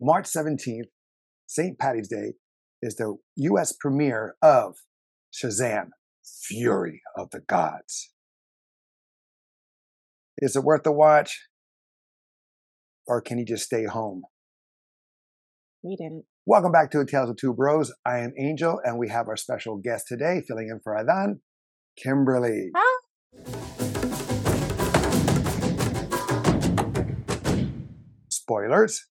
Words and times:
March 0.00 0.26
17th, 0.26 0.86
St. 1.48 1.76
Patty's 1.76 2.06
Day, 2.08 2.34
is 2.80 2.94
the 2.94 3.16
US 3.36 3.72
premiere 3.72 4.36
of 4.40 4.76
Shazam 5.34 5.88
Fury 6.24 7.02
of 7.16 7.30
the 7.30 7.40
Gods. 7.40 8.12
Is 10.38 10.54
it 10.54 10.62
worth 10.62 10.84
the 10.84 10.92
watch? 10.92 11.48
Or 13.08 13.20
can 13.20 13.38
you 13.38 13.44
just 13.44 13.64
stay 13.64 13.86
home? 13.86 14.22
We 15.82 15.96
didn't. 15.96 16.26
Welcome 16.46 16.70
back 16.70 16.92
to 16.92 17.04
Tales 17.04 17.30
of 17.30 17.36
Two 17.36 17.52
Bros. 17.52 17.92
I 18.06 18.18
am 18.18 18.32
Angel, 18.38 18.80
and 18.84 18.98
we 18.98 19.08
have 19.08 19.26
our 19.26 19.36
special 19.36 19.78
guest 19.78 20.06
today, 20.06 20.42
filling 20.46 20.68
in 20.68 20.78
for 20.78 20.96
Adan, 20.96 21.40
Kimberly. 21.96 22.70
Huh? 22.72 23.00
Spoilers. 28.28 29.08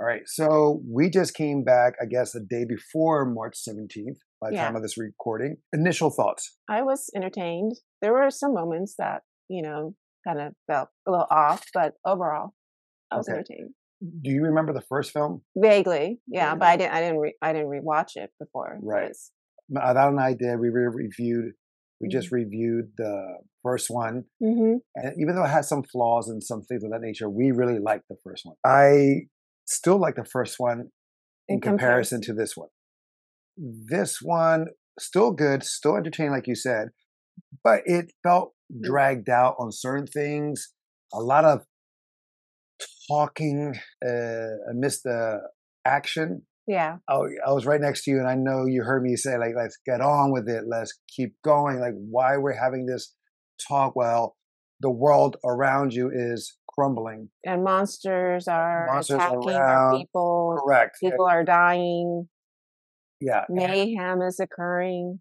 All 0.00 0.06
right, 0.06 0.22
so 0.26 0.80
we 0.88 1.10
just 1.10 1.34
came 1.34 1.64
back, 1.64 1.94
I 2.00 2.04
guess, 2.06 2.30
the 2.32 2.40
day 2.40 2.64
before 2.64 3.24
March 3.26 3.56
17th, 3.56 4.18
by 4.40 4.50
the 4.50 4.56
Yeah. 4.56 4.66
time 4.66 4.76
of 4.76 4.82
this 4.82 4.96
recording. 4.96 5.56
Initial 5.72 6.10
thoughts. 6.10 6.56
I 6.68 6.82
was 6.82 7.10
entertained. 7.16 7.72
There 8.00 8.12
were 8.12 8.30
some 8.30 8.54
moments 8.54 8.94
that, 8.98 9.22
you 9.48 9.60
know, 9.60 9.96
kind 10.24 10.40
of 10.40 10.54
felt 10.68 10.90
a 11.06 11.10
little 11.10 11.26
off, 11.30 11.64
but 11.74 11.94
overall, 12.04 12.50
I 13.10 13.16
was 13.16 13.28
Okay. 13.28 13.38
entertained. 13.38 13.74
Do 14.22 14.30
you 14.30 14.42
remember 14.44 14.72
the 14.72 14.80
first 14.82 15.10
film? 15.10 15.42
Vaguely, 15.56 16.20
yeah, 16.28 16.54
but 16.54 16.68
I 16.68 16.76
didn't. 16.76 16.92
I 16.94 17.00
didn't. 17.00 17.18
Re- 17.18 17.36
I 17.42 17.52
didn't 17.52 17.68
rewatch 17.68 18.14
it 18.14 18.30
before. 18.38 18.78
Right. 18.80 19.04
It's- 19.10 19.32
Adan 19.76 20.08
and 20.10 20.20
I 20.20 20.34
did. 20.34 20.60
We 20.60 20.68
reviewed. 20.68 21.54
We 22.00 22.06
Mm-hmm. 22.06 22.10
just 22.12 22.30
reviewed 22.30 22.92
the 22.96 23.38
first 23.64 23.90
one, 23.90 24.26
Mhm. 24.40 24.80
and 24.94 25.20
even 25.20 25.34
though 25.34 25.42
it 25.42 25.48
had 25.48 25.64
some 25.64 25.82
flaws 25.82 26.28
and 26.28 26.40
some 26.40 26.62
things 26.62 26.84
of 26.84 26.90
that 26.92 27.00
nature, 27.00 27.28
we 27.28 27.50
really 27.50 27.80
liked 27.80 28.06
the 28.08 28.16
first 28.22 28.46
one. 28.46 28.54
I 28.64 29.26
still 29.68 29.98
like 29.98 30.16
the 30.16 30.24
first 30.24 30.56
one 30.58 30.90
in, 31.48 31.56
In 31.56 31.60
comparison 31.60 32.20
to 32.22 32.32
this 32.32 32.56
one. 32.56 32.68
This 33.56 34.18
one 34.22 34.66
still 34.98 35.32
good, 35.32 35.62
still 35.64 35.96
entertaining, 35.96 36.32
like 36.32 36.46
you 36.46 36.54
said, 36.54 36.88
but 37.62 37.82
it 37.86 38.12
felt 38.22 38.54
Mm. 38.70 38.82
dragged 38.82 39.30
out 39.30 39.54
on 39.58 39.72
certain 39.72 40.06
things. 40.06 40.74
A 41.14 41.20
lot 41.20 41.46
of 41.46 41.64
talking. 43.10 43.74
Uh, 44.06 44.72
missed 44.74 45.04
the 45.04 45.40
action. 45.86 46.42
Yeah. 46.66 46.98
I, 47.08 47.14
I 47.46 47.52
was 47.52 47.64
right 47.64 47.80
next 47.80 48.04
to 48.04 48.10
you, 48.10 48.18
and 48.18 48.28
I 48.28 48.34
know 48.34 48.66
you 48.66 48.82
heard 48.82 49.02
me 49.02 49.16
say, 49.16 49.38
like, 49.38 49.54
let's 49.56 49.78
get 49.86 50.02
on 50.02 50.32
with 50.32 50.48
it. 50.48 50.64
Let's 50.68 50.92
keep 51.08 51.34
going. 51.42 51.80
Like, 51.80 51.94
why 51.94 52.36
we're 52.36 52.52
having 52.52 52.84
this 52.84 53.14
talk 53.66 53.96
while 53.96 54.36
the 54.80 54.90
world 54.90 55.38
around 55.44 55.94
you 55.94 56.10
is 56.12 56.54
crumbling. 56.78 57.28
And 57.44 57.64
monsters 57.64 58.46
are 58.46 58.86
Monsters 58.86 59.16
attacking 59.16 59.50
around. 59.50 59.94
our 59.94 59.98
people. 59.98 60.58
Correct. 60.64 60.96
People 61.00 61.26
are 61.26 61.44
dying. 61.44 62.28
Yeah, 63.20 63.44
Mayhem 63.48 64.22
is 64.22 64.38
occurring. 64.38 65.20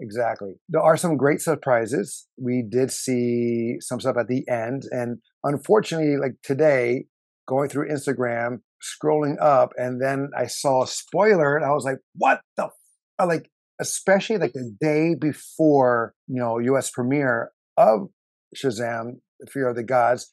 exactly. 0.00 0.54
There 0.68 0.82
are 0.82 0.96
some 0.96 1.16
great 1.16 1.40
surprises. 1.40 2.26
We 2.36 2.64
did 2.68 2.90
see 2.90 3.76
some 3.80 4.00
stuff 4.00 4.16
at 4.18 4.26
the 4.28 4.44
end, 4.48 4.82
and 4.90 5.18
unfortunately, 5.44 6.16
like 6.16 6.34
today, 6.42 7.04
going 7.46 7.68
through 7.68 7.88
Instagram, 7.90 8.58
scrolling 8.82 9.36
up, 9.40 9.72
and 9.76 10.02
then 10.02 10.30
I 10.36 10.46
saw 10.46 10.82
a 10.82 10.86
spoiler, 10.88 11.56
and 11.56 11.64
I 11.64 11.70
was 11.70 11.84
like, 11.84 11.98
"What 12.14 12.40
the?" 12.56 12.64
F-? 12.64 13.28
Like, 13.28 13.50
especially 13.80 14.38
like 14.38 14.52
the 14.52 14.74
day 14.80 15.14
before, 15.14 16.14
you 16.26 16.40
know, 16.40 16.58
U.S. 16.58 16.90
premiere 16.90 17.52
of 17.76 18.08
Shazam: 18.56 19.20
The 19.40 19.46
Fear 19.46 19.68
of 19.68 19.76
the 19.76 19.84
Gods. 19.84 20.32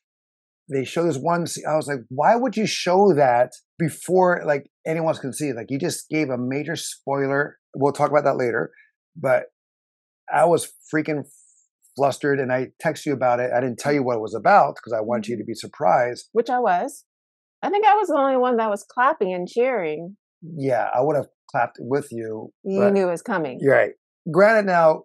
They 0.70 0.84
show 0.84 1.04
this 1.04 1.18
one. 1.18 1.46
scene- 1.46 1.66
I 1.68 1.76
was 1.76 1.88
like, 1.88 2.00
"Why 2.10 2.36
would 2.36 2.58
you 2.58 2.66
show 2.66 3.14
that 3.14 3.52
before 3.78 4.42
like 4.46 4.70
anyone 4.86 5.10
else 5.10 5.20
can 5.20 5.34
see? 5.34 5.54
Like, 5.54 5.70
you 5.70 5.78
just 5.78 6.10
gave 6.10 6.30
a 6.30 6.38
major 6.38 6.76
spoiler." 6.76 7.58
We'll 7.76 7.94
talk 7.94 8.10
about 8.10 8.24
that 8.24 8.38
later, 8.38 8.72
but 9.16 9.48
I 10.32 10.46
was 10.46 10.72
freaking 10.94 11.24
flustered, 11.96 12.40
and 12.40 12.52
I 12.52 12.70
texted 12.84 13.08
you 13.08 13.14
about 13.14 13.40
it. 13.40 13.52
I 13.56 13.60
didn't 13.60 13.80
tell 13.80 13.94
you 13.94 14.04
what 14.04 14.18
it 14.18 14.22
was 14.22 14.36
about 14.36 14.76
because 14.76 14.94
I 14.94 15.02
want 15.02 15.28
you 15.28 15.36
mm-hmm. 15.36 15.42
to 15.42 15.46
be 15.46 15.54
surprised. 15.54 16.30
which 16.34 16.50
I 16.50 16.60
was. 16.60 17.06
I 17.62 17.70
think 17.70 17.86
I 17.86 17.96
was 17.96 18.10
the 18.10 18.18
only 18.18 18.38
one 18.38 18.58
that 18.58 18.70
was 18.70 18.84
clapping 18.84 19.34
and 19.34 19.48
cheering. 19.48 20.18
Yeah, 20.42 20.90
I 20.94 21.02
would 21.02 21.16
have 21.16 21.28
clapped 21.50 21.78
with 21.80 22.12
you. 22.12 22.52
You 22.64 22.92
knew 22.92 23.08
it 23.08 23.12
was 23.12 23.22
coming. 23.22 23.58
You're 23.62 23.76
right. 23.76 23.92
Granted, 24.32 24.66
now 24.66 25.04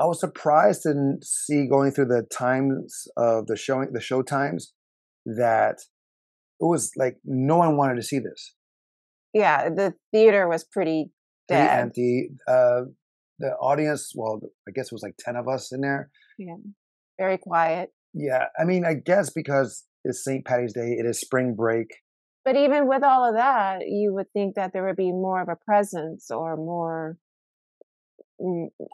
I 0.00 0.06
was 0.06 0.18
surprised 0.18 0.82
to 0.82 1.16
see 1.22 1.66
going 1.68 1.92
through 1.92 2.06
the 2.06 2.26
times 2.32 3.06
of 3.16 3.46
the 3.46 3.56
showing, 3.56 3.92
the 3.92 4.00
show 4.00 4.22
times, 4.22 4.72
that 5.26 5.76
it 6.58 6.64
was 6.64 6.90
like 6.96 7.18
no 7.24 7.58
one 7.58 7.76
wanted 7.76 7.96
to 7.96 8.02
see 8.02 8.18
this. 8.18 8.54
Yeah, 9.34 9.68
the 9.68 9.94
theater 10.12 10.48
was 10.48 10.64
pretty 10.64 11.10
Pretty 11.50 11.68
empty. 11.68 12.30
Uh, 12.46 12.82
the 13.38 13.48
audience, 13.60 14.12
well, 14.14 14.40
I 14.68 14.70
guess 14.72 14.86
it 14.86 14.92
was 14.92 15.02
like 15.02 15.16
ten 15.18 15.36
of 15.36 15.48
us 15.48 15.72
in 15.72 15.80
there. 15.80 16.10
Yeah, 16.38 16.56
very 17.18 17.38
quiet. 17.38 17.90
Yeah, 18.14 18.46
I 18.58 18.64
mean, 18.64 18.84
I 18.84 18.94
guess 18.94 19.30
because 19.30 19.84
it's 20.04 20.24
St. 20.24 20.44
Patty's 20.44 20.72
Day, 20.72 20.96
it 20.98 21.06
is 21.06 21.20
spring 21.20 21.54
break. 21.54 21.88
But 22.44 22.56
even 22.56 22.88
with 22.88 23.02
all 23.02 23.28
of 23.28 23.34
that, 23.34 23.82
you 23.86 24.14
would 24.14 24.32
think 24.32 24.54
that 24.54 24.72
there 24.72 24.84
would 24.86 24.96
be 24.96 25.12
more 25.12 25.42
of 25.42 25.48
a 25.48 25.56
presence 25.56 26.30
or 26.30 26.56
more 26.56 27.18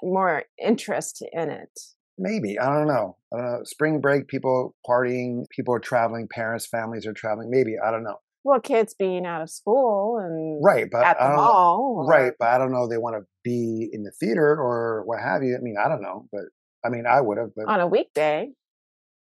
more 0.02 0.42
interest 0.62 1.24
in 1.32 1.50
it. 1.50 1.78
Maybe 2.18 2.58
I 2.58 2.66
don't 2.66 2.86
know. 2.86 3.16
I. 3.34 3.58
Spring 3.64 4.00
break, 4.00 4.26
people 4.28 4.74
partying, 4.88 5.44
people 5.50 5.74
are 5.74 5.78
traveling, 5.80 6.28
parents, 6.28 6.66
families 6.66 7.06
are 7.06 7.12
traveling. 7.12 7.50
Maybe 7.50 7.74
I 7.84 7.90
don't 7.90 8.04
know. 8.04 8.16
Well, 8.42 8.60
kids 8.60 8.94
being 8.94 9.26
out 9.26 9.42
of 9.42 9.50
school 9.50 10.18
and 10.18 10.64
Right, 10.64 10.86
but 10.90 11.04
at 11.04 11.20
I 11.20 11.30
the 11.30 11.36
mall, 11.36 11.96
or- 11.98 12.06
Right, 12.06 12.32
but 12.38 12.48
I 12.48 12.58
don't 12.58 12.70
know. 12.72 12.86
They 12.88 12.96
want 12.96 13.16
to 13.16 13.26
be 13.44 13.88
in 13.92 14.04
the 14.04 14.12
theater 14.12 14.54
or 14.60 15.02
what 15.04 15.20
have 15.20 15.42
you. 15.42 15.56
I 15.56 15.60
mean, 15.60 15.76
I 15.82 15.88
don't 15.88 16.00
know, 16.02 16.28
but 16.32 16.42
I 16.84 16.88
mean, 16.88 17.04
I 17.06 17.20
would 17.20 17.38
have. 17.38 17.50
But 17.56 17.66
on 17.66 17.80
a 17.80 17.86
weekday. 17.88 18.50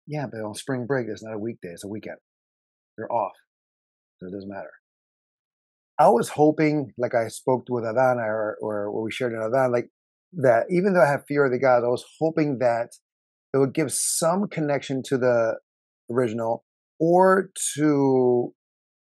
yeah, 0.07 0.27
but 0.31 0.41
on 0.43 0.55
spring 0.55 0.87
break, 0.87 1.07
it's 1.09 1.25
not 1.25 1.35
a 1.35 1.39
weekday; 1.39 1.71
it's 1.71 1.85
a 1.85 1.89
weekend. 1.89 2.19
You're 2.99 3.11
off, 3.11 3.33
so 4.19 4.27
it 4.29 4.33
doesn't 4.33 4.49
matter. 4.49 4.71
I 5.99 6.09
was 6.11 6.29
hoping, 6.29 6.93
like 6.99 7.15
I 7.15 7.29
spoke 7.29 7.65
with 7.69 7.85
Adan 7.85 8.19
or 8.19 8.57
or 8.61 8.91
what 8.93 9.03
we 9.05 9.11
shared 9.11 9.33
in 9.33 9.41
Adan, 9.41 9.73
like 9.73 9.89
that. 10.43 10.67
Even 10.71 10.95
though 10.95 11.03
I 11.03 11.11
have 11.11 11.25
fear 11.27 11.45
of 11.45 11.53
the 11.53 11.59
gods, 11.59 11.85
I 11.85 11.89
was 11.89 12.05
hoping 12.19 12.59
that 12.59 12.91
it 13.53 13.59
would 13.59 13.75
give 13.75 13.93
some 13.93 14.49
connection 14.49 15.03
to 15.07 15.19
the 15.19 15.59
original 16.11 16.65
or 16.99 17.51
to 17.77 18.53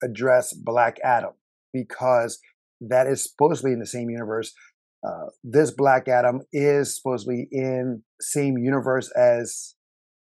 address 0.03 0.53
Black 0.53 0.97
Adam 1.03 1.33
because 1.73 2.39
that 2.81 3.07
is 3.07 3.23
supposedly 3.23 3.71
in 3.71 3.79
the 3.79 3.85
same 3.85 4.09
universe. 4.09 4.53
Uh, 5.05 5.27
this 5.43 5.71
Black 5.71 6.07
Adam 6.07 6.41
is 6.53 6.95
supposedly 6.95 7.47
in 7.51 8.03
same 8.21 8.57
universe 8.57 9.11
as 9.17 9.75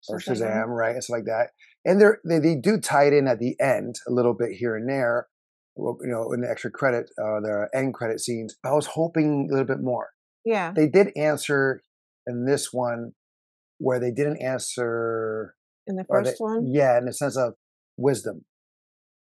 or 0.08 0.18
Shazam, 0.18 0.66
right? 0.66 0.96
It's 0.96 1.10
like 1.10 1.24
that, 1.24 1.50
and 1.84 2.00
they 2.00 2.38
they 2.38 2.56
do 2.56 2.78
tie 2.78 3.06
it 3.06 3.12
in 3.12 3.28
at 3.28 3.38
the 3.38 3.54
end 3.60 3.96
a 4.08 4.12
little 4.12 4.34
bit 4.34 4.52
here 4.52 4.76
and 4.76 4.88
there. 4.88 5.28
You 5.76 5.96
know, 6.02 6.32
in 6.32 6.42
the 6.42 6.50
extra 6.50 6.70
credit, 6.70 7.10
uh, 7.18 7.41
the 7.41 7.68
end 7.74 7.94
credit 7.94 8.20
scenes. 8.20 8.56
I 8.64 8.72
was 8.72 8.86
hoping 8.86 9.48
a 9.50 9.54
little 9.54 9.66
bit 9.66 9.82
more. 9.82 10.08
Yeah. 10.44 10.72
They 10.75 10.88
did 10.88 11.12
answer 11.16 11.82
in 12.26 12.44
this 12.47 12.72
one 12.72 13.12
where 13.78 13.98
they 14.00 14.10
didn't 14.10 14.42
answer 14.42 15.54
In 15.86 15.97
the 15.97 16.04
or 16.08 16.22
they- 16.22 16.30
first 16.30 16.41
one? 16.41 16.70
Yeah, 16.72 16.98
in 16.98 17.04
the 17.06 17.12
sense 17.12 17.36
of 17.36 17.54
wisdom, 17.97 18.44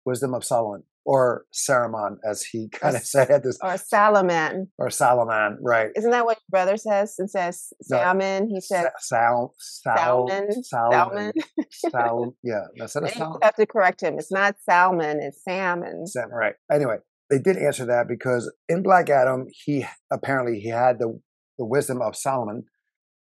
wisdom 0.04 0.34
of 0.34 0.44
Solomon 0.44 0.84
or 1.04 1.46
Saruman, 1.54 2.16
as 2.28 2.42
he 2.42 2.68
kind 2.72 2.94
of 2.96 3.02
said 3.02 3.30
at 3.30 3.42
this, 3.42 3.58
Or 3.62 3.78
Salaman. 3.78 4.68
or 4.78 4.90
Solomon, 4.90 5.58
right? 5.62 5.88
Isn't 5.96 6.10
that 6.10 6.26
what 6.26 6.36
your 6.36 6.50
brother 6.50 6.76
says? 6.76 7.14
It 7.18 7.30
says 7.30 7.72
No. 7.88 7.96
salmon. 7.98 8.48
He 8.50 8.60
says 8.60 8.86
Sal, 8.98 9.54
Sal, 9.58 10.28
salmon. 10.28 10.62
Salmon, 10.62 11.32
Salmon. 11.32 11.32
Sal, 11.70 12.34
yeah, 12.42 12.64
that's 12.76 12.94
it. 12.96 13.04
And 13.04 13.16
you 13.16 13.38
have 13.42 13.54
to 13.56 13.64
correct 13.66 14.02
him. 14.02 14.18
It's 14.18 14.30
not 14.32 14.56
salmon, 14.60 15.20
it's 15.22 15.42
salmon. 15.44 16.06
Sam, 16.06 16.30
right. 16.30 16.54
Anyway, 16.70 16.96
they 17.30 17.38
did 17.38 17.56
answer 17.56 17.84
that 17.86 18.08
because 18.08 18.52
in 18.68 18.82
Black 18.82 19.10
Adam, 19.10 19.46
he 19.64 19.86
apparently 20.10 20.60
he 20.60 20.68
had 20.68 20.98
the 20.98 21.20
the 21.58 21.66
wisdom 21.66 22.00
of 22.00 22.14
Solomon, 22.16 22.64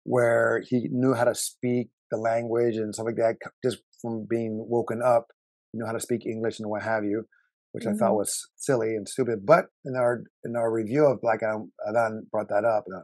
where 0.05 0.63
he 0.69 0.89
knew 0.91 1.15
how 1.15 1.25
to 1.25 1.35
speak 1.35 1.89
the 2.11 2.19
language 2.19 2.77
and 2.77 2.95
stuff 2.95 3.07
like 3.07 3.17
that, 3.17 3.37
just 3.65 3.79
from 4.01 4.27
being 4.29 4.67
woken 4.69 5.03
up, 5.03 5.29
he 5.73 5.79
knew 5.79 5.87
how 5.87 5.93
to 5.93 6.01
speak 6.01 6.27
English 6.27 6.61
and 6.61 6.69
what 6.69 6.83
have 6.83 7.05
you, 7.05 7.27
which 7.73 7.87
I 7.87 7.93
thought 7.95 8.13
Mhm. 8.13 8.19
was 8.19 8.49
silly 8.57 8.95
and 8.95 9.09
stupid. 9.09 9.47
But 9.47 9.71
in 9.85 9.97
our 9.97 10.23
in 10.45 10.55
our 10.57 10.71
review 10.71 11.07
of 11.07 11.21
Black 11.21 11.43
Adam, 11.43 11.73
Adan 11.89 12.27
brought 12.31 12.49
that 12.49 12.65
up. 12.65 12.85
Uh, 12.95 13.03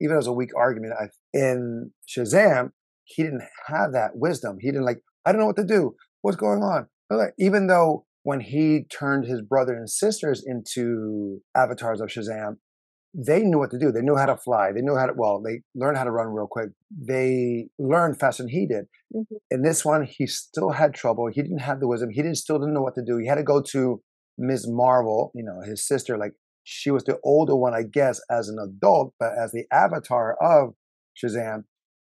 even 0.00 0.16
as 0.16 0.26
a 0.26 0.32
weak 0.32 0.50
argument, 0.56 0.94
I, 1.00 1.08
in 1.32 1.92
Shazam, 2.08 2.72
he 3.04 3.22
didn't 3.22 3.44
have 3.66 3.92
that 3.92 4.16
wisdom. 4.16 4.58
He 4.60 4.68
didn't 4.70 4.84
like, 4.84 5.02
I 5.24 5.32
don't 5.32 5.40
know 5.40 5.46
what 5.46 5.56
to 5.56 5.64
do. 5.64 5.96
What's 6.22 6.36
going 6.36 6.62
on? 6.62 6.88
Even 7.38 7.66
though 7.68 8.05
when 8.26 8.40
he 8.40 8.82
turned 8.90 9.24
his 9.24 9.40
brother 9.40 9.74
and 9.76 9.88
sisters 9.88 10.42
into 10.44 11.38
avatars 11.54 12.00
of 12.00 12.08
Shazam, 12.08 12.56
they 13.14 13.42
knew 13.44 13.58
what 13.60 13.70
to 13.70 13.78
do. 13.78 13.92
They 13.92 14.00
knew 14.02 14.16
how 14.16 14.26
to 14.26 14.36
fly. 14.36 14.72
They 14.72 14.80
knew 14.82 14.96
how 14.96 15.06
to, 15.06 15.12
well, 15.16 15.40
they 15.40 15.60
learned 15.76 15.96
how 15.96 16.02
to 16.02 16.10
run 16.10 16.34
real 16.34 16.48
quick. 16.50 16.70
They 16.90 17.68
learned 17.78 18.18
faster 18.18 18.42
than 18.42 18.50
he 18.50 18.66
did. 18.66 18.86
Mhm. 19.14 19.36
In 19.52 19.62
this 19.62 19.84
one, 19.84 20.02
he 20.02 20.26
still 20.26 20.70
had 20.70 20.92
trouble. 20.92 21.28
He 21.32 21.40
didn't 21.40 21.60
have 21.60 21.78
the 21.78 21.86
wisdom. 21.86 22.10
He 22.10 22.20
didn't 22.20 22.38
still 22.38 22.58
didn't 22.58 22.74
know 22.74 22.82
what 22.82 22.96
to 22.96 23.04
do. 23.04 23.16
He 23.18 23.28
had 23.28 23.36
to 23.36 23.44
go 23.44 23.62
to 23.70 24.02
Ms. 24.38 24.66
Marvel, 24.68 25.30
you 25.32 25.44
know, 25.44 25.60
his 25.60 25.86
sister. 25.86 26.18
Like 26.18 26.32
she 26.64 26.90
was 26.90 27.04
the 27.04 27.20
older 27.22 27.54
one, 27.54 27.74
I 27.74 27.84
guess, 27.84 28.20
as 28.28 28.48
an 28.48 28.58
adult, 28.58 29.14
but 29.20 29.38
as 29.38 29.52
the 29.52 29.66
avatar 29.70 30.36
of 30.42 30.74
Shazam, 31.16 31.62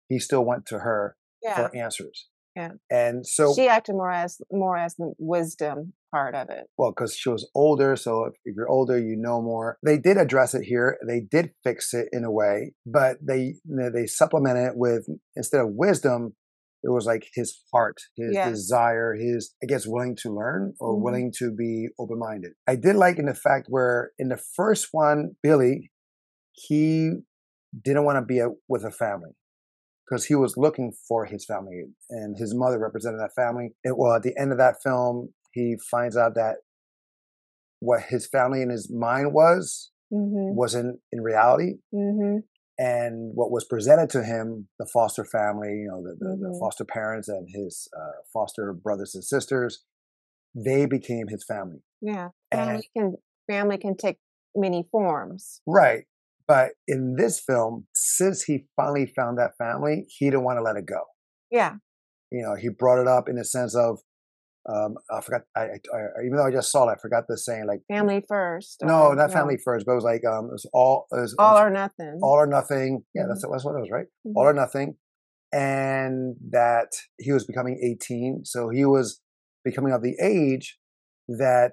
he 0.09 0.19
still 0.19 0.45
went 0.47 0.65
to 0.69 0.79
her 0.79 1.17
Yeah. 1.43 1.69
for 1.69 1.77
answers. 1.77 2.29
Yeah. 2.59 2.71
And 2.91 3.27
so, 3.27 3.55
she 3.55 3.69
acted 3.69 3.93
more 3.95 4.11
as 4.11 4.41
more 4.51 4.77
as 4.77 4.95
the 4.97 5.13
wisdom 5.19 5.93
part 6.11 6.35
of 6.35 6.49
it. 6.51 6.65
well, 6.79 6.91
because 6.93 7.15
she 7.15 7.29
was 7.29 7.49
older, 7.55 7.95
so 7.97 8.25
if, 8.25 8.33
if 8.45 8.55
you're 8.57 8.69
older, 8.79 8.99
you 8.99 9.17
know 9.17 9.41
more. 9.43 9.79
They 9.85 9.99
did 9.99 10.17
address 10.17 10.55
it 10.55 10.65
here. 10.65 10.99
They 11.07 11.21
did 11.21 11.51
fix 11.65 11.93
it 11.95 12.09
in 12.13 12.25
a 12.25 12.33
way, 12.41 12.73
but 12.87 13.19
they 13.27 13.55
they 13.95 14.07
supplemented 14.07 14.65
it 14.71 14.77
with 14.77 15.07
instead 15.37 15.61
of 15.61 15.69
wisdom, 15.71 16.35
it 16.83 16.91
was 16.91 17.07
like 17.07 17.25
his 17.35 17.51
heart, 17.73 17.97
his 18.17 18.35
Yeah. 18.35 18.49
desire, 18.49 19.15
his 19.15 19.55
I 19.63 19.67
guess 19.67 19.85
willing 19.87 20.17
to 20.23 20.29
learn 20.35 20.75
or 20.81 20.95
Mhm. 20.95 21.03
willing 21.05 21.33
to 21.39 21.47
be 21.55 21.89
open 22.01 22.19
minded. 22.19 22.53
I 22.67 22.75
did 22.77 22.97
like 22.97 23.19
in 23.19 23.27
the 23.27 23.35
fact 23.35 23.67
where 23.69 24.13
in 24.19 24.29
the 24.29 24.41
first 24.59 24.89
one, 24.93 25.37
Billy, 25.43 25.91
he 26.53 27.13
didn't 27.85 28.05
want 28.07 28.17
to 28.19 28.25
be 28.25 28.39
a, 28.41 28.49
with 28.69 28.85
a 28.85 28.91
family 28.91 29.33
because 30.09 30.25
he 30.27 30.35
was 30.35 30.57
looking 30.57 30.93
for 31.07 31.27
his 31.27 31.45
family 31.45 31.83
and 32.11 32.37
his 32.39 32.55
mother 32.55 32.79
represented 32.79 33.21
that 33.21 33.35
family. 33.35 33.71
And 33.85 33.95
well, 33.99 34.15
at 34.15 34.23
the 34.23 34.35
end 34.39 34.53
of 34.53 34.59
that 34.59 34.77
film, 34.83 35.35
he 35.53 35.77
finds 35.91 36.17
out 36.17 36.35
that 36.37 36.57
what 37.81 38.03
his 38.09 38.27
family 38.27 38.63
in 38.63 38.71
his 38.71 38.91
mind 38.93 39.33
was 39.33 39.91
Mm-hmm. 40.11 40.57
wasn't 40.57 41.01
in 41.13 41.21
reality. 41.21 41.75
Mm-hmm. 41.95 42.39
And 42.79 43.33
what 43.35 43.51
was 43.51 43.67
presented 43.67 44.09
to 44.11 44.25
him, 44.25 44.69
the 44.79 44.87
foster 44.91 45.23
family, 45.23 45.69
you 45.69 45.89
know, 45.91 46.03
the, 46.03 46.15
the, 46.19 46.37
the 46.41 46.49
Mhm. 46.55 46.59
foster 46.61 46.87
parents 46.87 47.29
and 47.29 47.47
his 47.55 47.89
uh, 47.95 48.23
foster 48.33 48.73
brothers 48.73 49.15
and 49.15 49.23
sisters, 49.23 49.85
they 50.55 50.87
became 50.87 51.29
his 51.29 51.45
family. 51.45 51.83
Yeah. 52.01 52.31
And 52.51 52.61
Family 52.61 52.89
can 52.97 53.15
family 53.51 53.77
can 53.77 53.97
take 53.99 54.17
many 54.57 54.89
forms. 54.91 55.61
right. 55.67 56.05
But 56.49 56.71
in 56.89 57.15
this 57.17 57.39
film, 57.47 57.87
since 57.95 58.43
he 58.43 58.65
finally 58.75 59.07
found 59.15 59.37
that 59.39 59.51
family, 59.59 60.07
he 60.09 60.25
didn't 60.31 60.45
want 60.45 60.59
to 60.59 60.63
let 60.63 60.77
it 60.77 60.87
go. 60.87 61.03
Yeah. 61.51 61.75
You 62.33 62.43
know, 62.43 62.55
he 62.55 62.71
brought 62.71 63.01
it 63.01 63.07
up 63.07 63.29
in 63.29 63.37
the 63.37 63.45
sense 63.45 63.77
of, 63.77 63.99
um, 64.69 64.97
I 65.11 65.21
forgot, 65.21 65.43
I, 65.57 65.61
I, 65.61 65.65
I, 65.95 66.25
even 66.25 66.37
though 66.37 66.47
I 66.47 66.51
just 66.51 66.71
saw 66.73 66.89
it, 66.89 66.93
I 66.93 66.97
forgot 67.01 67.25
the 67.29 67.37
saying, 67.39 67.67
like, 67.67 67.81
Family 67.91 68.23
first. 68.27 68.79
no, 68.83 69.13
not 69.13 69.31
family 69.33 69.57
first, 69.63 69.87
but 69.87 69.93
it 69.93 69.97
was 69.97 70.05
like, 70.05 70.23
um, 70.27 70.47
it 70.47 70.53
was 70.53 70.69
all, 70.73 71.07
it 71.13 71.21
was, 71.21 71.33
it 71.33 71.37
All 71.39 71.55
was 71.55 71.63
or 71.63 71.71
nothing. 71.71 72.19
all 72.23 72.33
or 72.35 72.47
nothing. 72.47 73.03
Yeah, 73.15 73.25
that's, 73.29 73.43
that's 73.51 73.65
what 73.65 73.77
it 73.77 73.81
was, 73.81 73.91
right? 73.91 74.07
Mhm. 74.27 74.33
All 74.37 74.45
or 74.45 74.53
nothing. 74.55 74.97
And 75.53 76.37
that 76.51 76.89
he 77.19 77.33
was 77.33 77.45
becoming 77.47 77.79
18. 77.83 78.43
So 78.45 78.69
he 78.69 78.85
was 78.85 79.21
becoming 79.65 79.93
of 79.93 80.03
the 80.03 80.17
age 80.23 80.79
that 81.29 81.73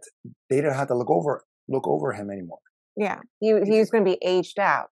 they 0.50 0.58
didn't 0.58 0.76
have 0.76 0.88
to 0.90 0.96
look 0.96 1.10
over, 1.10 1.44
look 1.68 1.88
over 1.88 2.14
him 2.14 2.30
anymore. 2.30 2.60
Yeah. 2.96 3.20
He 3.40 3.48
he 3.66 3.80
was 3.80 3.90
going 3.90 4.06
to 4.06 4.12
be 4.12 4.18
aged 4.26 4.60
out 4.60 4.90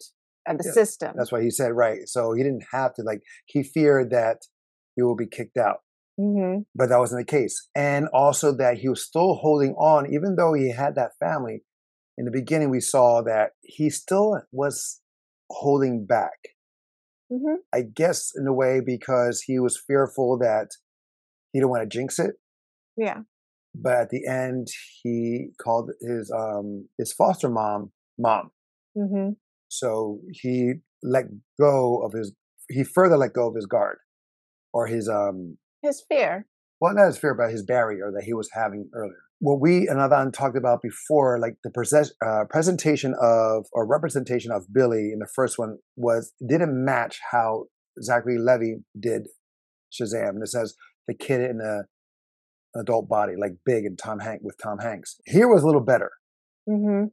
of 0.47 0.57
the 0.57 0.63
Yeah, 0.65 0.71
system. 0.71 1.13
That's 1.17 1.31
why 1.31 1.41
he 1.41 1.49
said, 1.51 1.73
right. 1.73 2.07
So 2.07 2.33
he 2.33 2.43
didn't 2.43 2.65
have 2.71 2.93
to, 2.95 3.03
like, 3.03 3.21
he 3.45 3.63
feared 3.63 4.11
that 4.11 4.37
he 4.95 5.03
will 5.03 5.15
be 5.15 5.27
kicked 5.27 5.57
out. 5.57 5.79
mm-hmm. 6.19 6.61
but 6.73 6.89
that 6.89 6.99
wasn't 6.99 7.25
the 7.25 7.31
case. 7.31 7.67
And 7.75 8.07
also 8.13 8.51
that 8.57 8.77
he 8.79 8.89
was 8.89 9.03
still 9.03 9.35
holding 9.35 9.73
on, 9.73 10.11
even 10.13 10.35
though 10.35 10.53
he 10.53 10.71
had 10.71 10.95
that 10.95 11.11
family. 11.19 11.63
In 12.17 12.25
the 12.25 12.31
beginning, 12.31 12.71
we 12.71 12.79
saw 12.79 13.21
that 13.23 13.51
he 13.61 13.89
still 13.91 14.41
was 14.51 15.01
holding 15.51 16.05
back. 16.05 16.39
Mm-hmm. 17.31 17.55
I 17.73 17.81
guess 17.83 18.31
in 18.35 18.47
a 18.47 18.53
way 18.53 18.79
because 18.83 19.41
he 19.41 19.59
was 19.59 19.77
fearful 19.85 20.37
that 20.39 20.69
he 21.51 21.59
didn't 21.59 21.69
want 21.71 21.83
to 21.83 21.97
jinx 21.97 22.17
it. 22.19 22.35
Yeah. 22.95 23.19
But 23.75 23.93
at 23.93 24.09
the 24.09 24.25
end, 24.27 24.67
he 25.01 25.49
called 25.61 25.91
his 26.01 26.31
um 26.31 26.87
his 26.97 27.13
foster 27.13 27.49
mom 27.49 27.91
mom. 28.17 28.51
Mm-hmm. 28.97 29.31
So 29.67 30.21
he 30.31 30.73
let 31.03 31.25
go 31.59 32.01
of 32.03 32.13
his. 32.13 32.33
He 32.69 32.83
further 32.83 33.17
let 33.17 33.33
go 33.33 33.47
of 33.47 33.55
his 33.55 33.65
guard, 33.65 33.97
or 34.73 34.87
his 34.87 35.07
um 35.07 35.57
His 35.83 36.03
fear. 36.07 36.47
well, 36.79 36.93
not 36.93 37.07
his 37.07 37.17
fear, 37.17 37.33
but 37.33 37.51
his 37.51 37.63
barrier 37.63 38.11
that 38.15 38.23
he 38.23 38.33
was 38.33 38.49
having 38.53 38.89
earlier. 38.93 39.21
What 39.39 39.61
we 39.61 39.87
and 39.87 39.99
Adan 39.99 40.31
talked 40.31 40.57
about 40.57 40.81
before, 40.81 41.37
like 41.39 41.57
the 41.63 41.69
present, 41.69 42.09
uh, 42.25 42.45
presentation 42.49 43.13
of 43.21 43.67
or 43.71 43.85
representation 43.85 44.51
of 44.51 44.65
Billy 44.73 45.11
in 45.13 45.19
the 45.19 45.29
first 45.35 45.59
one 45.59 45.77
was 45.95 46.33
didn't 46.49 46.83
match 46.83 47.19
how 47.31 47.65
Zachary 48.01 48.39
Levi 48.39 48.79
did 48.99 49.27
Shazam. 49.93 50.29
And 50.29 50.43
it 50.43 50.47
says 50.47 50.75
the 51.07 51.13
kid 51.13 51.41
in 51.41 51.59
a 52.77 52.81
adult 52.81 53.07
body, 53.09 53.33
like 53.39 53.53
big 53.65 53.85
and 53.85 53.97
Tom 53.97 54.19
Hank 54.19 54.41
with 54.43 54.55
Tom 54.61 54.79
Hanks. 54.79 55.19
Here 55.25 55.47
was 55.47 55.63
a 55.63 55.65
little 55.65 55.81
better. 55.81 56.11
Mm-hmm. 56.69 57.05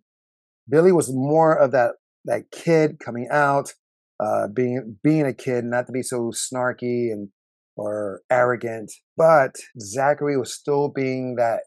Billy 0.69 0.93
was 0.93 1.13
more 1.13 1.55
of 1.57 1.73
that 1.73 1.93
that 2.25 2.51
kid 2.51 2.99
coming 2.99 3.29
out, 3.31 3.73
uh, 4.19 4.49
being 4.49 4.97
being 5.03 5.27
a 5.27 5.35
kid, 5.35 5.65
not 5.65 5.87
to 5.87 5.93
be 5.93 6.03
so 6.03 6.31
snarky 6.33 7.13
and 7.13 7.29
or 7.77 8.23
arrogant. 8.31 8.93
But 9.17 9.57
Zachary 9.81 10.39
was 10.39 10.53
still 10.55 10.89
being 10.89 11.37
that 11.37 11.61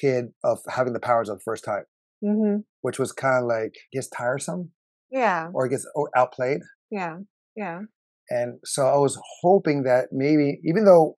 kid 0.00 0.26
of 0.44 0.60
having 0.68 0.92
the 0.92 1.00
powers 1.00 1.28
of 1.28 1.38
the 1.38 1.42
first 1.44 1.64
time, 1.64 1.84
Mm-hmm. 2.24 2.60
which 2.82 2.98
was 2.98 3.12
kind 3.12 3.42
of 3.42 3.48
like 3.48 3.74
gets 3.92 4.08
tiresome 4.08 4.70
Yeah. 5.10 5.50
or 5.52 5.68
gets 5.68 5.86
outplayed. 6.16 6.60
Yeah. 6.90 7.18
Yeah. 7.56 7.82
And 8.30 8.58
so 8.64 8.86
I 8.86 8.98
was 8.98 9.18
hoping 9.42 9.84
that 9.84 10.08
maybe, 10.12 10.60
even 10.64 10.84
though 10.84 11.16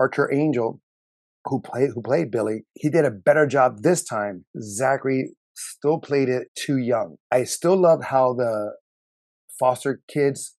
Asher 0.00 0.30
Angel, 0.32 0.80
who 1.44 1.60
played 1.60 1.90
who 1.94 2.02
played 2.02 2.30
Billy, 2.30 2.64
he 2.74 2.88
did 2.90 3.04
a 3.04 3.10
better 3.10 3.46
job 3.46 3.82
this 3.82 4.04
time. 4.04 4.44
Zachary 4.60 5.34
still 5.56 5.98
played 5.98 6.28
it 6.28 6.48
too 6.56 6.78
young. 6.78 7.16
I 7.30 7.44
still 7.44 7.76
love 7.76 8.04
how 8.04 8.34
the 8.34 8.72
foster 9.58 10.00
kids 10.08 10.56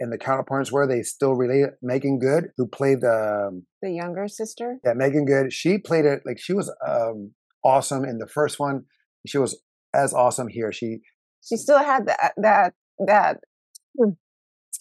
and 0.00 0.12
the 0.12 0.18
counterparts 0.18 0.72
were. 0.72 0.86
They 0.86 1.02
still 1.02 1.34
related. 1.34 1.70
Meagan 1.82 2.18
Good, 2.18 2.48
who 2.56 2.66
played 2.66 3.02
the 3.02 3.48
um, 3.48 3.66
The 3.82 3.92
younger 3.92 4.26
sister. 4.28 4.78
yeah 4.84 4.94
Meagan 4.94 5.24
Good, 5.26 5.52
she 5.52 5.78
played 5.78 6.04
it 6.04 6.22
like 6.26 6.38
she 6.40 6.54
was 6.54 6.74
um, 6.86 7.32
awesome 7.64 8.04
in 8.04 8.18
the 8.18 8.26
first 8.26 8.58
one. 8.58 8.84
She 9.26 9.38
was 9.38 9.60
as 9.94 10.12
awesome 10.12 10.48
here. 10.48 10.72
She 10.72 10.98
She 11.46 11.56
still 11.56 11.78
had 11.78 12.06
that 12.06 12.32
that 12.38 12.74
that 13.06 13.36
hmm, 13.96 14.10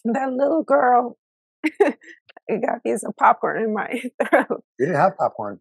that 0.06 0.32
little 0.32 0.64
girl. 0.64 1.18
I 2.50 2.58
got 2.58 2.78
a 2.78 2.80
piece 2.82 3.04
of 3.04 3.16
popcorn 3.18 3.64
in 3.64 3.74
my 3.74 3.88
throat. 4.30 4.64
you 4.80 4.86
didn't 4.88 4.96
have 5.00 5.18
popcorn. 5.18 5.60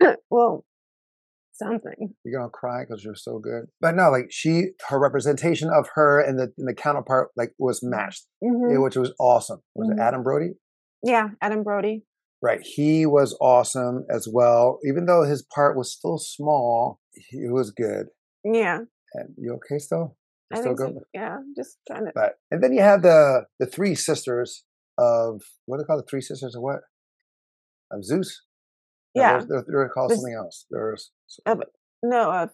well, 0.30 0.64
something. 1.52 2.14
you're 2.24 2.38
gonna 2.40 2.50
cry 2.50 2.84
because 2.84 3.04
you're 3.04 3.14
so 3.14 3.38
good. 3.38 3.66
But 3.80 3.94
no, 3.94 4.10
like 4.10 4.26
she, 4.30 4.68
her 4.88 4.98
representation 4.98 5.68
of 5.70 5.88
her 5.94 6.20
and 6.20 6.38
the 6.38 6.52
and 6.58 6.68
the 6.68 6.74
counterpart 6.74 7.28
like 7.36 7.52
was 7.58 7.80
matched, 7.82 8.26
eh, 8.44 8.48
which 8.78 8.96
was 8.96 9.12
awesome. 9.20 9.60
Was 9.74 9.88
Mhm. 9.88 9.92
it 9.94 10.00
Adam 10.00 10.22
Brody? 10.22 10.50
Yeah, 11.02 11.28
Adam 11.40 11.62
Brody. 11.62 12.04
Right, 12.40 12.60
he 12.62 13.06
was 13.06 13.36
awesome 13.40 14.04
as 14.10 14.26
well. 14.30 14.80
Even 14.84 15.06
though 15.06 15.22
his 15.22 15.42
part 15.54 15.76
was 15.76 15.92
still 15.92 16.18
small, 16.18 16.98
he 17.12 17.48
was 17.48 17.70
good. 17.70 18.06
Yeah, 18.44 18.80
And 19.14 19.34
you 19.38 19.52
okay 19.54 19.78
still? 19.78 20.16
You 20.50 20.58
I 20.58 20.62
think 20.62 20.78
so. 20.80 21.00
Yeah, 21.14 21.38
just 21.56 21.78
trying 21.86 22.06
to. 22.06 22.12
But 22.14 22.38
and 22.50 22.62
then 22.62 22.72
you 22.72 22.80
have 22.80 23.02
the 23.02 23.44
the 23.60 23.66
three 23.66 23.94
sisters 23.94 24.64
of 25.02 25.42
what 25.66 25.76
do 25.78 25.82
they 25.82 25.86
call 25.86 25.96
the 25.98 26.04
three 26.08 26.20
sisters 26.20 26.54
of 26.54 26.62
what? 26.62 26.80
Of 27.90 28.04
Zeus. 28.04 28.42
No, 29.14 29.22
Yeah. 29.22 29.38
they're, 29.38 29.46
they're, 29.48 29.64
they're 29.68 29.88
called 29.88 30.10
This- 30.10 30.18
something 30.18 30.34
else. 30.34 30.66
There's 30.70 31.10
Of 31.46 31.62
no 32.02 32.30
of 32.32 32.50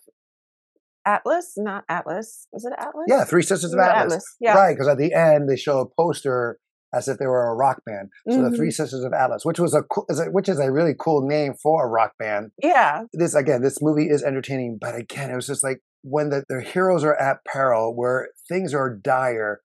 Atlas, 1.06 1.54
not 1.56 1.84
Atlas. 1.88 2.46
Was 2.52 2.64
it 2.64 2.72
Atlas? 2.78 3.06
yeah, 3.08 3.24
three 3.24 3.42
sisters 3.42 3.72
of 3.72 3.78
Yeah, 3.78 4.02
Atlas. 4.02 4.24
Yeah. 4.40 4.54
Right, 4.54 4.74
because 4.74 4.88
at 4.88 4.98
the 4.98 5.14
end 5.14 5.48
they 5.48 5.56
show 5.56 5.80
a 5.80 5.86
poster 5.86 6.58
as 6.94 7.06
if 7.06 7.18
they 7.18 7.26
were 7.26 7.46
a 7.50 7.54
rock 7.54 7.82
band. 7.84 8.08
So 8.30 8.42
the 8.42 8.48
Mhm. 8.48 8.56
Three 8.56 8.70
Sisters 8.70 9.04
of 9.04 9.12
Atlas, 9.12 9.44
which 9.44 9.58
was 9.60 9.74
a 9.74 9.82
is 10.08 10.20
a- 10.20 10.30
which 10.30 10.48
is 10.48 10.58
a 10.58 10.72
really 10.72 10.94
cool 10.98 11.20
name 11.26 11.52
for 11.62 11.84
a 11.84 11.88
rock 11.88 12.12
band. 12.18 12.50
Yeah. 12.62 13.04
This 13.12 13.34
again, 13.34 13.60
this 13.60 13.82
movie 13.82 14.08
is 14.08 14.22
entertaining, 14.24 14.78
but 14.80 14.94
again, 14.94 15.30
it 15.30 15.36
was 15.36 15.46
just 15.46 15.62
like 15.62 15.82
when 16.02 16.30
the 16.30 16.44
their 16.48 16.62
heroes 16.62 17.04
are 17.04 17.14
at 17.14 17.44
peril, 17.44 17.94
where 17.94 18.28
things 18.48 18.72
are 18.72 18.88
dire, 18.94 19.60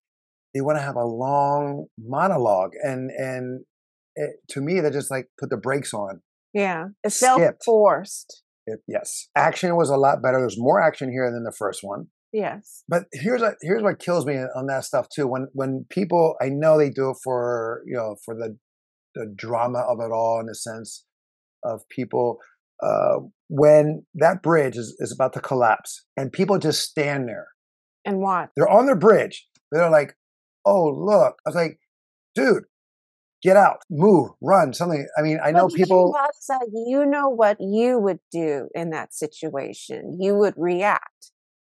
they 0.53 0.61
want 0.61 0.77
to 0.77 0.83
have 0.83 0.95
a 0.95 1.05
long 1.05 1.87
monologue, 1.97 2.71
and 2.83 3.11
and 3.11 3.65
it, 4.15 4.31
to 4.49 4.61
me, 4.61 4.79
they 4.79 4.89
just 4.89 5.11
like 5.11 5.27
put 5.39 5.49
the 5.49 5.57
brakes 5.57 5.93
on. 5.93 6.21
Yeah. 6.53 6.87
It 7.03 7.13
felt 7.13 7.41
Skipped. 7.41 7.63
forced. 7.63 8.43
It, 8.65 8.79
yes, 8.87 9.29
action 9.35 9.75
was 9.75 9.89
a 9.89 9.97
lot 9.97 10.21
better. 10.21 10.39
There's 10.39 10.59
more 10.59 10.81
action 10.81 11.11
here 11.11 11.31
than 11.31 11.43
the 11.43 11.53
first 11.57 11.79
one. 11.83 12.07
Yes. 12.31 12.83
But 12.87 13.05
here's 13.13 13.41
what 13.41 13.55
here's 13.61 13.81
what 13.83 13.99
kills 13.99 14.25
me 14.25 14.35
on 14.55 14.67
that 14.67 14.85
stuff 14.85 15.07
too. 15.13 15.27
When 15.27 15.47
when 15.53 15.85
people, 15.89 16.35
I 16.41 16.49
know 16.49 16.77
they 16.77 16.89
do 16.89 17.11
it 17.11 17.17
for 17.23 17.81
you 17.85 17.95
know 17.95 18.15
for 18.23 18.35
the 18.35 18.57
the 19.15 19.31
drama 19.35 19.79
of 19.79 19.99
it 19.99 20.11
all 20.11 20.39
in 20.39 20.45
the 20.47 20.55
sense 20.55 21.05
of 21.63 21.81
people. 21.89 22.37
Uh, 22.81 23.17
when 23.49 24.05
that 24.15 24.41
bridge 24.41 24.77
is, 24.77 24.95
is 24.99 25.11
about 25.11 25.33
to 25.33 25.41
collapse 25.41 26.05
and 26.15 26.31
people 26.31 26.57
just 26.57 26.81
stand 26.81 27.27
there 27.27 27.47
And 28.05 28.19
watch 28.19 28.51
They're 28.55 28.69
on 28.69 28.85
their 28.85 28.95
bridge. 28.95 29.45
They're 29.69 29.89
like, 29.89 30.15
"Oh, 30.65 30.89
look!" 30.89 31.41
I 31.45 31.49
was 31.49 31.55
like, 31.55 31.79
"Dude, 32.35 32.65
get 33.41 33.57
out, 33.57 33.81
move, 33.89 34.31
run, 34.41 34.73
something." 34.73 35.07
I 35.17 35.21
mean, 35.21 35.39
I 35.43 35.51
know 35.51 35.67
But 35.67 35.75
people. 35.75 36.13
is 36.39 36.49
you 36.73 37.05
know 37.05 37.29
what 37.29 37.57
you 37.59 37.99
would 37.99 38.19
do 38.31 38.69
in 38.75 38.89
that 38.91 39.13
situation. 39.13 40.17
You 40.19 40.35
would 40.35 40.55
react, 40.57 41.31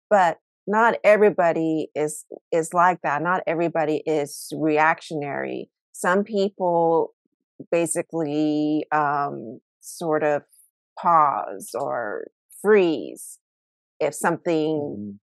but 0.10 0.40
not 0.68 0.96
everybody 1.04 1.90
is 1.96 2.26
is 2.52 2.74
like 2.74 3.02
that. 3.04 3.22
Not 3.22 3.44
everybody 3.48 4.04
is 4.06 4.52
reactionary. 4.56 5.70
Some 5.94 6.24
people 6.24 7.14
basically 7.72 8.86
um, 8.92 9.60
sort 9.82 10.24
of 10.24 10.44
pause 11.00 11.72
or 11.76 12.28
freeze 12.62 13.40
if 14.00 14.14
something 14.16 14.98
Mhm. 14.98 15.20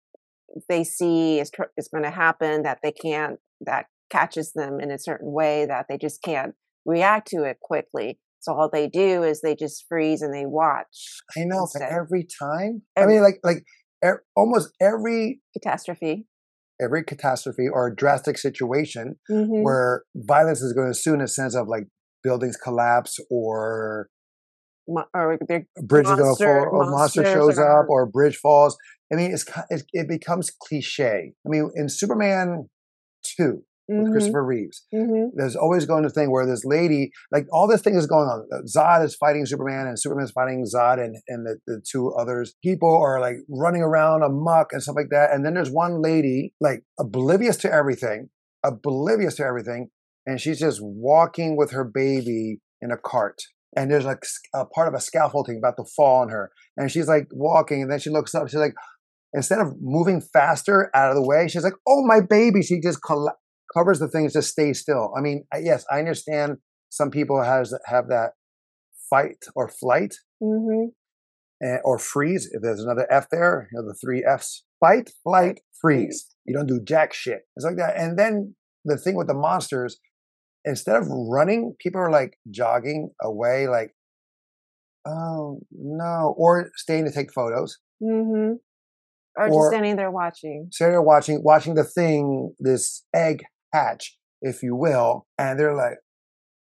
They 0.69 0.83
see 0.83 1.39
is 1.39 1.49
tr- 1.49 1.73
is 1.77 1.87
going 1.87 2.03
to 2.03 2.11
happen 2.11 2.63
that 2.63 2.79
they 2.83 2.91
can't 2.91 3.39
that 3.61 3.87
catches 4.09 4.53
them 4.53 4.79
in 4.79 4.91
a 4.91 4.99
certain 4.99 5.31
way 5.31 5.65
that 5.65 5.87
they 5.89 5.97
just 5.97 6.21
can't 6.21 6.53
react 6.85 7.27
to 7.29 7.43
it 7.43 7.59
quickly. 7.61 8.19
So 8.39 8.53
all 8.53 8.69
they 8.71 8.87
do 8.87 9.23
is 9.23 9.41
they 9.41 9.55
just 9.55 9.85
freeze 9.89 10.21
and 10.21 10.33
they 10.33 10.45
watch 10.45 11.21
I 11.35 11.41
know, 11.45 11.67
but 11.73 11.81
every 11.81 12.25
time. 12.39 12.83
I 12.95 13.05
mean, 13.05 13.21
like, 13.21 13.39
like 13.43 13.65
er, 14.03 14.23
almost 14.35 14.69
every 14.79 15.41
catastrophe. 15.53 16.27
every 16.79 17.03
catastrophe 17.03 17.67
or 17.67 17.93
drastic 17.93 18.37
situation 18.37 19.15
hmm 19.27 19.63
where 19.63 20.03
violence 20.15 20.61
is 20.61 20.73
going 20.73 20.85
to 20.85 20.89
ensue 20.89 21.13
in 21.13 21.21
a 21.21 21.27
sense 21.27 21.55
of 21.55 21.67
like 21.67 21.87
buildings 22.23 22.57
collapse 22.57 23.19
or 23.29 24.09
or 24.87 25.37
they're 25.47 25.65
a 25.77 25.83
bridge 25.83 26.05
is 26.05 26.11
going 26.11 26.17
to 26.19 26.23
Monster- 26.25 26.45
fall, 26.45 26.81
or 26.81 26.89
monster 26.89 27.25
shows 27.25 27.59
up, 27.59 27.85
or 27.89 28.05
bridge 28.05 28.37
falls. 28.37 28.77
I 29.11 29.15
mean, 29.15 29.31
it's 29.31 29.45
it, 29.69 29.83
it 29.93 30.07
becomes 30.07 30.49
cliche. 30.49 31.33
I 31.45 31.49
mean, 31.49 31.71
in 31.75 31.89
Superman 31.89 32.69
two 33.23 33.63
with 33.87 34.07
mhm, 34.07 34.11
Christopher 34.11 34.43
Reeves, 34.43 34.85
mhm. 34.93 35.29
there's 35.35 35.55
always 35.55 35.85
going 35.85 36.03
to 36.03 36.09
thing 36.09 36.29
where 36.29 36.45
this 36.45 36.65
lady, 36.65 37.11
like 37.31 37.45
all 37.53 37.67
this 37.67 37.81
thing 37.81 37.95
is 37.95 38.05
going 38.05 38.27
on. 38.27 38.45
Uh, 38.51 38.61
Zod 38.63 39.05
is 39.05 39.15
fighting 39.15 39.45
Superman, 39.45 39.87
and 39.87 39.97
Superman's 39.99 40.31
fighting 40.31 40.65
Zod, 40.65 40.99
and 40.99 41.15
and 41.29 41.45
the, 41.45 41.57
the 41.67 41.81
two 41.89 42.11
others. 42.13 42.55
People 42.63 42.93
are 43.01 43.19
like 43.21 43.37
running 43.49 43.81
around 43.81 44.23
amok 44.23 44.73
and 44.73 44.83
stuff 44.83 44.95
like 44.95 45.09
that. 45.11 45.31
And 45.31 45.45
then 45.45 45.53
there's 45.53 45.71
one 45.71 46.01
lady, 46.01 46.53
like 46.59 46.83
oblivious 46.99 47.55
to 47.57 47.71
everything, 47.71 48.29
oblivious 48.63 49.35
to 49.35 49.43
everything, 49.45 49.89
and 50.25 50.41
she's 50.41 50.59
just 50.59 50.79
walking 50.81 51.55
with 51.55 51.71
her 51.71 51.85
baby 51.85 52.59
in 52.81 52.91
a 52.91 52.97
cart. 52.97 53.41
And 53.75 53.91
there's 53.91 54.05
like 54.05 54.23
a 54.55 54.65
part 54.65 54.87
of 54.87 54.93
a 54.93 54.99
scaffolding 54.99 55.57
about 55.57 55.75
to 55.77 55.83
fall 55.95 56.21
on 56.21 56.29
her, 56.29 56.51
and 56.77 56.89
she's 56.91 57.07
like 57.07 57.27
walking, 57.31 57.81
and 57.81 57.91
then 57.91 57.99
she 57.99 58.09
looks 58.09 58.33
up. 58.33 58.47
She's 58.47 58.59
like, 58.59 58.73
instead 59.33 59.59
of 59.59 59.73
moving 59.81 60.21
faster 60.21 60.89
out 60.95 61.09
of 61.09 61.15
the 61.15 61.25
way, 61.27 61.47
she's 61.47 61.63
like, 61.63 61.73
"Oh 61.87 62.03
my 62.05 62.21
baby!" 62.21 62.61
She 62.61 62.79
just 62.79 63.01
colla- 63.01 63.35
covers 63.75 63.99
the 63.99 64.07
things, 64.07 64.33
just 64.33 64.51
stay 64.51 64.73
still. 64.73 65.11
I 65.17 65.21
mean, 65.21 65.45
yes, 65.59 65.85
I 65.91 65.99
understand 65.99 66.57
some 66.89 67.11
people 67.11 67.43
has 67.43 67.73
have 67.85 68.07
that 68.07 68.31
fight 69.09 69.45
or 69.55 69.67
flight 69.67 70.15
Mhm. 70.41 70.91
eh, 71.61 71.77
or 71.83 71.97
freeze. 71.99 72.49
If 72.51 72.61
there's 72.61 72.81
another 72.83 73.05
F 73.11 73.27
there, 73.29 73.67
you 73.71 73.79
know, 73.81 73.87
the 73.87 73.93
three 73.95 74.23
Fs: 74.23 74.63
fight, 74.79 75.11
flight, 75.23 75.59
freeze. 75.81 76.25
You 76.45 76.55
don't 76.55 76.67
do 76.67 76.79
jack 76.81 77.13
shit. 77.13 77.41
It's 77.55 77.65
like 77.65 77.77
that. 77.77 77.97
And 77.97 78.17
then 78.17 78.55
the 78.85 78.97
thing 78.97 79.15
with 79.15 79.27
the 79.27 79.33
monsters, 79.33 79.99
instead 80.67 80.95
of 80.97 81.07
running, 81.07 81.75
people 81.79 82.01
are 82.01 82.11
like 82.11 82.37
jogging 82.51 83.11
away, 83.21 83.67
like, 83.67 83.91
oh 85.05 85.59
no, 85.71 86.33
or 86.37 86.69
staying 86.75 87.05
to 87.05 87.11
take 87.11 87.31
photos. 87.33 87.77
Mhm. 88.01 88.55
Or, 89.37 89.45
Or- 89.45 89.49
just 89.49 89.71
standing 89.71 89.95
there 89.95 90.11
watching. 90.11 90.67
So 90.71 90.85
they're 90.85 91.01
watching 91.01 91.41
watching 91.43 91.75
the 91.75 91.83
thing, 91.83 92.53
this 92.59 93.05
egg 93.15 93.43
hatch, 93.73 94.17
if 94.41 94.61
you 94.63 94.75
will, 94.75 95.27
and 95.37 95.59
they're 95.59 95.75
like, 95.75 95.97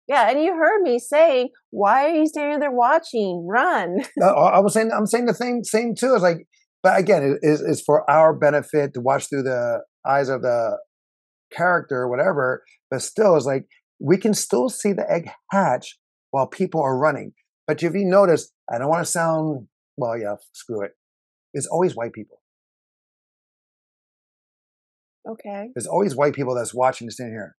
Yeah, 0.07 0.29
and 0.29 0.41
you 0.43 0.55
heard 0.55 0.81
me 0.81 0.99
saying, 0.99 1.49
"Why 1.69 2.05
are 2.05 2.15
you 2.15 2.27
standing 2.27 2.59
there 2.59 2.71
watching? 2.71 3.45
Run!" 3.47 3.97
I 4.21 4.25
I 4.27 4.59
was 4.59 4.73
saying 4.73 4.91
I'm 4.91 5.05
saying 5.07 5.25
the 5.25 5.33
same 5.33 5.63
same 5.63 5.95
too. 5.95 6.13
It's 6.13 6.23
like, 6.23 6.47
but 6.83 6.99
again, 6.99 7.23
it 7.23 7.37
is 7.47 7.61
it's 7.61 7.81
for 7.81 8.09
our 8.09 8.33
benefit 8.33 8.93
to 8.93 9.01
watch 9.01 9.27
through 9.29 9.43
the 9.43 9.81
eyes 10.05 10.29
of 10.29 10.41
the 10.41 10.77
character, 11.51 11.97
or 12.01 12.09
whatever. 12.09 12.63
But 12.89 13.01
still, 13.01 13.35
it's 13.37 13.45
like 13.45 13.65
we 14.01 14.17
can 14.17 14.33
still 14.33 14.67
see 14.67 14.93
the 14.93 15.09
egg 15.09 15.29
hatch 15.51 15.97
while 16.31 16.47
people 16.47 16.81
are 16.81 16.97
running. 16.97 17.33
But 17.67 17.83
if 17.83 17.93
you 17.93 18.05
notice, 18.05 18.51
I 18.69 18.77
don't 18.77 18.89
want 18.89 19.05
to 19.05 19.11
sound 19.11 19.67
well. 19.95 20.17
Yeah, 20.17 20.35
screw 20.53 20.81
it. 20.83 20.91
It's 21.53 21.67
always 21.67 21.95
white 21.95 22.13
people. 22.13 22.41
okay. 25.29 25.69
There's 25.75 25.87
always 25.87 26.15
white 26.15 26.33
people 26.33 26.55
that's 26.55 26.73
watching 26.73 27.07
to 27.07 27.13
stand 27.13 27.31
here. 27.31 27.55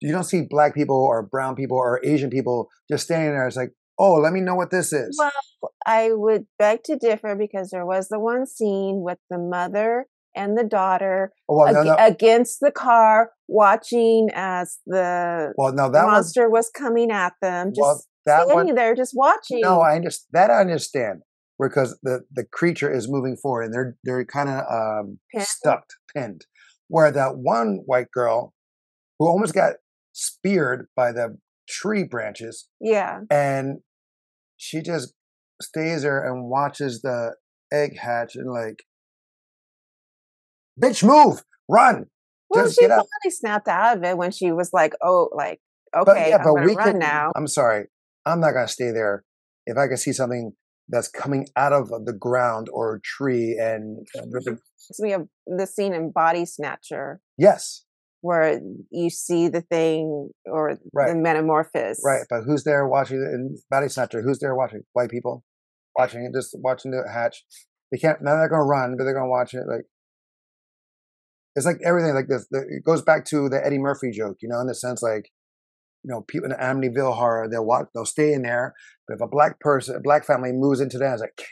You 0.00 0.12
don't 0.12 0.24
see 0.24 0.42
black 0.48 0.74
people 0.74 0.96
or 0.96 1.22
brown 1.22 1.54
people 1.54 1.76
or 1.76 2.00
Asian 2.04 2.30
people 2.30 2.68
just 2.90 3.04
standing 3.04 3.30
there. 3.30 3.46
It's 3.46 3.56
like, 3.56 3.72
oh, 3.98 4.14
let 4.14 4.32
me 4.32 4.40
know 4.40 4.54
what 4.54 4.70
this 4.70 4.92
is. 4.92 5.16
Well, 5.18 5.72
I 5.86 6.10
would 6.12 6.46
beg 6.58 6.82
to 6.84 6.96
differ 6.96 7.36
because 7.36 7.70
there 7.70 7.86
was 7.86 8.08
the 8.08 8.18
one 8.18 8.46
scene 8.46 9.02
with 9.02 9.18
the 9.30 9.38
mother 9.38 10.06
and 10.34 10.56
the 10.56 10.64
daughter 10.64 11.32
well, 11.48 11.72
no, 11.72 11.80
ag- 11.80 11.86
no. 11.86 11.96
against 11.98 12.58
the 12.60 12.70
car, 12.70 13.30
watching 13.48 14.28
as 14.34 14.78
the 14.86 15.52
well, 15.56 15.72
no, 15.72 15.90
that 15.90 16.06
monster 16.06 16.48
was 16.48 16.70
coming 16.70 17.10
at 17.10 17.34
them, 17.40 17.70
just 17.70 17.80
well, 17.80 18.02
that 18.26 18.44
standing 18.44 18.66
one. 18.66 18.74
there, 18.74 18.94
just 18.94 19.12
watching. 19.14 19.60
No, 19.60 19.80
I 19.80 19.96
understand 19.96 20.28
that. 20.32 20.50
I 20.50 20.60
understand 20.60 21.22
because 21.60 21.98
the 22.02 22.20
the 22.32 22.44
creature 22.44 22.92
is 22.92 23.10
moving 23.10 23.36
forward 23.36 23.64
and 23.64 23.74
they're 23.74 23.96
they're 24.04 24.24
kind 24.24 24.48
of 24.48 24.64
um, 24.70 25.18
stuck, 25.38 25.84
pinned. 26.14 26.46
Where 26.88 27.10
that 27.10 27.38
one 27.38 27.80
white 27.86 28.10
girl 28.12 28.52
who 29.18 29.26
almost 29.26 29.54
got 29.54 29.74
speared 30.12 30.88
by 30.94 31.12
the 31.12 31.38
tree 31.68 32.04
branches, 32.04 32.68
yeah, 32.80 33.20
and 33.30 33.78
she 34.56 34.82
just 34.82 35.14
stays 35.60 36.02
there 36.02 36.24
and 36.24 36.48
watches 36.48 37.02
the 37.02 37.34
egg 37.72 37.98
hatch 37.98 38.36
and 38.36 38.50
like, 38.50 38.84
bitch, 40.80 41.02
move, 41.04 41.42
run. 41.68 42.06
well, 42.50 42.64
Just 42.64 42.78
she 42.78 42.86
finally 42.86 43.04
snapped 43.30 43.68
out 43.68 43.96
of 43.98 44.04
it 44.04 44.16
when 44.16 44.30
she 44.30 44.52
was 44.52 44.70
like, 44.72 44.94
"Oh, 45.02 45.28
like 45.34 45.60
okay, 45.96 46.04
But 46.06 46.28
yeah, 46.28 46.36
I'm 46.38 46.44
but 46.44 46.64
we 46.64 46.74
run 46.74 46.90
can. 46.92 46.98
now." 46.98 47.32
I'm 47.36 47.46
sorry, 47.46 47.86
I'm 48.26 48.40
not 48.40 48.52
gonna 48.52 48.68
stay 48.68 48.90
there. 48.90 49.24
If 49.66 49.76
I 49.76 49.86
can 49.88 49.96
see 49.96 50.12
something 50.12 50.52
that's 50.88 51.08
coming 51.08 51.46
out 51.56 51.72
of 51.72 51.88
the 51.88 52.12
ground 52.12 52.68
or 52.72 52.96
a 52.96 53.00
tree 53.00 53.56
and, 53.60 54.04
and 54.14 54.32
So 54.76 55.02
we 55.02 55.12
have 55.12 55.26
the 55.46 55.66
scene 55.66 55.94
in 55.94 56.10
Body 56.10 56.44
Snatcher 56.44 57.20
yes, 57.38 57.84
where 58.20 58.60
you 58.90 59.08
see 59.08 59.48
the 59.48 59.60
thing 59.62 60.30
or 60.44 60.76
Right. 60.92 61.08
the 61.10 61.14
metamorphosis. 61.14 62.02
right. 62.04 62.26
But 62.28 62.42
who's 62.44 62.64
there 62.64 62.86
watching 62.88 63.18
it 63.18 63.32
in 63.32 63.56
Body 63.70 63.88
Snatcher? 63.88 64.22
Who's 64.22 64.40
there 64.40 64.54
watching? 64.56 64.82
White 64.92 65.10
people 65.10 65.44
watching 65.96 66.24
it, 66.24 66.32
just 66.36 66.56
watching 66.60 66.90
the 66.90 67.04
hatch. 67.10 67.44
They 67.92 67.98
can't. 67.98 68.20
Now 68.22 68.36
they're 68.36 68.48
gonna 68.48 68.64
run, 68.64 68.96
but 68.98 69.04
they're 69.04 69.14
gonna 69.14 69.28
watch 69.30 69.54
it. 69.54 69.62
Like 69.68 69.84
it's 71.56 71.66
like 71.66 71.78
everything. 71.84 72.14
Like 72.14 72.28
this, 72.28 72.46
the, 72.50 72.60
it 72.60 72.84
goes 72.84 73.02
back 73.02 73.24
to 73.26 73.48
the 73.48 73.64
Eddie 73.64 73.78
Murphy 73.78 74.10
joke, 74.10 74.38
you 74.40 74.48
know, 74.48 74.60
in 74.60 74.66
the 74.66 74.74
sense 74.74 75.02
like. 75.02 75.30
You 76.04 76.10
know, 76.12 76.22
people 76.26 76.50
in 76.50 76.56
Amityville 76.56 77.14
horror, 77.14 77.48
they'll 77.48 77.64
watch, 77.64 77.86
they'll 77.94 78.04
stay 78.04 78.32
in 78.32 78.42
there. 78.42 78.74
But 79.06 79.14
if 79.14 79.20
a 79.20 79.28
black 79.28 79.60
person, 79.60 79.94
a 79.94 80.00
black 80.00 80.24
family 80.26 80.50
moves 80.52 80.80
into 80.80 80.98
that, 80.98 81.12
it's 81.12 81.20
like, 81.20 81.46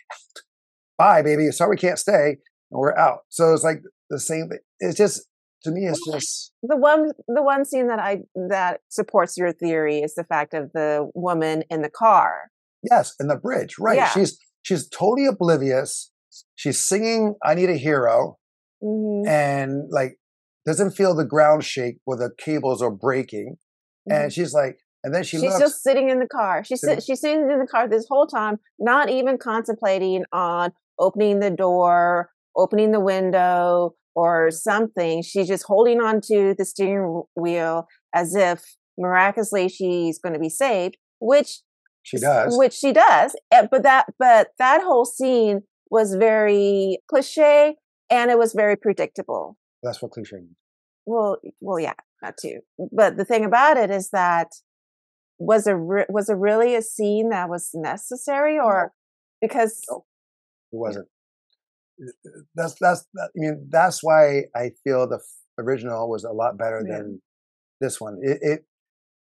bye, 0.99 1.23
baby. 1.23 1.53
Sorry, 1.53 1.71
we 1.71 1.77
can't 1.77 2.01
stay, 2.01 2.39
and 2.73 2.81
we're 2.81 2.97
out. 2.99 3.21
So 3.29 3.55
it's 3.55 3.63
like 3.63 3.83
the 4.09 4.19
same. 4.19 4.49
thing. 4.49 4.59
It's 4.81 4.97
just 4.99 5.23
to 5.63 5.71
me, 5.71 5.87
it's 5.87 6.05
just 6.05 6.51
The 6.65 6.77
one 6.77 7.13
the 7.29 7.45
one 7.45 7.65
scene 7.65 7.87
that 7.87 8.01
I 8.01 8.23
that 8.49 8.81
supports 8.89 9.37
your 9.37 9.53
theory 9.53 9.99
is 10.01 10.17
the 10.17 10.25
fact 10.25 10.53
of 10.53 10.73
the 10.73 11.09
woman 11.15 11.63
in 11.71 11.83
the 11.83 11.91
car. 11.91 12.51
yes, 12.83 13.15
in 13.21 13.29
the 13.29 13.37
bridge, 13.37 13.77
right? 13.79 13.99
Yeah. 13.99 14.11
She's 14.11 14.37
she's 14.63 14.89
totally 14.89 15.27
oblivious. 15.27 16.11
She's 16.57 16.85
singing 16.85 17.37
"I 17.45 17.55
Need 17.55 17.71
a 17.71 17.77
Hero" 17.77 18.39
Mhm, 18.83 19.27
and 19.29 19.91
like 19.91 20.19
doesn't 20.67 20.91
feel 20.93 21.15
the 21.15 21.25
ground 21.25 21.65
shake 21.65 21.97
where 22.05 22.19
the 22.19 22.31
cables 22.39 22.83
are 22.83 22.91
breaking, 22.91 23.57
and 24.11 24.33
she's 24.33 24.53
like, 24.53 24.79
and 25.03 25.15
then 25.15 25.23
she 25.25 25.37
Mm-hmm. 25.37 25.45
she's 25.47 25.53
looks. 25.55 25.65
just 25.73 25.83
sitting 25.83 26.11
in 26.11 26.19
the 26.19 26.29
car. 26.29 26.63
She's 26.65 26.81
Sitting- 26.81 26.97
sit, 27.01 27.05
she's 27.05 27.21
sitting 27.21 27.51
in 27.51 27.59
the 27.59 27.67
car 27.67 27.89
this 27.89 28.07
whole 28.09 28.27
time, 28.27 28.59
not 28.79 29.09
even 29.11 29.39
contemplating 29.39 30.25
on 30.33 30.73
opening 30.99 31.41
the 31.41 31.51
door, 31.51 32.31
opening 32.57 32.93
the 32.93 33.01
window, 33.01 33.95
or 34.15 34.51
something. 34.51 35.23
She's 35.23 35.49
just 35.49 35.65
holding 35.65 36.01
on 36.01 36.21
to 36.23 36.55
the 36.59 36.65
steering 36.65 37.23
wheel 37.37 37.87
as 38.15 38.35
if 38.35 38.63
miraculously 38.99 39.69
she's 39.69 40.19
going 40.19 40.35
to 40.35 40.39
be 40.41 40.51
saved, 40.51 40.97
which 41.21 41.61
she 42.03 42.19
does. 42.19 42.57
which 42.59 42.75
she 42.75 42.93
does. 42.93 43.35
eh, 43.51 43.67
But 43.71 43.83
that 43.85 44.07
but 44.19 44.49
that 44.59 44.83
whole 44.83 45.05
scene 45.07 45.63
was 45.91 46.15
very 46.15 46.99
cliche 47.09 47.77
and 48.11 48.31
it 48.31 48.39
was 48.39 48.53
very 48.53 48.77
predictable. 48.77 49.57
That's 49.83 50.01
what 50.03 50.13
cliche 50.13 50.37
means. 50.37 50.57
Well, 51.07 51.39
well, 51.61 51.81
yeah, 51.81 51.95
not 52.23 52.35
too. 52.41 52.61
But 52.93 53.17
the 53.17 53.25
thing 53.25 53.45
about 53.45 53.77
it 53.77 53.91
is 53.91 54.11
that 54.11 54.49
was 55.39 55.67
a 55.67 55.75
re- 55.77 56.05
was 56.09 56.29
it 56.29 56.35
really 56.35 56.75
a 56.75 56.83
scene 56.83 57.31
that 57.31 57.49
was 57.49 57.71
necessary, 57.75 58.59
or 58.59 58.93
because 59.41 59.81
No. 59.91 60.05
It 60.73 60.77
wasn't. 60.77 61.09
Uh, 62.01 62.11
uh, 62.29 62.41
that's 62.55 62.75
that's 62.81 63.07
that, 63.15 63.31
I 63.35 63.39
mean 63.39 63.67
that's 63.71 64.03
why 64.03 64.45
I 64.55 64.71
feel 64.85 65.09
the 65.09 65.21
original 65.59 66.09
was 66.09 66.25
a 66.25 66.31
lot 66.33 66.57
better 66.59 66.83
Yeah. 66.87 66.99
than 66.99 67.23
this 67.81 68.01
one. 68.01 68.19
It 68.23 68.39
it 68.43 68.65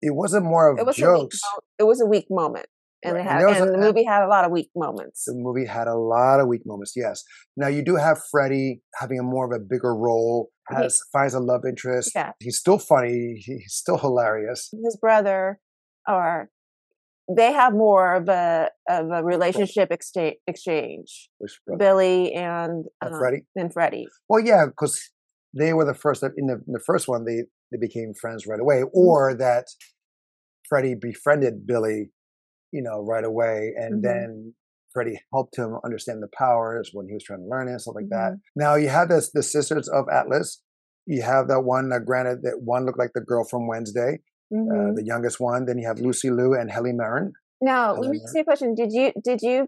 it 0.02 0.16
wasn't 0.16 0.46
more 0.46 0.70
of 0.72 0.80
It 0.80 0.86
was 0.86 0.98
a 1.00 1.02
weak 1.02 1.20
jokes. 1.22 1.40
mo- 1.56 1.62
it 1.80 1.84
was 1.84 2.02
a 2.02 2.06
weak 2.06 2.26
moment. 2.30 2.66
And 3.04 3.16
Right, 3.16 3.24
they 3.26 3.46
and 3.46 3.58
and 3.58 3.70
a- 3.70 3.72
the 3.72 3.78
movie 3.78 4.04
had 4.04 4.24
a 4.24 4.28
lot 4.28 4.46
of 4.46 4.52
weak 4.52 4.70
moments. 4.76 5.26
The 5.26 5.34
movie 5.34 5.66
had 5.66 5.88
a 5.88 5.96
lot 5.96 6.40
of 6.40 6.48
weak 6.48 6.62
moments. 6.66 6.94
Yes. 6.96 7.24
Now 7.58 7.68
you 7.68 7.84
do 7.84 7.96
have 7.96 8.20
Freddie 8.30 8.82
having 8.96 9.20
a 9.20 9.24
more 9.24 9.46
of 9.46 9.52
a 9.60 9.64
bigger 9.64 9.96
role. 9.96 10.52
He- 10.70 10.76
Has 10.76 11.02
finds 11.12 11.34
a 11.34 11.40
love 11.40 11.64
interest. 11.68 12.12
Yeah. 12.16 12.32
He's 12.40 12.58
still 12.58 12.78
funny. 12.78 13.42
He's 13.46 13.74
still 13.74 13.98
hilarious. 13.98 14.70
His 14.84 14.98
brother 14.98 15.60
or 16.08 16.50
they 17.34 17.52
have 17.54 17.74
more 17.74 18.16
of 18.16 18.28
a 18.30 18.70
of 18.90 19.10
a 19.12 19.24
relationship 19.24 19.92
exchange 19.92 20.36
exchange. 20.48 21.30
Which 21.40 21.60
brother? 21.66 21.78
Billy 21.80 22.34
and 22.34 22.86
Uh, 23.02 23.08
um, 23.08 23.20
Freddie. 23.20 23.46
and 23.56 23.72
Freddie. 23.74 24.08
Well, 24.30 24.40
yeah, 24.44 24.66
because 24.68 25.10
they 25.58 25.74
were 25.74 25.86
the 25.86 25.94
first 25.94 26.24
in 26.24 26.48
the, 26.48 26.56
in 26.68 26.74
the 26.74 26.80
first 26.86 27.08
one 27.08 27.26
they 27.26 27.44
they 27.72 27.78
became 27.80 28.14
friends 28.14 28.46
right 28.46 28.60
away, 28.60 28.82
Mm-hmm. 28.82 28.98
or 28.98 29.34
that 29.36 29.68
Freddie 30.68 30.96
befriended 30.96 31.66
Billy, 31.66 32.12
you 32.72 32.82
know, 32.82 33.02
right 33.02 33.24
away, 33.24 33.74
and 33.78 34.00
Mhm. 34.00 34.04
then 34.04 34.54
Freddie 34.94 35.20
helped 35.34 35.58
him 35.58 35.78
understand 35.86 36.22
the 36.22 36.28
powers 36.38 36.92
when 36.94 37.08
he 37.08 37.14
was 37.14 37.24
trying 37.24 37.40
to 37.42 37.48
learn 37.48 37.68
it 37.68 37.72
and 37.72 37.82
stuff 37.82 37.96
like 37.96 38.10
that. 38.10 38.34
Mm-hmm. 38.34 38.60
Now 38.64 38.76
you 38.76 38.90
have 38.90 39.10
this 39.10 39.32
the 39.32 39.44
Sisters 39.44 39.88
of 39.88 40.06
Atlas. 40.12 40.62
You 41.06 41.22
have 41.24 41.48
that 41.48 41.62
one. 41.62 41.92
Uh, 41.94 42.00
granted, 42.00 42.44
that 42.44 42.62
one 42.64 42.86
looked 42.86 43.00
like 43.00 43.12
the 43.14 43.22
girl 43.22 43.44
from 43.44 43.68
Wednesday, 43.68 44.20
uh, 44.54 44.56
Mhm. 44.56 44.96
the 44.96 45.04
youngest 45.06 45.40
one. 45.40 45.66
Then 45.66 45.78
you 45.78 45.88
have 45.88 46.00
Lucy 46.00 46.30
Liu 46.30 46.54
and 46.54 46.70
Helen 46.72 46.98
Mirren. 46.98 47.34
Now, 47.62 47.94
let 47.94 48.10
me 48.12 48.20
ask 48.24 48.36
you 48.36 48.42
a 48.42 48.44
question. 48.44 48.76
Did 48.76 48.92
you 48.92 49.12
did 49.24 49.42
you 49.42 49.68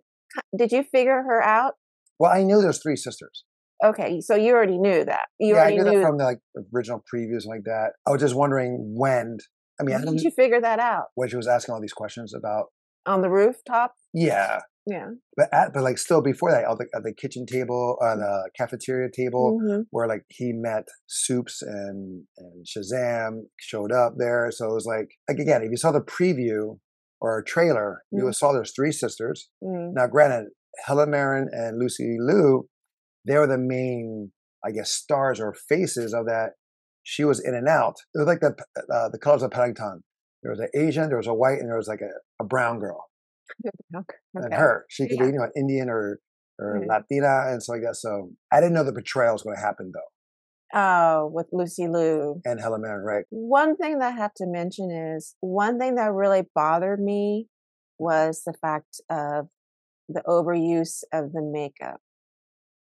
did 0.58 0.72
you 0.72 0.84
figure 0.84 1.22
her 1.24 1.42
out? 1.44 1.76
Well, 2.20 2.32
I 2.32 2.44
knew 2.44 2.62
there's 2.62 2.82
three 2.82 2.96
sisters. 2.96 3.46
Okay, 3.84 4.22
so 4.22 4.36
you 4.36 4.54
already 4.54 4.78
knew 4.78 5.04
that. 5.06 5.26
You 5.40 5.56
yeah, 5.56 5.56
I 5.56 5.60
already 5.72 5.78
knew 5.78 5.84
that 6.00 6.02
from 6.02 6.18
the 6.18 6.24
like 6.24 6.40
original 6.74 7.04
previews 7.14 7.44
and 7.44 7.48
like 7.56 7.64
that. 7.66 7.94
I 8.08 8.12
was 8.12 8.22
just 8.22 8.36
wondering 8.36 8.96
when. 8.98 9.38
I 9.80 9.84
mean, 9.84 9.96
I 9.96 10.00
How 10.00 10.06
did 10.06 10.22
you 10.22 10.32
figure 10.32 10.62
that 10.62 10.80
out? 10.80 11.06
when 11.16 11.30
she 11.30 11.36
was 11.36 11.48
asking 11.48 11.74
all 11.74 11.82
these 11.82 11.94
questions 11.94 12.34
about 12.34 12.68
On 13.06 13.22
the 13.22 13.30
rooftop? 13.30 13.94
yeah 14.14 14.60
Yeah. 14.86 15.10
but 15.38 15.48
at, 15.54 15.74
but 15.74 15.84
like 15.84 15.98
still 15.98 16.22
before 16.22 16.52
that 16.52 16.66
at 16.70 16.78
the, 16.78 16.88
at 16.96 17.04
the 17.04 17.14
kitchen 17.14 17.46
table 17.46 17.98
or 18.02 18.16
the 18.18 18.50
cafeteria 18.58 19.10
table 19.12 19.60
Mhm. 19.62 19.86
where 19.92 20.08
like 20.08 20.24
he 20.30 20.52
met 20.54 20.88
soups 21.08 21.62
and 21.62 22.24
and 22.38 22.66
shazam 22.72 23.32
showed 23.60 23.92
up 23.92 24.14
there 24.18 24.52
so 24.52 24.70
it 24.70 24.74
was 24.74 24.86
like 24.86 25.10
like 25.30 25.40
again 25.40 25.62
if 25.64 25.72
you 25.72 25.78
saw 25.78 25.92
the 25.92 26.02
preview 26.02 26.78
or 27.22 27.40
a 27.40 27.44
trailer 27.44 28.04
you 28.12 28.24
Mhm. 28.26 28.36
saw 28.36 28.52
there's 28.52 28.74
three 28.76 28.92
sisters 28.92 29.50
Mm. 29.64 29.94
now 29.94 30.08
granted 30.08 30.50
helen 30.86 31.10
Mirren 31.12 31.48
and 31.52 31.78
lucy 31.80 32.18
liu 32.20 32.68
they 33.26 33.38
were 33.38 33.48
the 33.48 33.58
main 33.76 34.32
i 34.66 34.70
guess 34.72 34.92
stars 34.92 35.40
or 35.40 35.54
faces 35.54 36.14
of 36.14 36.26
that 36.26 36.50
she 37.04 37.24
was 37.24 37.40
in 37.48 37.54
and 37.56 37.68
out 37.68 37.96
it 38.14 38.20
was 38.20 38.28
like 38.28 38.42
the 38.42 38.54
uh, 38.96 39.10
the 39.10 39.20
colors 39.26 39.44
of 39.44 39.52
Benetton 39.52 40.00
there 40.44 40.52
was 40.52 40.60
an 40.60 40.70
asian 40.76 41.08
there 41.10 41.18
was 41.18 41.28
a 41.28 41.34
white 41.34 41.60
and 41.60 41.68
there 41.70 41.78
was 41.78 41.88
like 41.88 42.02
a, 42.02 42.44
a 42.44 42.46
brown 42.46 42.80
girl 42.80 43.06
Okay. 43.96 44.18
and 44.36 44.54
her. 44.54 44.86
She 44.90 45.08
could 45.08 45.18
Yeah. 45.18 45.26
be, 45.28 45.34
you 45.34 45.40
know, 45.40 45.50
Indian 45.56 45.90
or 45.90 46.20
or 46.60 46.80
Mhm. 46.82 46.88
Latina, 46.88 47.46
and 47.48 47.62
so 47.64 47.74
I 47.74 47.80
guess 47.80 48.02
so. 48.02 48.32
I 48.52 48.60
didn't 48.60 48.74
know 48.74 48.84
the 48.84 48.92
betrayal 48.92 49.34
was 49.34 49.44
going 49.44 49.56
to 49.56 49.62
happen 49.62 49.92
though. 49.94 50.80
Oh, 50.80 51.28
with 51.28 51.48
Lucy 51.52 51.88
Liu. 51.88 52.42
And 52.46 52.60
Helen 52.60 52.82
Mirren, 52.82 53.04
right? 53.04 53.26
One 53.30 53.76
thing 53.76 54.00
that 54.00 54.14
I 54.14 54.16
have 54.16 54.34
to 54.36 54.46
mention 54.48 54.92
is 54.92 55.36
one 55.40 55.80
thing 55.80 55.96
that 55.96 56.12
really 56.14 56.44
bothered 56.56 57.00
me 57.00 57.48
was 58.00 58.44
the 58.46 58.54
fact 58.54 59.02
of 59.10 59.50
the 60.10 60.22
overuse 60.28 61.04
of 61.14 61.32
the 61.32 61.42
makeup, 61.42 62.02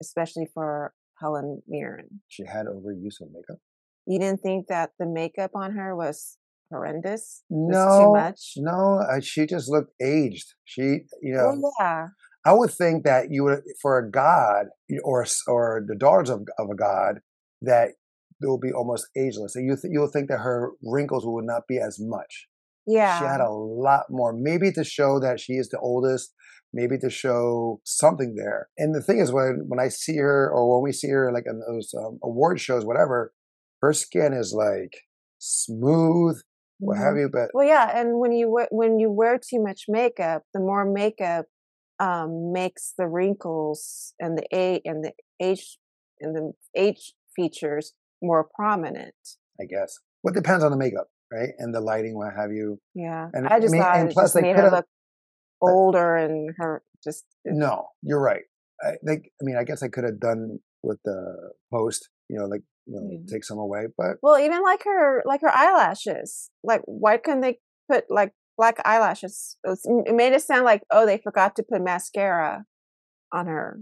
especially 0.01 0.47
for 0.53 0.93
Helen 1.19 1.61
Mirren. 1.67 2.21
She 2.27 2.45
had 2.45 2.65
overuse 2.67 3.21
of 3.21 3.31
makeup. 3.31 3.59
You 4.05 4.19
didn't 4.19 4.41
think 4.41 4.67
that 4.67 4.91
the 4.99 5.05
makeup 5.05 5.51
on 5.55 5.73
her 5.73 5.95
was 5.95 6.37
horrendous? 6.69 7.43
No, 7.49 7.99
too 7.99 8.21
much? 8.21 8.53
no, 8.57 9.01
uh, 9.11 9.19
she 9.21 9.45
just 9.45 9.69
looked 9.69 9.91
aged. 10.01 10.53
She, 10.65 10.81
you 11.21 11.33
know, 11.33 11.55
Well, 11.61 11.73
yeah. 11.79 12.07
I 12.45 12.53
would 12.53 12.71
think 12.71 13.03
that 13.03 13.27
you 13.31 13.43
would, 13.43 13.61
for 13.81 13.97
a 13.97 14.09
god 14.09 14.67
or 15.03 15.25
or 15.47 15.83
the 15.85 15.95
daughters 15.95 16.29
of 16.29 16.41
of 16.57 16.69
a 16.69 16.75
god, 16.75 17.19
that 17.61 17.89
they 18.41 18.47
will 18.47 18.59
be 18.59 18.71
almost 18.71 19.07
ageless. 19.17 19.55
And 19.55 19.65
you 19.67 19.75
th- 19.75 19.91
you'll 19.91 20.07
think 20.07 20.29
that 20.29 20.39
her 20.39 20.71
wrinkles 20.83 21.25
would 21.25 21.45
not 21.45 21.63
be 21.67 21.77
as 21.77 21.97
much. 21.99 22.47
Yeah. 22.87 23.19
She 23.19 23.25
had 23.25 23.41
a 23.41 23.51
lot 23.51 24.05
more, 24.09 24.33
maybe 24.33 24.71
to 24.71 24.83
show 24.83 25.19
that 25.19 25.39
she 25.39 25.53
is 25.53 25.69
the 25.69 25.79
oldest, 25.79 26.33
maybe 26.73 26.97
to 26.99 27.09
show 27.09 27.81
something 27.83 28.35
there. 28.35 28.69
And 28.77 28.95
the 28.95 29.01
thing 29.01 29.19
is, 29.19 29.31
when 29.31 29.65
when 29.67 29.79
I 29.79 29.89
see 29.89 30.17
her 30.17 30.49
or 30.49 30.75
when 30.75 30.83
we 30.83 30.93
see 30.93 31.09
her 31.09 31.31
like 31.31 31.43
in 31.45 31.59
those 31.67 31.93
um, 31.93 32.19
award 32.23 32.59
shows, 32.59 32.85
whatever, 32.85 33.33
her 33.81 33.93
skin 33.93 34.33
is 34.33 34.53
like 34.53 34.93
smooth, 35.39 36.41
what 36.79 36.97
Mhm. 36.97 37.03
have 37.03 37.17
you. 37.17 37.29
But 37.31 37.49
Well, 37.53 37.67
yeah, 37.67 37.91
and 37.99 38.19
when 38.19 38.31
you 38.31 38.49
wear, 38.49 38.67
when 38.71 38.99
you 38.99 39.11
wear 39.11 39.37
too 39.37 39.61
much 39.61 39.85
makeup, 39.87 40.43
the 40.53 40.59
more 40.59 40.85
makeup 40.85 41.45
um, 41.99 42.51
makes 42.53 42.93
the 42.97 43.07
wrinkles 43.07 44.13
and 44.19 44.37
the 44.37 44.45
a 44.53 44.81
and 44.85 45.03
the 45.03 45.13
age 45.39 45.77
and 46.21 46.35
the 46.35 46.53
age 46.75 47.13
features 47.35 47.93
more 48.21 48.47
prominent. 48.55 49.15
I 49.59 49.65
guess 49.65 49.99
what 50.21 50.33
depends 50.33 50.63
on 50.63 50.71
the 50.71 50.77
makeup, 50.77 51.09
right, 51.31 51.49
and 51.57 51.73
the 51.73 51.81
lighting, 51.81 52.15
what 52.15 52.33
have 52.35 52.51
you. 52.51 52.79
Yeah, 52.93 53.29
And 53.33 53.47
I 53.47 53.55
I 53.55 53.59
just 53.59 53.71
mean, 53.71 53.81
thought 53.81 53.99
and 53.99 54.09
it 54.09 54.13
plus 54.13 54.31
just 54.31 54.35
they 54.35 54.41
made 54.41 54.55
her 54.55 54.69
look 54.71 54.85
older 55.61 56.15
and 56.15 56.53
her 56.57 56.81
just 57.03 57.25
No, 57.45 57.87
you're 58.01 58.21
right. 58.21 58.43
I 58.81 58.93
think. 59.05 59.25
I 59.41 59.43
mean, 59.43 59.57
I 59.57 59.63
guess 59.63 59.83
I 59.83 59.87
could 59.87 60.03
have 60.03 60.19
done 60.19 60.59
with 60.83 60.99
the 61.03 61.51
post, 61.71 62.09
you 62.29 62.37
know, 62.37 62.45
like 62.45 62.61
you 62.89 62.99
know, 62.99 63.07
Yeah. 63.11 63.25
take 63.31 63.43
some 63.43 63.57
away, 63.59 63.87
but 63.97 64.17
well, 64.21 64.39
even 64.39 64.63
like 64.63 64.83
her 64.83 65.21
like 65.25 65.41
her 65.41 65.55
eyelashes. 65.55 66.49
Like, 66.63 66.81
why 66.85 67.17
couldn't 67.17 67.41
they 67.41 67.59
put 67.91 68.05
like 68.09 68.33
black 68.57 68.77
eyelashes? 68.85 69.57
It, 69.63 69.69
was, 69.69 69.81
it 69.85 70.15
made 70.15 70.33
it 70.33 70.41
sound 70.41 70.65
like 70.65 70.83
oh, 70.91 71.05
they 71.05 71.17
forgot 71.17 71.55
to 71.57 71.63
put 71.63 71.81
mascara 71.81 72.65
on 73.31 73.45
her 73.47 73.79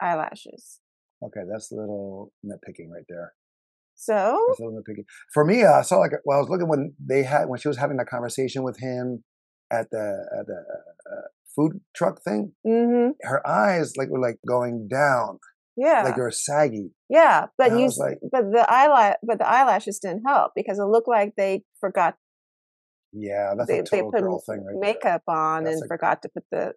eyelashes. 0.00 0.80
okay, 1.22 1.42
that's 1.50 1.70
a 1.72 1.74
little 1.74 2.32
nitpicking 2.44 2.88
right 2.90 3.04
there. 3.08 3.34
So 3.94 4.38
That's 4.48 4.60
a 4.60 4.64
little 4.64 4.80
nitpicking. 4.80 5.04
For 5.32 5.44
me, 5.44 5.62
uh, 5.64 5.72
I 5.72 5.82
saw 5.82 5.96
like 5.98 6.12
well, 6.24 6.38
I 6.38 6.40
was 6.40 6.48
looking 6.50 6.68
when 6.68 6.94
they 7.04 7.22
had 7.22 7.46
when 7.48 7.58
she 7.60 7.68
was 7.68 7.76
having 7.78 7.96
that 7.98 8.08
conversation 8.08 8.62
with 8.62 8.78
him 8.78 9.24
at 9.70 9.90
the 9.90 10.26
at 10.38 10.46
the 10.46 10.64
uh, 11.12 11.28
food 11.54 11.80
truck 11.94 12.22
thing. 12.22 12.52
hmm 12.66 13.10
Her 13.22 13.46
eyes 13.46 13.96
like 13.96 14.08
were 14.08 14.20
like 14.20 14.38
going 14.46 14.88
down, 14.88 15.38
Yeah, 15.76 16.02
like 16.04 16.16
they 16.16 16.22
were 16.22 16.30
saggy. 16.30 16.90
yeah, 17.10 17.46
but 17.58 17.70
And 17.72 17.80
you, 17.80 17.90
like- 17.98 18.18
but 18.32 18.50
the 18.50 18.64
eyelash, 18.68 19.16
but 19.22 19.38
the 19.38 19.46
eyelashes 19.48 19.98
didn't 19.98 20.22
help 20.26 20.52
because 20.56 20.78
it 20.78 20.84
looked 20.84 21.08
like 21.08 21.34
they 21.36 21.64
forgot 21.80 22.16
Yeah, 23.12 23.54
that's 23.56 23.68
they, 23.68 23.80
a 23.80 23.82
they 23.84 24.02
put 24.02 24.22
girl 24.22 24.40
thing 24.46 24.64
right 24.64 24.72
there. 24.72 24.80
makeup 24.80 25.22
on 25.28 25.64
That's 25.64 25.76
and 25.76 25.84
a- 25.84 25.88
forgot 25.88 26.22
to 26.22 26.28
put 26.30 26.44
the. 26.50 26.72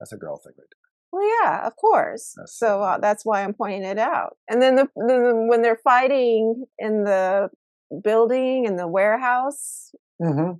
That's 0.00 0.12
a 0.12 0.16
girl 0.16 0.38
thing 0.38 0.52
right 0.58 0.66
Well, 1.12 1.22
yeah, 1.42 1.66
of 1.66 1.76
course. 1.76 2.34
That's 2.36 2.58
so 2.58 2.82
uh, 2.82 2.98
that's 2.98 3.24
why 3.24 3.42
I'm 3.44 3.54
pointing 3.54 3.84
it 3.84 3.98
out. 3.98 4.36
And 4.48 4.60
then 4.60 4.74
the, 4.76 4.88
the 4.96 5.32
when 5.48 5.62
they're 5.62 5.80
fighting 5.84 6.64
in 6.78 7.04
the 7.04 7.50
building 8.02 8.64
in 8.64 8.74
the 8.76 8.88
warehouse. 8.88 9.92
Mm-hmm. 10.20 10.52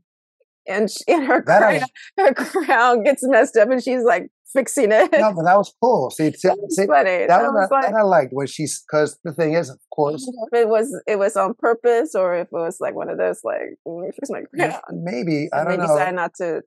and, 0.69 0.91
she, 0.91 1.01
and 1.09 1.25
her 1.27 1.43
That 1.47 1.61
crown, 1.61 1.89
her 2.19 2.35
crown 2.35 3.03
gets 3.03 3.23
messed 3.27 3.57
up, 3.57 3.71
and 3.71 3.83
she's 3.83 4.03
like 4.05 4.31
fixing 4.55 4.91
it. 4.93 5.11
No, 5.13 5.33
but 5.35 5.45
that 5.45 5.57
was 5.59 5.75
cool. 5.83 6.11
See, 6.11 6.33
see, 6.33 6.49
that 6.49 6.57
was 6.59 6.75
see 6.77 6.87
funny. 6.87 7.27
that, 7.27 7.29
That 7.29 7.53
was 7.53 7.69
I, 7.71 7.75
like, 7.75 7.87
that 7.91 7.95
I 7.99 8.03
liked 8.03 8.33
when 8.33 8.47
she's 8.47 8.83
because 8.91 9.19
the 9.25 9.33
thing 9.35 9.53
is, 9.55 9.69
of 9.69 9.79
course, 9.95 10.23
if 10.53 10.59
it 10.61 10.69
was 10.69 10.87
it 11.07 11.19
was 11.19 11.37
on 11.37 11.55
purpose 11.55 12.15
or 12.15 12.35
if 12.37 12.47
it 12.47 12.53
was 12.53 12.79
like 12.81 12.95
one 12.95 13.11
of 13.11 13.19
those 13.19 13.41
like 13.45 13.77
fix 14.15 14.31
my 14.31 14.43
crown. 14.55 14.81
maybe 14.93 15.49
I 15.53 15.59
don't 15.65 15.71
they 15.73 15.77
know. 15.77 15.87
decided 15.89 16.15
not 16.15 16.33
to 16.41 16.63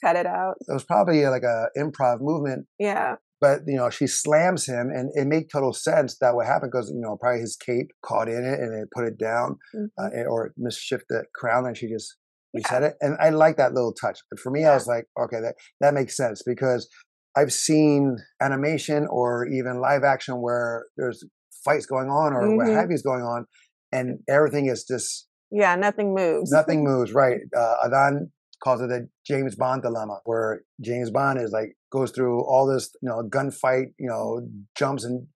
cut 0.00 0.16
it 0.16 0.26
out. 0.26 0.54
It 0.68 0.72
was 0.72 0.84
probably 0.84 1.24
like 1.26 1.42
a 1.44 1.66
improv 1.78 2.20
movement 2.20 2.66
Yeah. 2.78 3.16
but 3.40 3.60
you 3.66 3.76
know 3.76 3.88
she 3.90 4.06
slams 4.08 4.66
him 4.66 4.90
and 4.90 5.10
it 5.14 5.26
made 5.26 5.50
total 5.50 5.72
sense 5.72 6.16
that 6.20 6.34
would 6.34 6.46
happen 6.46 6.68
because 6.72 6.90
you 6.90 7.00
know 7.00 7.16
probably 7.20 7.40
his 7.40 7.56
cape 7.56 7.90
caught 8.04 8.28
in 8.28 8.44
it 8.44 8.58
and 8.60 8.74
it 8.74 8.88
put 8.94 9.04
it 9.04 9.16
down 9.18 9.58
uh, 9.98 10.08
and- 10.12 10.26
or 10.26 10.46
it 10.46 10.52
misshift 10.58 11.02
the 11.08 11.22
crown 11.34 11.66
and 11.66 11.76
she 11.76 11.86
just 11.88 12.16
reset 12.54 12.82
it 12.82 12.94
and 13.00 13.16
i 13.20 13.30
like 13.30 13.56
that 13.56 13.72
little 13.74 13.94
touch 13.94 14.18
but 14.30 14.38
for 14.38 14.50
me 14.50 14.64
i 14.64 14.74
was 14.74 14.86
like 14.86 15.06
okay 15.22 15.40
that 15.40 15.54
that 15.80 15.94
makes 15.94 16.16
sense 16.16 16.42
because 16.44 16.88
i've 17.36 17.52
seen 17.52 18.16
animation 18.40 19.06
or 19.10 19.46
even 19.46 19.80
live 19.80 20.04
action 20.04 20.40
where 20.40 20.86
there's 20.96 21.24
fights 21.64 21.86
going 21.86 22.08
on 22.08 22.32
or 22.32 22.56
what 22.56 22.66
Mhm. 22.66 22.74
have 22.74 22.90
you's 22.90 23.02
going 23.02 23.22
on 23.22 23.46
and 23.92 24.20
everything 24.28 24.66
is 24.66 24.84
just 24.84 25.28
yeah, 25.54 25.76
nothing 25.76 26.14
moves. 26.14 26.50
nothing 26.50 26.82
moves 26.82 27.12
right 27.12 27.40
uh, 27.56 27.74
adan 27.84 28.32
calls 28.64 28.80
it 28.80 28.88
the 28.88 29.08
james 29.26 29.54
bond 29.56 29.82
dilemma 29.82 30.18
where 30.24 30.62
james 30.80 31.10
bond 31.10 31.38
is 31.38 31.50
like 31.52 31.76
goes 31.90 32.10
through 32.10 32.40
all 32.44 32.66
this 32.66 32.90
you 33.02 33.08
know 33.08 33.22
gunfight 33.28 33.92
you 33.98 34.08
know 34.08 34.40
jumps 34.76 35.04
and 35.04 35.26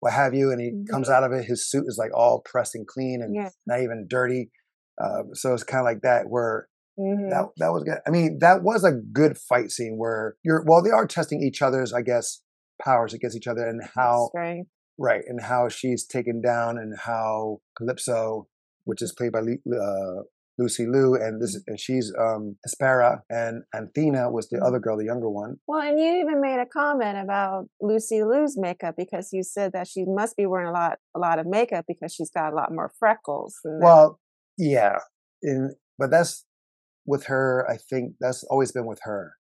what 0.00 0.12
have 0.12 0.34
you 0.34 0.50
and 0.52 0.60
he 0.60 0.72
Mhm. 0.72 0.88
comes 0.90 1.08
out 1.08 1.24
of 1.24 1.32
it 1.32 1.44
his 1.44 1.68
suit 1.70 1.84
is 1.86 1.96
like 1.98 2.10
all 2.14 2.40
pressed 2.44 2.74
and 2.74 2.86
clean 2.86 3.22
and 3.22 3.34
Yeah. 3.34 3.48
not 3.66 3.80
even 3.80 4.06
dirty 4.08 4.50
uh, 5.02 5.22
so 5.32 5.52
it's 5.54 5.62
kind 5.62 5.80
of 5.80 5.84
like 5.84 6.00
that 6.02 6.28
where 6.28 6.68
Mhm. 6.98 7.30
that 7.30 7.48
that 7.58 7.72
was 7.72 7.84
good 7.84 7.98
i 8.06 8.10
mean 8.10 8.38
that 8.40 8.62
was 8.62 8.84
a 8.84 8.92
good 8.92 9.36
fight 9.36 9.70
scene 9.70 9.96
where 9.98 10.36
you're 10.42 10.64
well 10.66 10.82
they 10.82 10.90
are 10.90 11.06
testing 11.06 11.42
each 11.42 11.60
other's 11.60 11.92
i 11.92 12.00
guess 12.02 12.40
powers 12.82 13.12
against 13.14 13.36
each 13.36 13.46
other 13.46 13.66
and 13.66 13.82
how 13.94 14.28
Strength. 14.28 14.70
right 14.98 15.22
and 15.26 15.40
how 15.42 15.68
she's 15.68 16.06
taken 16.06 16.40
down 16.42 16.76
and 16.78 16.94
how 16.98 17.60
Kalypso, 17.80 18.46
which 18.84 19.00
is 19.02 19.12
played 19.12 19.32
by 19.32 19.40
uh, 19.40 20.22
Lucy 20.58 20.86
Liu, 20.86 21.14
and 21.14 21.40
this 21.42 21.58
and 21.66 21.78
she's 21.78 22.12
um, 22.18 22.56
Hespera, 22.66 23.20
and 23.28 23.62
Anthena 23.74 24.30
was 24.30 24.48
the 24.48 24.58
other 24.58 24.78
girl, 24.78 24.96
the 24.96 25.04
younger 25.04 25.28
one. 25.28 25.56
Well, 25.66 25.80
and 25.80 25.98
you 25.98 26.20
even 26.20 26.40
made 26.40 26.58
a 26.60 26.66
comment 26.66 27.18
about 27.18 27.68
Lucy 27.80 28.22
Liu's 28.22 28.56
makeup 28.58 28.94
because 28.96 29.30
you 29.32 29.42
said 29.42 29.72
that 29.72 29.86
she 29.86 30.04
must 30.06 30.36
be 30.36 30.46
wearing 30.46 30.68
a 30.68 30.72
lot, 30.72 30.98
a 31.14 31.18
lot 31.18 31.38
of 31.38 31.46
makeup 31.46 31.84
because 31.86 32.14
she's 32.14 32.30
got 32.30 32.52
a 32.52 32.56
lot 32.56 32.72
more 32.72 32.90
freckles. 32.98 33.54
than 33.64 33.80
that. 33.80 33.84
Well, 33.84 34.20
yeah, 34.56 34.98
in 35.42 35.74
but 35.98 36.10
that's 36.10 36.44
with 37.06 37.26
her. 37.26 37.66
I 37.68 37.76
think 37.76 38.14
that's 38.20 38.44
always 38.44 38.72
been 38.72 38.86
with 38.86 39.00
her, 39.02 39.34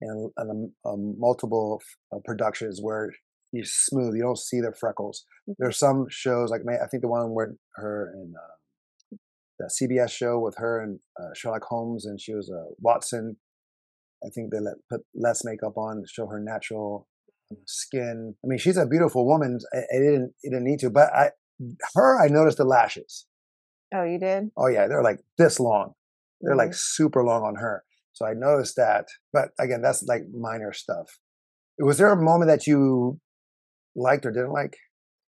and, 0.00 0.30
and 0.36 0.50
um, 0.50 0.72
um, 0.92 1.14
multiple 1.18 1.80
uh, 2.12 2.18
productions 2.24 2.80
where 2.82 3.10
you're 3.52 3.64
smooth. 3.66 4.14
You 4.14 4.22
don't 4.22 4.38
see 4.38 4.60
the 4.60 4.72
freckles. 4.72 5.24
Mhm. 5.48 5.54
There's 5.58 5.78
some 5.78 6.06
shows 6.08 6.50
like 6.50 6.62
I 6.68 6.86
think 6.86 7.02
the 7.02 7.08
one 7.08 7.34
where 7.34 7.54
her 7.76 8.12
and 8.14 8.34
uh, 8.34 9.16
the 9.58 9.70
CBS 9.70 10.10
show 10.10 10.38
with 10.40 10.56
her 10.58 10.80
and 10.82 10.98
uh, 11.20 11.32
Sherlock 11.34 11.64
Holmes, 11.64 12.04
and 12.06 12.20
she 12.20 12.34
was 12.34 12.50
uh, 12.50 12.72
Watson. 12.80 13.36
I 14.24 14.30
think 14.34 14.52
they 14.52 14.58
let 14.60 14.74
put 14.90 15.02
less 15.14 15.44
makeup 15.44 15.76
on 15.76 16.00
to 16.00 16.08
show 16.08 16.26
her 16.26 16.40
natural 16.40 17.06
skin. 17.66 18.34
I 18.42 18.46
mean, 18.46 18.58
she's 18.58 18.78
a 18.78 18.86
beautiful 18.86 19.26
woman. 19.26 19.58
I, 19.72 19.78
I 19.78 19.98
didn't, 19.98 20.32
it 20.42 20.50
didn't 20.50 20.64
need 20.64 20.78
to, 20.80 20.90
but 20.90 21.12
I, 21.14 21.30
her, 21.94 22.24
I 22.24 22.28
noticed 22.28 22.56
the 22.58 22.64
lashes. 22.64 23.26
oh, 23.94 24.02
you 24.02 24.18
did. 24.18 24.50
Oh 24.56 24.66
yeah, 24.68 24.88
they're 24.88 25.02
like 25.02 25.20
this 25.38 25.60
long. 25.60 25.92
They're 26.40 26.56
like 26.56 26.70
Mhm. 26.70 26.74
super 26.76 27.24
long 27.24 27.42
on 27.42 27.56
her. 27.56 27.84
So 28.12 28.26
I 28.26 28.34
noticed 28.34 28.76
that. 28.76 29.06
But 29.32 29.48
again, 29.58 29.82
that's 29.82 30.02
like 30.04 30.22
minor 30.32 30.72
stuff. 30.72 31.18
Was 31.78 31.98
there 31.98 32.12
a 32.12 32.20
moment 32.22 32.48
that 32.50 32.66
you 32.66 33.18
liked 33.96 34.24
or 34.26 34.30
didn't 34.30 34.52
like? 34.52 34.76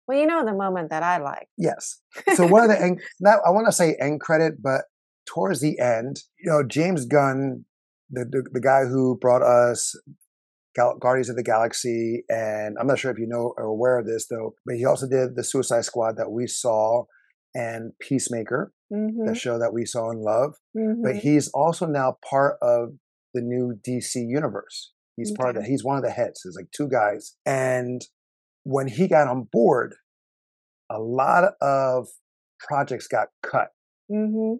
Well, 0.06 0.18
you 0.18 0.26
know 0.26 0.44
the 0.44 0.52
moment 0.52 0.90
that 0.90 1.02
I 1.02 1.18
like. 1.18 1.48
Yes. 1.56 2.00
So 2.34 2.46
one 2.46 2.64
of 2.64 2.68
the 2.68 2.80
end, 2.82 3.00
not 3.20 3.40
I 3.46 3.50
want 3.50 3.66
to 3.66 3.72
say 3.72 3.96
end 4.00 4.20
credit, 4.20 4.54
but 4.62 4.82
towards 5.26 5.60
the 5.60 5.78
end, 5.78 6.16
you 6.38 6.50
know, 6.50 6.62
James 6.62 7.06
Gunn, 7.06 7.64
the 8.10 8.24
the, 8.24 8.42
the 8.52 8.60
guy 8.60 8.84
who 8.84 9.16
brought 9.18 9.42
us 9.42 9.94
Gal- 10.74 10.98
Guardians 10.98 11.30
of 11.30 11.36
the 11.36 11.42
Galaxy, 11.42 12.24
and 12.28 12.76
I'm 12.78 12.86
not 12.88 12.98
sure 12.98 13.10
if 13.12 13.18
you 13.18 13.26
know 13.28 13.54
or 13.56 13.64
aware 13.64 13.98
of 13.98 14.06
this 14.06 14.26
though, 14.28 14.54
but 14.66 14.74
he 14.76 14.84
also 14.84 15.08
did 15.08 15.36
the 15.36 15.44
Suicide 15.44 15.84
Squad 15.84 16.16
that 16.16 16.30
we 16.32 16.46
saw 16.48 17.04
and 17.54 17.92
Peacemaker, 18.00 18.72
Mm-hmm. 18.94 19.26
the 19.26 19.34
show 19.34 19.58
that 19.58 19.72
we 19.72 19.84
saw 19.84 20.10
and 20.10 20.20
love. 20.20 20.54
mm-hmm. 20.76 21.02
but 21.02 21.16
he's 21.16 21.48
also 21.48 21.86
now 21.86 22.16
part 22.30 22.56
of 22.62 22.90
the 23.34 23.40
new 23.42 23.74
DC 23.86 24.14
universe. 24.14 24.92
He's 25.16 25.32
part 25.32 25.50
of 25.50 25.56
Okay. 25.56 25.64
the, 25.66 25.70
he's 25.70 25.84
one 25.84 25.96
of 25.96 26.02
the 26.04 26.10
heads. 26.10 26.42
There's 26.44 26.56
like 26.56 26.70
two 26.70 26.88
guys. 26.88 27.36
And 27.44 28.00
when 28.64 28.88
he 28.88 29.08
got 29.08 29.28
on 29.28 29.48
board, 29.52 29.94
a 30.90 30.98
lot 31.00 31.54
of 31.60 32.08
projects 32.60 33.06
got 33.08 33.28
cut 33.42 33.68
mm-hmm. 34.10 34.54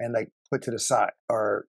and 0.00 0.12
like 0.14 0.30
put 0.50 0.62
to 0.62 0.70
the 0.70 0.78
side 0.78 1.12
or 1.28 1.66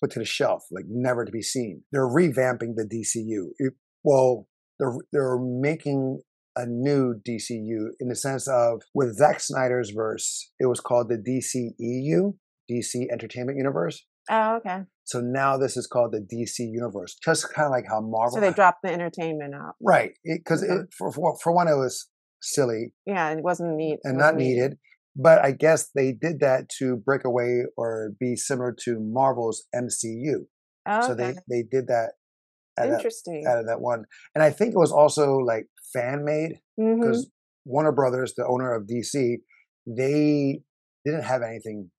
put 0.00 0.10
to 0.12 0.18
the 0.18 0.24
shelf, 0.24 0.64
like 0.70 0.84
never 0.88 1.24
to 1.24 1.30
be 1.32 1.42
seen. 1.42 1.82
They're 1.92 2.08
revamping 2.08 2.74
the 2.76 2.84
DCU. 2.84 3.50
It- 3.58 3.74
well, 4.04 4.48
they're 4.80 4.96
they're 5.12 5.38
making 5.38 6.22
a 6.56 6.66
new 6.66 7.14
DCU 7.26 7.88
in 8.00 8.08
the 8.08 8.14
sense 8.16 8.46
of 8.48 8.82
with 8.94 9.16
Zack 9.16 9.40
Snyder's 9.40 9.90
verse, 9.90 10.50
it 10.60 10.66
was 10.66 10.80
called 10.80 11.08
the 11.08 11.16
DCEU, 11.16 12.34
DC 12.70 13.06
Entertainment 13.10 13.58
Universe. 13.58 14.04
Oh, 14.30 14.56
okay. 14.56 14.82
So 15.04 15.20
now 15.20 15.56
this 15.56 15.76
is 15.76 15.86
called 15.86 16.12
the 16.12 16.20
DC 16.20 16.58
universe, 16.60 17.16
just 17.22 17.52
kind 17.52 17.66
of 17.66 17.72
like 17.72 17.86
how 17.88 18.00
Marvel. 18.00 18.36
So 18.36 18.40
they 18.40 18.52
dropped 18.52 18.82
the 18.84 18.92
entertainment 18.92 19.54
out. 19.54 19.74
right? 19.80 20.12
Because 20.24 20.62
Okay. 20.62 20.84
for, 20.96 21.10
for 21.12 21.36
for 21.42 21.52
one, 21.52 21.66
it 21.68 21.74
was 21.74 22.08
silly 22.40 22.92
Yeah, 23.06 23.30
it 23.30 23.42
wasn't 23.42 23.76
neat. 23.76 23.98
and 24.04 24.16
wasn't 24.18 24.36
not 24.36 24.40
needed. 24.42 24.78
But 25.16 25.44
I 25.44 25.50
guess 25.50 25.90
they 25.94 26.12
did 26.12 26.40
that 26.40 26.68
to 26.78 26.96
break 26.96 27.24
away 27.24 27.64
or 27.76 28.12
be 28.18 28.36
similar 28.36 28.74
to 28.84 28.98
Marvel's 29.00 29.66
MCU. 29.74 30.46
Oh, 30.86 31.06
So 31.06 31.14
they 31.14 31.34
they 31.50 31.62
did 31.68 31.88
that 31.88 32.12
Interesting. 32.80 33.44
out 33.46 33.58
of 33.58 33.66
that 33.66 33.80
one, 33.80 34.04
and 34.34 34.42
I 34.42 34.50
think 34.50 34.74
it 34.74 34.78
was 34.78 34.92
also 34.92 35.38
like 35.38 35.66
fan 35.92 36.24
made 36.24 36.60
mm-hmm. 36.78 37.00
because 37.00 37.30
Warner 37.64 37.92
Brothers, 37.92 38.34
the 38.34 38.46
owner 38.46 38.74
of 38.74 38.86
DC, 38.86 39.36
they 39.86 40.60
didn't 41.04 41.24
have 41.24 41.42
anything 41.42 41.90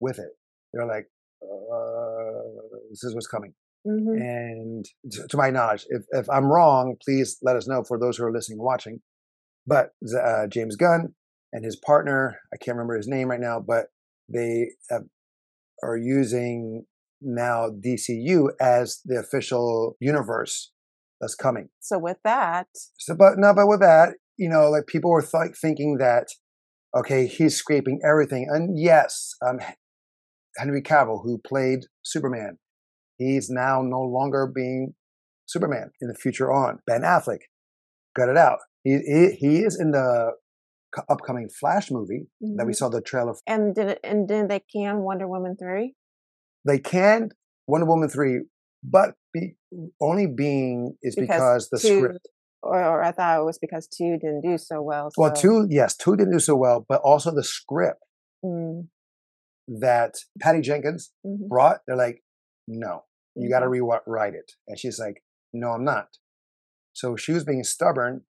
with 0.00 0.18
it. 0.18 0.30
They're 0.72 0.86
like, 0.86 1.06
uh, 1.42 2.86
this 2.90 3.04
is 3.04 3.14
what's 3.14 3.26
coming. 3.26 3.54
Mm-hmm. 3.86 4.20
and 4.20 4.84
to, 5.12 5.28
to 5.28 5.36
my 5.36 5.50
knowledge, 5.50 5.86
if, 5.90 6.02
if 6.10 6.28
I'm 6.28 6.46
wrong, 6.46 6.96
please 7.04 7.38
let 7.42 7.54
us 7.54 7.68
know 7.68 7.84
for 7.84 8.00
those 8.00 8.16
who 8.16 8.24
are 8.24 8.32
listening 8.32 8.58
and 8.58 8.64
watching. 8.64 9.00
But 9.64 9.90
uh, 10.12 10.48
James 10.48 10.74
Gunn 10.74 11.14
and 11.52 11.64
his 11.64 11.76
partner, 11.76 12.40
I 12.52 12.56
can't 12.56 12.76
remember 12.76 12.96
his 12.96 13.06
name 13.06 13.28
right 13.28 13.38
now, 13.38 13.60
but 13.60 13.86
they 14.28 14.70
have, 14.90 15.02
are 15.84 15.96
using 15.96 16.84
now 17.20 17.68
DCU 17.70 18.48
as 18.60 19.00
the 19.04 19.18
official 19.18 19.96
universe 20.00 20.72
that's 21.20 21.34
coming. 21.34 21.68
So 21.80 21.98
with 21.98 22.18
that, 22.24 22.66
So, 22.98 23.14
but 23.14 23.34
no, 23.38 23.54
but 23.54 23.66
with 23.68 23.80
that, 23.80 24.14
you 24.36 24.48
know, 24.48 24.68
like 24.70 24.86
people 24.86 25.10
were 25.10 25.22
th- 25.22 25.56
thinking 25.60 25.96
that, 25.98 26.26
okay, 26.96 27.26
he's 27.26 27.56
scraping 27.56 28.00
everything. 28.04 28.46
And 28.50 28.78
yes, 28.78 29.32
um, 29.46 29.58
Henry 30.58 30.82
Cavill, 30.82 31.22
who 31.22 31.38
played 31.46 31.80
Superman, 32.02 32.58
he's 33.18 33.48
now 33.50 33.80
no 33.82 34.00
longer 34.00 34.46
being 34.46 34.94
Superman 35.46 35.90
in 36.00 36.08
the 36.08 36.14
future 36.14 36.52
on. 36.52 36.80
Ben 36.86 37.02
Affleck, 37.02 37.40
got 38.14 38.28
it 38.28 38.36
out. 38.36 38.58
He, 38.84 38.98
he, 39.06 39.30
he 39.38 39.58
is 39.64 39.78
in 39.80 39.90
the 39.92 40.32
upcoming 41.10 41.48
Flash 41.60 41.90
movie 41.90 42.26
that 42.56 42.66
we 42.66 42.72
Mhm. 42.72 42.76
saw 42.76 42.88
the 42.88 43.00
trailer. 43.00 43.34
for. 43.34 43.40
and 43.46 43.74
did 43.74 43.88
it, 43.88 44.00
and 44.04 44.26
did 44.28 44.48
they 44.48 44.60
can 44.60 45.00
Wonder 45.02 45.26
Woman 45.28 45.56
three? 45.58 45.94
They 46.66 46.78
can't 46.78 47.32
Wonder 47.66 47.86
Woman 47.86 48.08
3, 48.08 48.42
but 48.82 49.14
be, 49.32 49.56
only 50.00 50.26
being 50.26 50.96
is 51.02 51.16
because, 51.16 51.68
the 51.70 51.78
two, 51.78 51.96
script. 51.96 52.28
or, 52.62 52.82
or 52.82 53.02
I 53.02 53.12
thought 53.12 53.40
it 53.40 53.44
was 53.44 53.58
because 53.58 53.86
two 53.88 54.18
didn't 54.20 54.42
do 54.42 54.58
so 54.58 54.82
well. 54.82 55.10
Well, 55.16 55.32
two, 55.32 55.66
yes, 55.68 55.96
two 55.96 56.16
didn't 56.16 56.32
do 56.32 56.38
so 56.38 56.56
well, 56.56 56.84
but 56.88 57.00
also 57.02 57.34
the 57.34 57.44
script 57.44 58.00
Mm, 58.44 58.88
that 59.66 60.14
Patty 60.40 60.60
Jenkins 60.60 61.10
mhm. 61.26 61.48
brought, 61.48 61.78
they're 61.86 61.96
like, 61.96 62.22
no, 62.68 63.04
you 63.34 63.48
got 63.48 63.60
to 63.60 63.68
rewrite 63.68 64.34
it. 64.34 64.52
And 64.68 64.78
she's 64.78 64.98
like, 64.98 65.22
no, 65.52 65.70
I'm 65.70 65.84
not. 65.84 66.08
So 66.92 67.16
she 67.16 67.32
was 67.32 67.44
being 67.44 67.64
stubborn. 67.64 68.22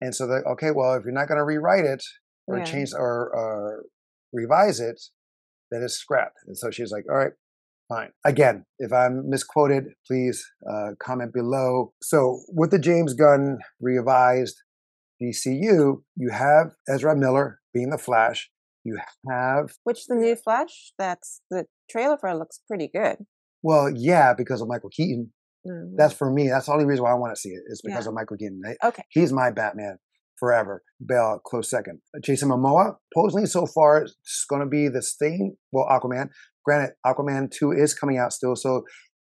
And 0.00 0.14
so 0.14 0.26
they're 0.26 0.42
okay, 0.52 0.70
well, 0.70 0.94
if 0.94 1.04
you're 1.04 1.12
not 1.12 1.28
going 1.28 1.38
to 1.38 1.44
rewrite 1.44 1.84
it 1.84 2.02
or 2.46 2.58
Yeah. 2.58 2.64
change 2.64 2.92
or, 2.94 3.30
or 3.34 3.84
revise 4.32 4.80
it, 4.80 5.00
then 5.70 5.82
it's 5.82 5.94
scrapped. 5.94 6.38
And 6.46 6.56
so 6.56 6.70
she's 6.70 6.90
like, 6.90 7.04
all 7.08 7.16
right, 7.16 7.32
Again, 8.24 8.64
if 8.78 8.92
I'm 8.92 9.28
misquoted, 9.28 9.84
please 10.06 10.44
uh, 10.70 10.90
comment 11.02 11.32
below. 11.32 11.92
So 12.02 12.40
with 12.48 12.70
the 12.70 12.78
James 12.78 13.14
Gunn 13.14 13.58
revised 13.80 14.56
DCU, 15.22 16.02
you 16.16 16.30
have 16.30 16.72
Ezra 16.88 17.16
Miller 17.16 17.60
being 17.72 17.90
the 17.90 17.98
Flash. 17.98 18.50
You 18.84 18.98
have 19.30 19.72
Which 19.84 20.06
the 20.06 20.16
new 20.16 20.34
Flash? 20.34 20.92
That's 20.98 21.40
the 21.50 21.66
trailer 21.90 22.16
for 22.18 22.28
it 22.30 22.36
looks 22.36 22.60
pretty 22.66 22.88
good. 22.92 23.18
Well, 23.62 23.88
yeah, 23.94 24.34
because 24.36 24.60
of 24.60 24.68
Michael 24.68 24.90
Keaton. 24.90 25.32
Mhm. 25.66 25.92
That's 25.96 26.14
for 26.14 26.30
me. 26.32 26.48
That's 26.48 26.66
the 26.66 26.72
only 26.72 26.84
reason 26.86 27.04
why 27.04 27.12
I 27.12 27.14
want 27.14 27.32
to 27.34 27.40
see 27.40 27.50
it. 27.50 27.62
Is 27.68 27.80
because 27.84 28.04
Yeah. 28.06 28.08
of 28.08 28.14
Michael 28.14 28.36
Keaton. 28.36 28.60
Okay. 28.82 29.04
He's 29.10 29.32
my 29.32 29.52
Batman 29.52 29.98
forever. 30.40 30.82
Bale, 31.06 31.38
close 31.44 31.70
second. 31.70 32.00
Jason 32.20 32.48
Momoa, 32.48 32.96
supposedly 33.14 33.46
so 33.46 33.66
far, 33.66 34.02
it's 34.02 34.44
going 34.50 34.60
to 34.62 34.66
be 34.68 34.88
the 34.88 35.00
same. 35.02 35.56
Well, 35.70 35.86
Aquaman. 35.86 36.30
Granted, 36.64 36.94
Aquaman 37.06 37.50
two 37.50 37.72
is 37.72 37.94
coming 37.94 38.18
out 38.18 38.32
still. 38.32 38.54
So, 38.56 38.82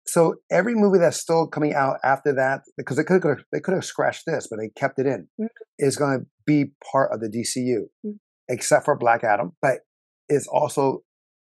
so 0.06 0.34
every 0.50 0.74
movie 0.74 0.98
that's 0.98 1.16
still 1.18 1.46
coming 1.46 1.74
out 1.74 1.96
after 2.04 2.34
that, 2.34 2.60
because 2.76 2.96
they 2.96 3.04
could 3.04 3.24
have 3.24 3.38
they 3.52 3.60
could 3.60 3.74
have 3.74 3.84
scratched 3.84 4.24
this, 4.26 4.46
but 4.50 4.58
they 4.58 4.68
kept 4.78 4.98
it 4.98 5.06
in, 5.06 5.28
Mhm. 5.40 5.48
is 5.78 5.96
going 5.96 6.20
to 6.20 6.26
be 6.46 6.72
part 6.92 7.12
of 7.12 7.20
the 7.20 7.28
DCU, 7.28 7.88
Mhm. 8.06 8.18
except 8.48 8.84
for 8.84 8.96
Black 8.96 9.24
Adam. 9.24 9.52
But 9.62 9.80
it's 10.28 10.46
also 10.46 11.04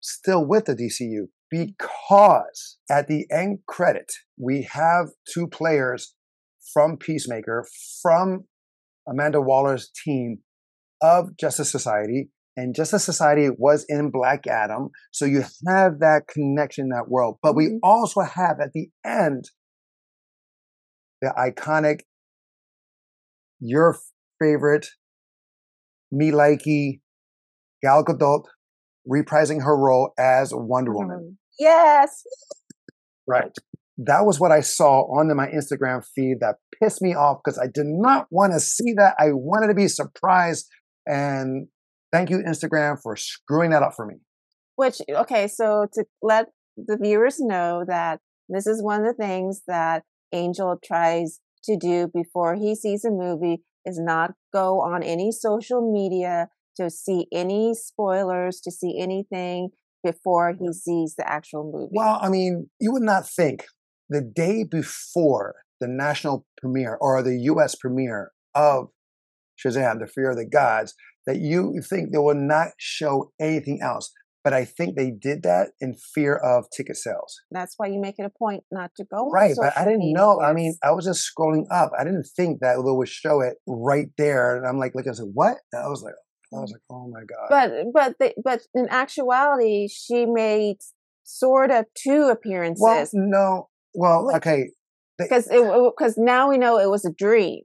still 0.02 0.46
with 0.46 0.66
the 0.66 0.76
DCU 0.76 1.28
because 1.50 2.78
at 2.90 3.08
the 3.08 3.26
end 3.32 3.60
credit, 3.68 4.12
we 4.40 4.64
have 4.72 5.08
two 5.34 5.48
players 5.48 6.16
from 6.74 6.98
Peacemaker, 6.98 7.66
from 8.02 8.46
Amanda 9.08 9.42
Waller's 9.42 9.90
team 10.04 10.44
of 11.02 11.36
Justice 11.38 11.72
Society. 11.72 12.30
And 12.58 12.74
Justice 12.76 13.06
Society 13.06 13.50
was 13.56 13.86
in 13.88 14.10
Black 14.10 14.48
Adam. 14.48 14.90
So 15.12 15.26
you 15.26 15.44
have 15.68 16.00
that 16.00 16.24
connection, 16.28 16.90
that 16.90 17.08
world. 17.08 17.38
But 17.44 17.56
we 17.56 17.68
Mhm. 17.68 17.80
also 17.84 18.22
have 18.22 18.60
at 18.60 18.74
the 18.74 18.90
end 19.06 19.46
the 21.22 21.34
iconic, 21.38 22.02
your 23.60 23.96
favorite, 24.40 24.88
me 26.12 26.32
likey, 26.32 27.02
Gal 27.84 28.04
Gadot 28.04 28.46
reprising 29.08 29.64
her 29.64 29.78
role 29.78 30.12
as 30.18 30.52
Wonder 30.54 30.94
Woman. 30.94 31.38
Yes. 31.60 32.24
Right. 33.28 33.56
that 34.00 34.28
was 34.28 34.40
what 34.40 34.52
I 34.52 34.62
saw 34.62 35.02
on 35.18 35.36
my 35.36 35.48
Instagram 35.48 36.06
feed 36.06 36.40
that 36.40 36.58
pissed 36.80 37.02
me 37.02 37.16
off 37.16 37.40
because 37.44 37.58
I 37.58 37.66
did 37.66 37.88
not 37.88 38.28
want 38.30 38.54
to 38.54 38.60
see 38.60 38.94
that. 38.94 39.16
I 39.18 39.32
wanted 39.32 39.70
to 39.70 39.74
be 39.74 39.88
surprised. 39.88 40.70
And 41.08 41.68
thank 42.12 42.30
you, 42.30 42.40
Instagram, 42.40 43.02
for 43.02 43.16
screwing 43.16 43.72
that 43.72 43.84
up 43.84 43.94
for 43.96 44.06
me. 44.06 44.16
Which, 44.76 45.02
okay, 45.10 45.48
so 45.48 45.88
to 45.94 46.06
let 46.22 46.48
the 46.78 46.98
viewers 47.02 47.40
know 47.40 47.84
that 47.88 48.20
this 48.50 48.68
is 48.68 48.84
one 48.84 49.02
of 49.02 49.08
the 49.08 49.24
things 49.24 49.62
that 49.68 50.04
Angel 50.34 50.78
tries 50.84 51.40
to 51.64 51.78
do 51.78 52.10
before 52.14 52.56
he 52.56 52.76
sees 52.76 53.04
a 53.04 53.12
movie 53.12 53.64
is 53.86 54.00
not 54.00 54.34
go 54.54 54.82
on 54.82 55.02
any 55.02 55.32
social 55.32 55.92
media 55.92 56.50
to 56.76 56.90
see 56.90 57.28
any 57.32 57.74
spoilers, 57.74 58.62
to 58.62 58.72
see 58.72 59.00
anything 59.00 59.70
before 60.04 60.54
he 60.60 60.72
sees 60.72 61.16
the 61.18 61.28
actual 61.28 61.72
movie. 61.74 61.92
Well, 61.92 62.20
I 62.22 62.30
mean, 62.30 62.70
you 62.80 62.92
would 62.92 63.04
not 63.04 63.28
think 63.28 63.66
the 64.10 64.22
day 64.22 64.64
before 64.64 65.56
the 65.80 65.88
national 65.88 66.46
premiere 66.60 66.98
or 67.02 67.22
the 67.22 67.38
US 67.52 67.76
premiere 67.76 68.32
of 68.54 68.90
Shazam, 69.58 70.00
The 70.00 70.08
Fear 70.08 70.32
of 70.32 70.38
the 70.38 70.46
Gods, 70.46 70.94
that 71.28 71.38
you 71.38 71.82
think 71.88 72.12
they 72.12 72.18
will 72.18 72.34
not 72.34 72.70
show 72.80 73.32
anything 73.40 73.80
else. 73.84 74.12
But 74.44 74.54
I 74.54 74.64
think 74.64 74.96
they 74.96 75.12
did 75.12 75.44
that 75.44 75.72
in 75.82 75.94
fear 75.94 76.38
of 76.38 76.68
ticket 76.76 76.96
sales. 76.96 77.42
That's 77.52 77.74
why 77.76 77.88
you 77.88 78.00
make 78.00 78.16
it 78.18 78.24
a 78.24 78.30
point 78.30 78.64
not 78.72 78.92
to 78.96 79.04
go. 79.04 79.30
Right, 79.30 79.54
but 79.60 79.78
I 79.78 79.84
didn't 79.84 80.14
know. 80.14 80.40
I 80.40 80.54
mean, 80.54 80.78
I 80.82 80.92
was 80.92 81.04
just 81.04 81.30
scrolling 81.30 81.66
up. 81.70 81.92
I 82.00 82.06
didn't 82.06 82.30
think 82.34 82.60
that 82.62 82.76
they 82.76 82.92
would 82.92 83.10
show 83.10 83.42
it 83.42 83.58
right 83.68 84.08
there. 84.18 84.56
And 84.56 84.66
I'm 84.66 84.80
like, 84.80 84.94
like 84.96 85.06
I 85.06 85.12
said, 85.12 85.26
what? 85.34 85.58
And 85.74 85.84
I 85.84 85.90
was 85.90 86.02
like, 86.02 86.14
I 86.54 86.62
was 86.62 86.72
like, 86.72 86.82
oh 86.90 87.12
my 87.12 87.20
god. 87.20 87.48
But 87.50 87.92
but 87.94 88.16
they, 88.20 88.34
but 88.42 88.62
in 88.74 88.88
actuality, 88.90 89.90
she 89.90 90.26
made 90.26 90.78
sort 91.24 91.70
of 91.70 91.84
two 92.02 92.30
appearances. 92.30 92.82
Well, 92.82 93.06
no. 93.14 93.70
Well, 93.94 94.34
okay. 94.38 94.70
Because 95.18 95.48
because 95.48 96.16
now 96.18 96.48
we 96.50 96.58
know 96.58 96.78
it 96.78 96.90
was 96.90 97.04
a 97.04 97.12
dream. 97.12 97.64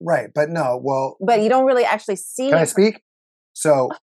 Right, 0.00 0.28
but 0.34 0.50
no. 0.50 0.80
Well, 0.82 1.16
but 1.20 1.42
you 1.42 1.48
don't 1.48 1.64
really 1.64 1.84
actually 1.84 2.16
see. 2.16 2.50
Can 2.50 2.58
I 2.58 2.64
speak? 2.64 3.00
So, 3.54 3.88
oh, 3.92 3.96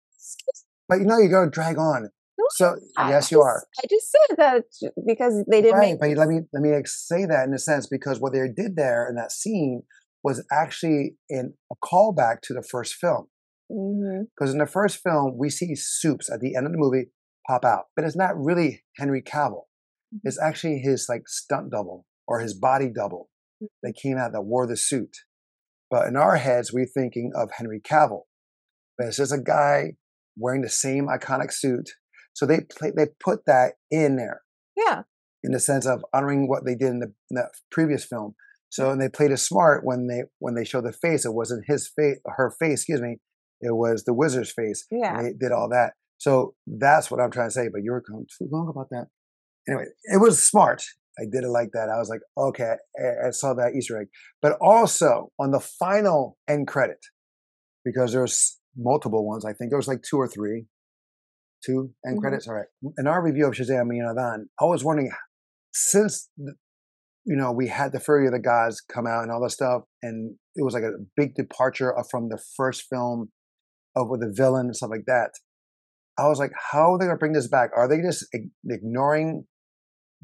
but 0.90 1.00
you 1.00 1.06
know 1.06 1.18
you're 1.18 1.30
going 1.30 1.50
to 1.50 1.54
drag 1.54 1.78
on. 1.78 2.10
No, 2.38 2.46
so 2.50 2.76
I 2.98 3.10
yes, 3.10 3.24
just, 3.24 3.32
you 3.32 3.42
are. 3.42 3.64
I 3.78 3.88
just 3.88 4.12
said 4.12 4.38
that 4.38 4.64
because 5.06 5.44
they 5.50 5.62
didn't. 5.62 5.80
Right, 5.80 5.98
but 6.00 6.10
let 6.18 6.28
me 6.28 6.42
let 6.52 6.62
me 6.62 6.72
say 6.86 7.26
that 7.26 7.48
in 7.48 7.54
a 7.54 7.60
sense 7.60 7.88
because 7.88 8.20
what 8.20 8.34
they 8.34 8.48
did 8.56 8.76
there 8.76 9.08
in 9.08 9.16
that 9.16 9.32
scene 9.32 9.84
was 10.24 10.46
actually 10.52 11.16
in 11.30 11.54
a 11.72 11.76
callback 11.84 12.42
to 12.44 12.54
the 12.54 12.64
first 12.64 12.96
film. 12.96 13.28
Because 13.70 14.50
mm-hmm. 14.50 14.52
in 14.52 14.58
the 14.58 14.68
first 14.68 15.00
film, 15.04 15.38
we 15.38 15.50
see 15.50 15.76
Soups 15.76 16.32
at 16.32 16.40
the 16.40 16.56
end 16.56 16.66
of 16.66 16.72
the 16.72 16.78
movie 16.78 17.08
pop 17.48 17.66
out, 17.66 17.86
but 17.96 18.06
it's 18.06 18.16
not 18.16 18.38
really 18.38 18.84
Henry 18.98 19.22
Cavill. 19.22 19.66
Mm-hmm. 20.14 20.18
It's 20.24 20.40
actually 20.42 20.80
his 20.80 21.08
like 21.10 21.28
stunt 21.28 21.72
double 21.72 22.06
or 22.28 22.40
his 22.40 22.54
body 22.54 22.90
double 22.94 23.30
mm. 23.62 23.68
that 23.82 23.96
came 23.96 24.18
out 24.18 24.32
that 24.32 24.44
wore 24.44 24.68
the 24.68 24.78
suit. 24.78 25.18
But 25.94 26.08
in 26.08 26.16
our 26.16 26.38
heads, 26.38 26.74
we're 26.74 26.88
thinking 26.88 27.34
of 27.36 27.52
Henry 27.56 27.80
Cavill. 27.80 28.22
But 28.98 29.10
it's 29.10 29.18
just 29.18 29.32
a 29.32 29.38
guy 29.38 29.92
wearing 30.36 30.64
the 30.64 30.70
same 30.70 31.06
iconic 31.06 31.54
suit. 31.54 31.92
So 32.34 32.48
they 32.48 32.62
play, 32.62 32.92
they 32.98 33.10
put 33.24 33.46
that 33.46 33.74
in 33.92 34.16
there. 34.16 34.42
Yeah. 34.76 35.04
In 35.44 35.52
the 35.52 35.60
sense 35.60 35.86
of 35.86 36.04
honoring 36.12 36.48
what 36.48 36.66
they 36.66 36.74
did 36.74 36.88
in 36.88 37.00
the, 37.00 37.14
in 37.30 37.36
the 37.36 37.48
previous 37.70 38.04
film. 38.06 38.34
So 38.70 38.90
and 38.90 39.00
they 39.00 39.08
played 39.08 39.30
it 39.30 39.38
smart 39.38 39.86
when 39.86 40.08
they 40.08 40.24
when 40.40 40.56
they 40.56 40.66
showed 40.66 40.86
the 40.86 40.94
face. 40.94 41.26
It 41.26 41.36
wasn't 41.36 41.66
his 41.68 41.92
face, 41.96 42.18
her 42.26 42.52
face, 42.60 42.80
excuse 42.80 43.00
me. 43.00 43.20
It 43.62 43.76
was 43.76 44.04
the 44.04 44.16
wizard's 44.16 44.52
face. 44.52 44.88
Yeah. 44.90 45.22
they 45.22 45.34
did 45.40 45.52
all 45.52 45.70
that. 45.70 45.94
So 46.18 46.56
that's 46.66 47.12
what 47.12 47.22
I'm 47.22 47.30
trying 47.30 47.50
to 47.50 47.54
say. 47.54 47.68
But 47.72 47.84
you 47.84 47.92
were 47.92 48.02
going 48.02 48.26
too 48.36 48.48
long 48.52 48.68
about 48.68 48.90
that. 48.90 49.10
Anyway, 49.70 49.86
it 50.06 50.20
was 50.20 50.42
smart. 50.42 50.82
I 51.20 51.24
did 51.32 51.44
it 51.44 51.50
like 51.50 51.70
that. 51.74 51.90
I 51.90 52.00
was 52.00 52.10
like, 52.10 52.22
okay, 52.38 52.76
I, 52.98 53.28
I 53.28 53.32
saw 53.32 53.54
that 53.54 53.74
Easter 53.76 54.00
egg. 54.00 54.08
But 54.42 54.58
also 54.60 55.32
on 55.40 55.52
the 55.52 55.60
final 55.60 56.38
end 56.48 56.68
credit, 56.68 57.00
because 57.86 58.14
there's 58.14 58.60
multiple 58.76 59.28
ones. 59.28 59.46
I 59.46 59.54
think 59.54 59.70
there 59.70 59.78
was 59.78 59.88
like 59.88 60.02
two 60.02 60.18
or 60.18 60.28
three, 60.28 60.66
two 61.66 61.92
end 62.06 62.16
mm-hmm. 62.16 62.20
credits. 62.20 62.48
All 62.48 62.56
right. 62.56 62.66
In 62.98 63.08
our 63.08 63.24
review 63.24 63.48
of 63.48 63.54
Shazam 63.54 63.90
Yanadan, 63.92 64.46
I 64.60 64.66
was 64.66 64.84
wondering 64.84 65.12
since 65.72 66.30
you 66.38 67.36
know 67.36 67.52
we 67.52 67.68
had 67.68 67.92
the 67.92 68.00
Fury 68.00 68.26
of 68.26 68.34
the 68.34 68.40
Gods 68.40 68.82
come 68.82 69.08
out 69.08 69.24
and 69.24 69.32
all 69.32 69.42
that 69.42 69.52
stuff, 69.52 69.84
and 70.02 70.36
it 70.56 70.64
was 70.64 70.74
like 70.74 70.84
a 70.84 70.92
big 71.16 71.36
departure 71.36 71.94
from 72.10 72.30
the 72.30 72.42
first 72.58 72.86
film 72.90 73.30
of 73.96 74.10
with 74.10 74.22
the 74.22 74.34
villain 74.36 74.68
and 74.68 74.76
stuff 74.76 74.90
like 74.90 75.06
that. 75.08 75.32
I 76.18 76.28
was 76.28 76.38
like, 76.38 76.52
how 76.72 76.94
are 76.94 77.00
they 77.00 77.06
going 77.06 77.16
to 77.16 77.20
bring 77.20 77.34
this 77.34 77.48
back? 77.48 77.72
Are 77.76 77.88
they 77.88 78.00
just 78.02 78.26
ignoring 78.70 79.46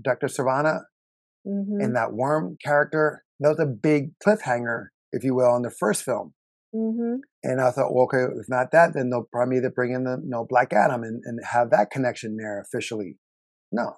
Dr. 0.01 0.27
Sivana 0.27 0.81
mm-hmm. 1.47 1.81
and 1.81 1.95
that 1.95 2.13
worm 2.13 2.57
character? 2.63 3.23
That 3.39 3.49
was 3.49 3.59
a 3.59 3.65
big 3.65 4.11
cliffhanger, 4.25 4.87
if 5.11 5.23
you 5.23 5.35
will, 5.35 5.55
in 5.55 5.61
the 5.61 5.71
first 5.71 6.03
film. 6.03 6.33
Mm-hmm. 6.75 7.15
And 7.43 7.61
I 7.61 7.71
thought, 7.71 7.93
well, 7.93 8.03
okay, 8.03 8.23
if 8.39 8.47
not 8.47 8.71
that, 8.71 8.93
then 8.93 9.09
they'll 9.09 9.27
probably 9.31 9.57
either 9.57 9.71
bring 9.71 9.93
in 9.93 10.03
the 10.03 10.19
you 10.21 10.29
know, 10.29 10.45
Black 10.47 10.73
Adam 10.73 11.03
and, 11.03 11.21
and 11.25 11.39
have 11.51 11.71
that 11.71 11.89
connection 11.89 12.37
there 12.37 12.61
officially. 12.61 13.17
No. 13.71 13.93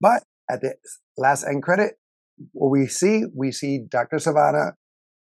But 0.00 0.24
at 0.50 0.62
the 0.62 0.74
last 1.16 1.44
end 1.44 1.62
credit, 1.62 1.94
what 2.52 2.70
we 2.70 2.86
see, 2.86 3.24
we 3.34 3.52
see 3.52 3.80
Dr. 3.88 4.16
Sivana 4.16 4.72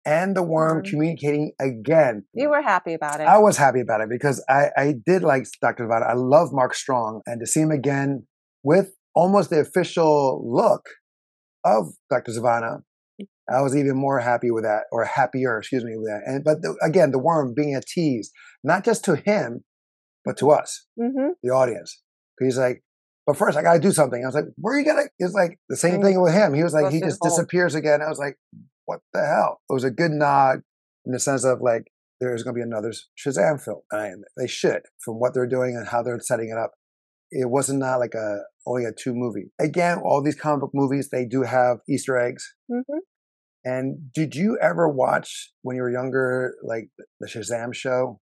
and 0.04 0.36
the 0.36 0.42
worm 0.42 0.82
mm-hmm. 0.82 0.90
communicating 0.90 1.52
again. 1.60 2.24
You 2.34 2.50
were 2.50 2.62
happy 2.62 2.94
about 2.94 3.20
it. 3.20 3.26
I 3.26 3.38
was 3.38 3.56
happy 3.56 3.80
about 3.80 4.00
it 4.00 4.08
because 4.10 4.44
I, 4.48 4.66
I 4.76 4.94
did 5.04 5.22
like 5.22 5.46
Dr. 5.60 5.86
Sivana. 5.86 6.08
I 6.08 6.14
love 6.14 6.48
Mark 6.52 6.74
Strong. 6.74 7.22
And 7.26 7.40
to 7.40 7.46
see 7.46 7.60
him 7.60 7.70
again 7.70 8.26
with 8.62 8.92
almost 9.14 9.50
the 9.50 9.60
official 9.60 10.42
look 10.44 10.86
of 11.64 11.94
Dr. 12.10 12.32
Sivana, 12.32 12.82
I 13.50 13.60
was 13.60 13.76
even 13.76 13.96
more 13.96 14.20
happy 14.20 14.50
with 14.50 14.64
that, 14.64 14.84
or 14.90 15.04
happier, 15.04 15.58
excuse 15.58 15.84
me, 15.84 15.96
with 15.96 16.08
that. 16.08 16.22
And 16.26 16.42
but 16.44 16.62
the, 16.62 16.76
again, 16.82 17.10
the 17.10 17.18
worm 17.18 17.52
being 17.54 17.74
a 17.74 17.80
tease, 17.80 18.30
not 18.62 18.84
just 18.84 19.04
to 19.04 19.16
him, 19.16 19.64
but 20.24 20.38
to 20.38 20.50
us, 20.50 20.86
mm-hmm. 20.98 21.32
the 21.42 21.50
audience. 21.50 22.02
He's 22.40 22.58
like, 22.58 22.82
but 23.26 23.36
first 23.36 23.56
I 23.56 23.62
got 23.62 23.74
to 23.74 23.80
do 23.80 23.92
something. 23.92 24.22
I 24.22 24.26
was 24.26 24.34
like, 24.34 24.46
where 24.56 24.74
are 24.74 24.78
you 24.78 24.84
gonna? 24.84 25.04
It's 25.18 25.34
like 25.34 25.58
the 25.68 25.76
same 25.76 26.02
thing 26.02 26.20
with 26.20 26.34
him. 26.34 26.54
He 26.54 26.62
was 26.62 26.74
like, 26.74 26.92
he 26.92 27.00
just 27.00 27.20
disappears 27.22 27.74
again. 27.74 28.02
I 28.02 28.08
was 28.08 28.18
like, 28.18 28.36
what 28.86 29.00
the 29.12 29.24
hell? 29.24 29.60
It 29.68 29.72
was 29.72 29.84
a 29.84 29.90
good 29.90 30.10
nod 30.10 30.60
in 31.06 31.12
the 31.12 31.18
sense 31.18 31.44
of 31.44 31.60
like, 31.60 31.84
there's 32.20 32.42
going 32.42 32.54
to 32.54 32.58
be 32.58 32.62
another 32.62 32.92
Shazam 33.18 33.62
film. 33.62 33.80
And 33.90 34.24
they 34.36 34.46
should, 34.46 34.82
from 35.04 35.14
what 35.14 35.34
they're 35.34 35.46
doing 35.46 35.76
and 35.76 35.88
how 35.88 36.02
they're 36.02 36.20
setting 36.20 36.50
it 36.50 36.58
up. 36.58 36.72
It 37.30 37.50
wasn't 37.50 37.80
not 37.80 37.98
like 37.98 38.14
a 38.14 38.40
only 38.66 38.84
a 38.84 38.92
two 38.92 39.14
movie. 39.14 39.50
Again, 39.60 39.98
all 39.98 40.22
these 40.22 40.34
comic 40.34 40.60
book 40.60 40.70
movies 40.74 41.10
they 41.10 41.26
do 41.26 41.42
have 41.42 41.78
Easter 41.88 42.18
eggs. 42.18 42.54
Mm-hmm. 42.70 42.98
And 43.64 44.12
did 44.12 44.34
you 44.34 44.58
ever 44.60 44.88
watch 44.88 45.52
when 45.62 45.76
you 45.76 45.82
were 45.82 45.90
younger, 45.90 46.54
like 46.62 46.90
the 47.20 47.26
Shazam 47.26 47.74
show 47.74 48.20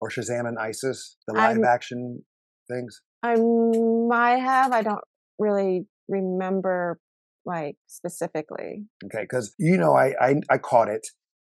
or 0.00 0.10
Shazam 0.10 0.46
and 0.46 0.58
Isis, 0.58 1.16
the 1.26 1.34
live 1.34 1.56
I'm, 1.56 1.64
action 1.64 2.22
things? 2.68 3.00
I 3.22 3.36
might 3.36 4.38
have. 4.38 4.72
I 4.72 4.82
don't 4.82 5.04
really 5.38 5.86
remember 6.08 6.98
like 7.46 7.76
specifically. 7.86 8.84
Okay, 9.04 9.22
because 9.22 9.54
you 9.58 9.78
know, 9.78 9.94
I, 9.94 10.12
I 10.20 10.34
I 10.50 10.58
caught 10.58 10.88
it, 10.88 11.06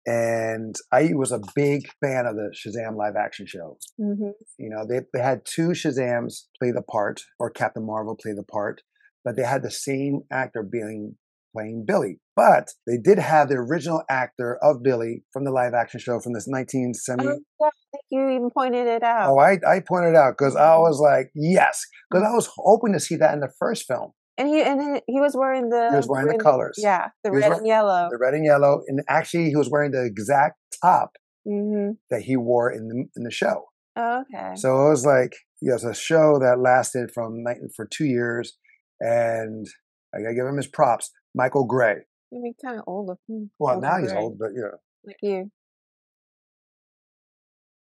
and 0.06 0.76
I 0.92 1.12
was 1.14 1.32
a 1.32 1.42
big 1.56 1.88
fan 2.04 2.26
of 2.26 2.36
the 2.36 2.54
Shazam 2.54 2.96
live 2.96 3.16
action 3.16 3.46
show. 3.48 3.78
Mm-hmm. 4.00 4.32
You 4.60 4.70
know, 4.70 4.86
they 4.88 5.02
they 5.14 5.22
had 5.22 5.42
two 5.46 5.70
Shazams 5.70 6.44
play 6.60 6.72
the 6.72 6.84
part, 6.84 7.22
or 7.40 7.50
Captain 7.50 7.86
Marvel 7.86 8.16
play 8.16 8.34
the 8.34 8.44
part, 8.44 8.82
but 9.24 9.36
they 9.36 9.44
had 9.44 9.64
the 9.64 9.72
same 9.72 10.22
actor 10.32 10.64
being 10.64 11.16
playing 11.56 11.86
Billy. 11.88 12.20
But 12.36 12.70
they 12.86 12.98
did 12.98 13.18
have 13.18 13.50
the 13.50 13.56
original 13.56 14.04
actor 14.10 14.58
of 14.62 14.84
Billy 14.84 15.24
from 15.32 15.46
the 15.46 15.52
live 15.52 15.74
action 15.74 16.00
show 16.00 16.20
from 16.20 16.34
this 16.34 16.48
1970. 16.48 17.28
Oh, 17.28 17.40
yeah, 17.62 17.70
you 18.12 18.30
even 18.30 18.50
pointed 18.56 18.88
it 18.88 19.04
out. 19.04 19.30
Oh, 19.30 19.40
I, 19.40 19.58
I 19.68 19.80
pointed 19.80 20.16
out 20.16 20.36
because 20.38 20.56
I 20.56 20.76
was 20.78 21.00
like, 21.00 21.32
yes, 21.34 21.82
because 22.12 22.28
I 22.28 22.34
was 22.34 22.50
hoping 22.58 22.94
to 22.94 23.00
see 23.00 23.16
that 23.16 23.34
in 23.34 23.40
the 23.40 23.54
first 23.58 23.86
film. 23.88 24.12
And 24.38 24.50
he 24.50 24.62
and 24.62 25.02
he 25.08 25.22
was 25.22 25.36
wearing 25.36 25.70
the 25.70 25.90
he 25.92 25.96
was 25.96 26.08
wearing 26.08 26.28
the 26.28 26.44
colors. 26.44 26.78
Yeah, 26.78 27.10
the 27.24 27.32
red 27.32 27.44
wearing, 27.44 27.60
and 27.60 27.68
yellow. 27.68 28.10
The 28.12 28.18
red 28.18 28.34
and 28.34 28.46
yellow, 28.46 28.82
and 28.88 29.02
actually 29.08 29.46
he 29.46 29.56
was 29.56 29.70
wearing 29.70 29.92
the 29.92 30.04
exact 30.04 30.58
top 30.82 31.12
mm-hmm. 31.48 31.92
that 32.10 32.24
he 32.24 32.36
wore 32.36 32.72
in 32.72 32.88
the 32.90 33.06
in 33.16 33.24
the 33.24 33.32
show. 33.32 33.66
Oh, 33.96 34.24
okay. 34.24 34.56
So 34.56 34.88
it 34.88 34.90
was 34.90 35.06
like 35.06 35.36
yes, 35.62 35.84
a 35.84 35.94
show 35.94 36.38
that 36.40 36.60
lasted 36.60 37.12
from 37.14 37.44
for 37.76 37.86
two 37.86 38.06
years, 38.06 38.58
and 39.00 39.66
I 40.14 40.22
gotta 40.22 40.36
give 40.36 40.46
him 40.46 40.58
his 40.58 40.68
props. 40.68 41.12
Michael 41.34 41.66
Gray. 41.66 42.00
Mean, 42.32 42.54
kind 42.64 42.78
of 42.78 42.84
old. 42.88 43.08
looking. 43.08 43.50
Well, 43.60 43.80
now 43.80 44.00
he's 44.00 44.12
old, 44.12 44.38
but 44.38 44.50
yeah. 44.56 44.78
Like 45.06 45.18
you. 45.22 45.52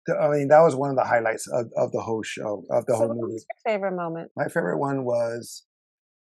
I 0.10 0.28
mean, 0.30 0.50
that 0.50 0.60
was 0.60 0.76
one 0.76 0.90
of 0.90 0.98
the 0.98 1.06
highlights 1.06 1.48
of, 1.48 1.68
of 1.78 1.94
the 1.94 2.02
whole 2.02 2.24
show, 2.24 2.66
of 2.70 2.86
the 2.86 2.94
so 2.94 2.98
whole 2.98 3.16
movie. 3.16 3.34
your 3.34 3.74
favorite 3.74 3.96
moment? 3.96 4.32
My 4.36 4.50
favorite 4.50 4.80
one 4.80 5.06
was 5.06 5.64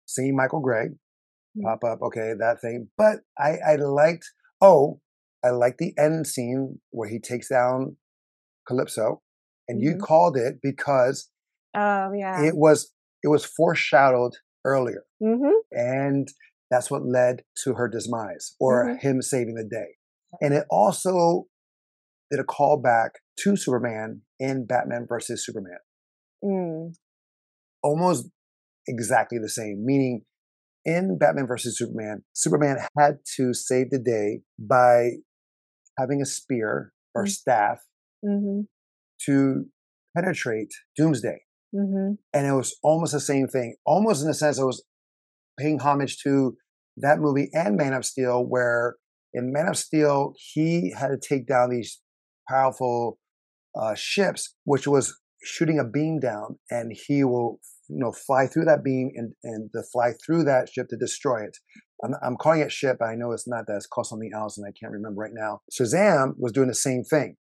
seeing 0.06 0.36
Michael 0.36 0.60
Gray 0.60 0.86
mm-hmm. 0.86 1.62
pop 1.64 1.84
up. 1.84 2.00
Okay, 2.02 2.32
that 2.38 2.60
thing. 2.60 2.88
But 2.96 3.18
I, 3.38 3.56
I 3.66 3.76
liked, 3.76 4.24
oh, 4.60 5.00
I 5.44 5.50
liked 5.50 5.78
the 5.78 5.92
end 5.98 6.26
scene 6.26 6.80
where 6.90 7.08
he 7.08 7.18
takes 7.18 7.48
down 7.48 7.96
Kalypso. 8.68 9.18
And 9.68 9.80
mm-hmm. 9.80 9.88
you 9.88 9.96
called 9.98 10.36
it 10.36 10.56
because 10.62 11.30
oh, 11.76 12.12
yeah. 12.12 12.42
it 12.42 12.56
was 12.56 12.92
it 13.22 13.28
was 13.28 13.44
foreshadowed 13.44 14.34
earlier. 14.64 15.04
hmm 15.20 15.50
And 15.72 16.28
that's 16.70 16.90
what 16.90 17.04
led 17.04 17.42
to 17.64 17.74
her 17.74 17.88
demise 17.88 18.54
or 18.60 18.86
Mhm. 18.86 19.00
him 19.00 19.22
saving 19.22 19.54
the 19.54 19.64
day. 19.64 19.96
And 20.40 20.52
it 20.54 20.66
also 20.70 21.46
did 22.30 22.40
a 22.40 22.44
callback 22.44 23.10
to 23.40 23.56
Superman 23.56 24.22
in 24.38 24.66
Batman 24.66 25.06
versus 25.08 25.44
Superman. 25.44 25.78
Mm. 26.44 26.94
Almost 27.82 28.30
exactly 28.88 29.38
the 29.38 29.48
same, 29.48 29.84
meaning 29.84 30.22
in 30.84 31.18
Batman 31.18 31.46
versus 31.46 31.78
Superman, 31.78 32.22
Superman 32.34 32.78
had 32.98 33.18
to 33.36 33.52
save 33.54 33.90
the 33.90 33.98
day 33.98 34.40
by 34.58 35.10
having 35.98 36.20
a 36.22 36.26
spear 36.26 36.92
or 37.14 37.24
Mm. 37.24 37.28
staff 37.28 37.78
hmm 38.24 38.60
to 39.26 39.66
penetrate 40.16 40.72
Doomsday. 40.96 41.40
hmm 41.72 42.12
and 42.32 42.46
it 42.46 42.52
was 42.52 42.76
almost 42.82 43.12
the 43.12 43.20
same 43.20 43.48
thing. 43.48 43.76
Almost 43.86 44.22
in 44.22 44.28
a 44.30 44.34
sense, 44.34 44.58
it 44.58 44.64
was 44.64 44.84
paying 45.58 45.78
homage 45.80 46.18
to 46.22 46.56
that 46.98 47.18
movie 47.18 47.48
and 47.54 47.76
Man 47.76 47.94
of 47.94 48.04
Steel, 48.04 48.44
where 48.44 48.96
in 49.32 49.52
Man 49.52 49.68
of 49.68 49.76
Steel 49.78 50.34
he 50.36 50.92
had 50.98 51.08
to 51.08 51.18
take 51.18 51.46
down 51.46 51.70
these 51.70 52.00
powerful 52.48 53.18
uh, 53.74 53.94
ships, 53.94 54.54
which 54.64 54.86
was 54.86 55.18
shooting 55.42 55.78
a 55.78 55.84
beam 55.84 56.18
down, 56.20 56.58
and 56.70 56.92
he 57.06 57.24
will 57.24 57.60
you 57.88 57.98
know 57.98 58.12
fly 58.12 58.46
through 58.46 58.64
that 58.66 58.84
beam 58.84 59.10
and 59.14 59.32
and 59.44 59.70
to 59.74 59.82
fly 59.92 60.12
through 60.24 60.44
that 60.44 60.68
ship 60.68 60.88
to 60.88 60.96
destroy 60.96 61.44
it. 61.44 61.56
I'm, 62.04 62.14
I'm 62.22 62.36
calling 62.36 62.60
it 62.60 62.72
ship. 62.72 62.96
But 63.00 63.06
I 63.06 63.14
know 63.14 63.32
it's 63.32 63.48
not 63.48 63.66
that. 63.66 63.76
It's 63.76 63.86
called 63.86 64.06
something 64.06 64.30
else, 64.34 64.58
and 64.58 64.66
I 64.66 64.72
can't 64.78 64.92
remember 64.92 65.20
right 65.22 65.32
now. 65.34 65.60
Shazam 65.72 66.34
was 66.38 66.52
doing 66.52 66.68
the 66.68 66.74
same 66.74 67.04
thing, 67.04 67.36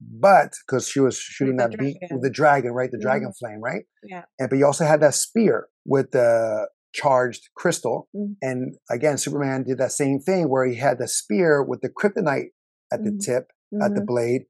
but 0.00 0.52
because 0.66 0.88
she 0.88 1.00
was 1.00 1.16
shooting 1.18 1.56
the 1.56 1.68
that 1.68 1.78
beam 1.78 1.94
with 2.10 2.22
the 2.22 2.30
dragon, 2.30 2.72
right? 2.72 2.90
The 2.90 2.98
Mhm. 2.98 3.02
dragon 3.02 3.32
flame, 3.32 3.60
right? 3.60 3.84
Yeah. 4.02 4.24
And 4.38 4.50
but 4.50 4.56
you 4.58 4.66
also 4.66 4.84
had 4.84 5.00
that 5.00 5.14
spear 5.14 5.68
with 5.84 6.10
the 6.12 6.68
charged 6.92 7.48
crystal. 7.54 8.08
Mhm. 8.14 8.36
And 8.42 8.76
again, 8.90 9.16
Superman 9.18 9.64
did 9.64 9.78
that 9.78 9.92
same 9.92 10.18
thing 10.20 10.48
where 10.48 10.66
he 10.66 10.76
had 10.76 10.98
the 10.98 11.08
spear 11.08 11.62
with 11.62 11.80
the 11.80 11.88
kryptonite 11.88 12.50
at 12.92 13.02
the 13.04 13.10
Mhm. 13.10 13.20
tip, 13.20 13.50
at 13.80 13.94
the 13.94 14.00
hmm 14.00 14.06
blade, 14.06 14.42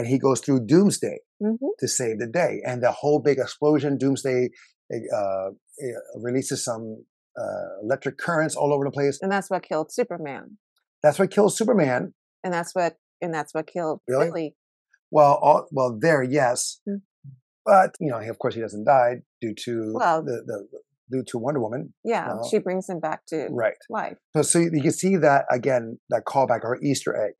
and 0.00 0.08
he 0.08 0.18
goes 0.18 0.40
through 0.40 0.60
Doomsday 0.66 1.18
hmm 1.42 1.54
to 1.78 1.86
save 1.88 2.18
the 2.18 2.26
day. 2.26 2.60
And 2.66 2.82
the 2.82 2.92
whole 2.92 3.20
big 3.20 3.38
explosion, 3.38 3.98
Doomsday 3.98 4.48
uh, 4.92 5.48
eh, 5.82 5.92
releases 6.16 6.64
some 6.64 7.04
uh, 7.38 7.68
electric 7.82 8.16
currents 8.18 8.56
all 8.56 8.72
over 8.74 8.84
the 8.84 8.90
place. 8.90 9.18
And 9.22 9.30
that's 9.30 9.50
what 9.50 9.62
killed 9.62 9.92
Superman. 9.92 10.56
That's 11.02 11.18
what 11.18 11.30
kills 11.30 11.56
Superman. 11.56 12.14
And 12.44 12.52
that's 12.52 12.74
what 12.74 12.96
and 13.22 13.32
that's 13.34 13.52
what 13.54 13.66
killed 13.66 14.00
Really? 14.08 14.26
Billy. 14.26 14.54
Well, 15.10 15.34
all, 15.42 15.66
well, 15.70 15.98
there, 16.00 16.22
yes, 16.22 16.80
Mm. 16.88 17.02
but 17.66 17.90
you 18.00 18.10
know, 18.10 18.20
he, 18.20 18.28
of 18.28 18.38
course, 18.38 18.54
he 18.54 18.60
doesn't 18.62 18.84
die 18.84 19.16
due 19.42 19.54
to 19.66 19.92
Well- 19.94 20.22
the, 20.22 20.36
the 20.46 20.58
due 21.12 21.24
to 21.26 21.38
Wonder 21.38 21.60
Woman, 21.60 21.92
Yeah, 22.04 22.26
Well, 22.28 22.48
she 22.48 22.58
brings 22.58 22.88
him 22.88 23.00
back 23.00 23.20
to 23.30 23.48
right? 23.50 23.74
life. 23.90 24.18
So, 24.36 24.42
so 24.42 24.58
you 24.60 24.80
can 24.80 24.92
see 24.92 25.16
that 25.16 25.44
again, 25.50 25.98
that 26.10 26.22
callback 26.24 26.62
or 26.62 26.74
Easter 26.90 27.12
egg. 27.26 27.34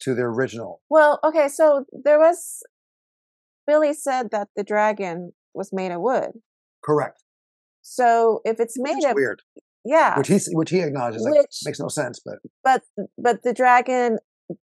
To 0.00 0.14
the 0.14 0.22
original. 0.22 0.82
Well, 0.90 1.20
okay, 1.24 1.48
so 1.48 1.84
there 2.04 2.18
was 2.18 2.62
Billy 3.66 3.92
said 3.92 4.30
that 4.30 4.48
the 4.56 4.64
dragon 4.64 5.32
was 5.54 5.70
made 5.72 5.92
of 5.92 6.00
wood. 6.00 6.32
Correct. 6.84 7.22
So 7.82 8.40
if 8.44 8.60
it's 8.60 8.74
made 8.78 8.98
is 8.98 9.04
of 9.04 9.14
weird, 9.14 9.42
yeah, 9.84 10.16
which 10.18 10.28
he 10.28 10.38
which 10.52 10.70
he 10.70 10.80
acknowledges 10.80 11.22
like 11.22 11.34
which 11.34 11.60
makes 11.64 11.80
no 11.80 11.88
sense, 11.88 12.20
but 12.24 12.38
but 12.64 12.82
but 13.16 13.42
the 13.42 13.52
dragon 13.52 14.18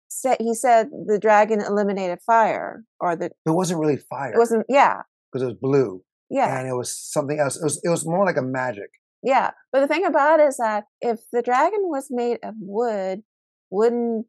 said 0.09 0.37
he 0.39 0.53
said 0.53 0.89
the 1.07 1.19
dragon 1.19 1.59
eliminated 1.61 2.19
fire 2.25 2.83
or 2.99 3.15
the 3.15 3.25
it 3.25 3.51
wasn't 3.51 3.79
really 3.79 3.97
fire 3.97 4.33
it 4.33 4.37
wasn't 4.37 4.65
yeah 4.69 5.01
because 5.31 5.41
it 5.41 5.47
was 5.47 5.55
blue 5.59 6.03
yeah 6.29 6.59
and 6.59 6.67
it 6.67 6.73
was 6.73 6.95
something 6.95 7.39
else. 7.39 7.57
It 7.57 7.63
was 7.63 7.81
it 7.83 7.89
was 7.89 8.05
more 8.05 8.25
like 8.25 8.37
a 8.37 8.41
magic. 8.41 8.91
yeah 9.23 9.51
but 9.71 9.79
the 9.79 9.87
thing 9.87 10.05
about 10.05 10.39
it 10.39 10.47
is 10.47 10.57
that 10.57 10.85
if 11.01 11.21
the 11.31 11.41
dragon 11.41 11.81
was 11.83 12.07
made 12.11 12.37
of 12.43 12.53
wood 12.59 13.23
wouldn't 13.71 14.27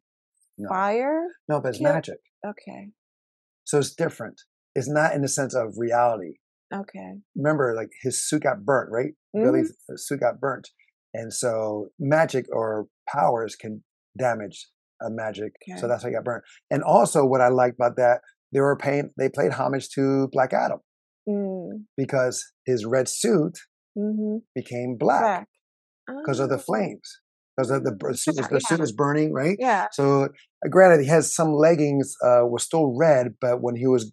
No, 0.59 0.69
fire 0.69 1.23
no, 1.49 1.61
but 1.61 1.71
it's 1.71 1.79
kill- 1.79 1.93
magic, 1.93 2.19
okay 2.47 2.90
so 3.67 3.79
it's 3.79 3.95
different. 3.95 4.43
It's 4.75 4.88
not 4.88 5.14
in 5.14 5.23
the 5.23 5.29
sense 5.29 5.55
of 5.55 5.75
reality. 5.79 6.35
okay 6.73 7.14
Remember, 7.35 7.75
like 7.75 7.90
his 8.03 8.23
suit 8.29 8.43
got 8.43 8.64
burnt, 8.64 8.90
right? 8.90 9.14
Mhm. 9.35 9.43
Billy's 9.43 9.73
suit 9.97 10.21
got 10.21 10.38
burnt, 10.40 10.69
and 11.14 11.33
so 11.33 11.88
magic 11.99 12.47
or 12.53 12.87
powers 13.09 13.57
can 13.57 13.83
damage 14.19 14.69
a 15.03 15.11
magic. 15.11 15.53
Okay. 15.69 15.81
So 15.81 15.88
that's 15.88 16.05
why 16.05 16.11
he 16.11 16.14
got 16.14 16.25
burnt. 16.25 16.45
And 16.71 16.83
also, 16.83 17.25
what 17.25 17.40
I 17.40 17.49
liked 17.49 17.77
about 17.77 17.97
that, 17.97 18.21
they 18.53 18.61
were 18.61 18.77
paying, 18.77 19.11
they 19.19 19.29
played 19.29 19.53
homage 19.53 19.88
to 19.90 20.29
Black 20.31 20.53
Adam 20.53 20.81
mm, 21.29 21.85
because 21.97 22.53
his 22.67 22.85
red 22.85 23.09
suit 23.09 23.59
hmm 23.97 24.37
became 24.55 24.97
black 24.99 25.23
black 25.23 25.49
because 26.23 26.38
of 26.40 26.49
the 26.49 26.57
Oh, 26.57 26.59
flames, 26.59 27.21
because 27.57 27.69
the, 27.71 27.93
bur- 27.93 28.14
suit 28.14 28.37
was- 28.37 28.47
Yeah, 28.47 28.49
the 28.51 28.61
suit 28.61 28.81
was 28.81 28.93
burning, 28.93 29.33
right? 29.33 29.57
yeah 29.59 29.87
So, 29.93 30.25
uh, 30.25 30.29
granted, 30.71 31.01
he 31.03 31.09
has 31.09 31.35
some 31.35 31.53
leggings 31.55 32.14
uh, 32.25 32.43
were 32.47 32.59
still 32.59 32.97
red, 32.99 33.35
but 33.40 33.62
when 33.62 33.77
he 33.77 33.87
was 33.87 34.12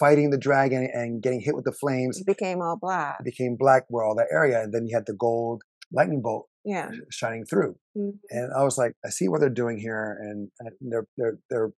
fighting 0.00 0.30
the 0.30 0.38
dragon 0.38 0.88
and 0.92 1.22
getting 1.22 1.40
hit 1.40 1.54
with 1.54 1.64
the 1.64 1.72
flames, 1.72 2.18
it 2.18 2.26
became 2.26 2.60
all 2.60 2.76
black 2.80 3.16
it 3.20 3.24
became 3.24 3.56
black 3.56 3.84
where 3.88 4.04
all 4.04 4.14
that 4.16 4.26
area, 4.32 4.60
and 4.62 4.72
then 4.74 4.86
you 4.86 4.96
had 4.96 5.06
the 5.06 5.14
gold 5.14 5.62
lightning 5.92 6.20
bolt 6.22 6.48
yeah 6.64 6.90
shining 7.10 7.44
through. 7.44 7.76
Mhm. 7.96 8.12
And 8.30 8.50
I 8.58 8.64
was 8.64 8.76
like, 8.78 8.92
I 9.04 9.10
see 9.10 9.28
what 9.28 9.40
they're 9.40 9.50
doing 9.62 9.78
here, 9.78 10.16
and, 10.20 10.50
and 10.60 10.70
they're 10.90 11.06
they're 11.16 11.38
they're 11.50 11.70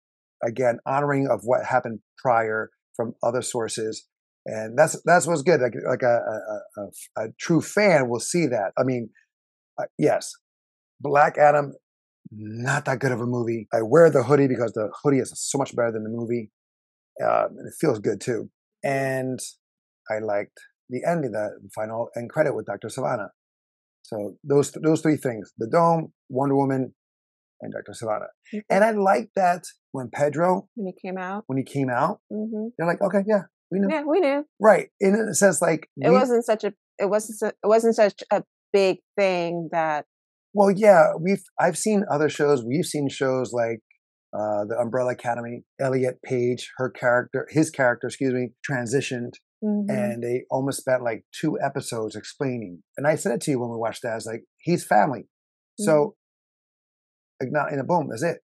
again 0.45 0.79
honoring 0.87 1.27
of 1.27 1.41
what 1.45 1.65
happened 1.65 2.01
prior 2.19 2.71
from 2.95 3.15
other 3.23 3.43
sources, 3.43 4.07
and 4.47 4.79
that's 4.79 5.01
that's 5.05 5.27
what's 5.27 5.43
good. 5.43 5.61
Like 5.61 5.75
like 5.89 6.03
a 6.03 6.17
a, 6.35 6.81
a, 6.83 7.25
a 7.25 7.29
true 7.41 7.61
fan 7.61 8.09
will 8.09 8.21
see 8.21 8.47
that. 8.47 8.73
I 8.79 8.85
mean, 8.85 9.09
uh, 9.81 9.87
yes, 9.99 10.31
Black 11.05 11.37
Adam, 11.39 11.75
not 12.33 12.87
that 12.87 12.99
good 12.99 13.13
of 13.13 13.21
a 13.21 13.27
movie. 13.27 13.69
I 13.73 13.83
wear 13.83 14.11
the 14.11 14.23
hoodie 14.25 14.49
because 14.49 14.73
the 14.73 14.91
hoodie 15.03 15.19
is 15.19 15.33
so 15.37 15.59
much 15.59 15.77
better 15.77 15.93
than 15.93 16.03
the 16.03 16.09
movie. 16.11 16.51
Uh, 17.23 17.47
and 17.49 17.69
it 17.69 17.75
feels 17.81 18.01
good 18.01 18.21
too, 18.21 18.51
and 18.83 19.39
I 20.11 20.19
liked 20.19 20.59
the 20.91 21.03
ending, 21.09 21.31
the 21.31 21.51
final 21.73 22.09
end 22.17 22.29
credit 22.31 22.57
with 22.57 22.67
Dr. 22.67 22.89
Sivana. 22.89 23.29
So 24.03 24.35
those 24.43 24.73
those 24.73 25.01
three 25.01 25.17
things: 25.17 25.53
the 25.57 25.69
dome, 25.69 26.13
Wonder 26.29 26.57
Woman, 26.57 26.93
and 27.61 27.73
Dr. 27.73 27.93
Sivana. 27.93 28.27
Mhm. 28.53 28.63
And 28.69 28.83
I 28.83 28.91
like 28.91 29.31
that 29.37 29.63
when 29.93 30.11
Pedro, 30.11 30.69
when 30.75 30.89
he 30.93 30.93
came 31.01 31.17
out 31.19 31.45
when 31.47 31.59
he 31.59 31.65
came 31.65 31.89
out, 31.89 32.21
hmm 32.33 32.67
they're 32.77 32.87
like, 32.89 33.01
okay, 33.01 33.23
yeah, 33.29 33.43
we 33.71 33.79
know, 33.79 33.89
yeah 33.89 34.03
we 34.03 34.19
knew 34.19 34.45
right? 34.59 34.89
In 34.99 35.15
a 35.15 35.35
sense, 35.35 35.63
like 35.63 35.89
it 35.97 36.09
we- 36.11 36.17
wasn't 36.17 36.45
such 36.45 36.65
a 36.65 36.75
it 36.99 37.07
wasn't 37.09 37.39
su- 37.39 37.47
it 37.63 37.69
wasn't 37.75 37.95
such 37.95 38.25
a 38.33 38.43
big 38.73 38.99
thing 39.17 39.69
that 39.71 40.07
well, 40.55 40.71
yeah, 40.71 41.13
we've 41.21 41.43
I've 41.61 41.77
seen 41.77 42.05
other 42.11 42.29
shows. 42.29 42.65
We've 42.65 42.87
seen 42.87 43.09
shows 43.09 43.53
like 43.53 43.81
uh, 44.33 44.65
the 44.69 44.77
Umbrella 44.81 45.13
Academy. 45.13 45.65
Elliot 45.81 46.21
Page, 46.25 46.71
her 46.79 46.91
character, 46.91 47.47
his 47.51 47.71
character, 47.71 48.07
excuse 48.09 48.33
me, 48.33 48.51
transitioned, 48.69 49.33
Mhm. 49.63 49.87
and 49.89 50.23
they 50.23 50.45
almost 50.51 50.81
spent 50.81 51.03
like 51.03 51.25
two 51.41 51.59
episodes 51.65 52.17
explaining. 52.17 52.83
And 52.97 53.07
I 53.07 53.15
said 53.17 53.33
it 53.33 53.41
to 53.43 53.51
you 53.51 53.61
when 53.61 53.71
we 53.71 53.77
watched 53.77 54.03
that. 54.03 54.13
I 54.13 54.15
was 54.17 54.27
like, 54.27 54.45
he's 54.59 54.85
family. 54.85 55.29
So, 55.79 56.15
like, 57.41 57.51
not 57.53 57.73
in 57.73 57.79
a 57.81 57.85
boom, 57.85 58.09
that's 58.11 58.23
it. 58.23 58.39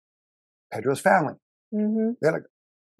Pedro's 0.72 1.00
family. 1.00 1.34
Mhm. 1.74 2.14
They're 2.20 2.32
like, 2.32 2.42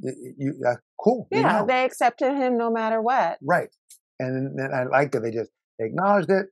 you, 0.00 0.34
you 0.38 0.54
uh, 0.66 0.76
cool. 1.02 1.26
yeah 1.30 1.60
know." 1.60 1.66
they 1.66 1.84
accepted 1.84 2.34
him 2.36 2.56
no 2.56 2.70
matter 2.70 3.00
what 3.02 3.38
right. 3.42 3.68
And 4.20 4.58
then 4.58 4.70
I 4.72 4.84
liked 4.84 5.12
that 5.12 5.20
they 5.20 5.30
just 5.30 5.50
they 5.78 5.86
acknowledged 5.86 6.30
it. 6.30 6.46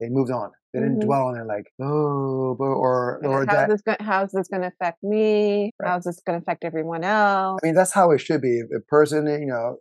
They 0.00 0.08
moved 0.08 0.30
on. 0.30 0.50
They 0.72 0.80
didn't 0.80 0.98
Mhm. 0.98 1.06
dwell 1.06 1.26
on 1.28 1.36
it 1.36 1.46
like, 1.46 1.66
oh, 1.80 2.56
or 2.60 3.20
or 3.24 3.44
how's 3.46 3.46
that. 3.46 3.68
this 3.68 3.82
going 3.82 3.98
how's 4.00 4.30
this 4.32 4.48
going 4.48 4.62
to 4.62 4.68
affect 4.68 5.02
me 5.02 5.72
Right. 5.80 5.88
how's 5.90 6.04
this 6.04 6.20
going 6.24 6.38
to 6.38 6.42
affect 6.42 6.64
everyone 6.64 7.02
else 7.04 7.60
I 7.62 7.66
mean, 7.66 7.74
that's 7.74 7.92
how 7.92 8.10
it 8.12 8.18
should 8.18 8.40
be. 8.40 8.60
If 8.60 8.70
a 8.76 8.80
person, 8.86 9.26
you 9.26 9.46
know, 9.46 9.78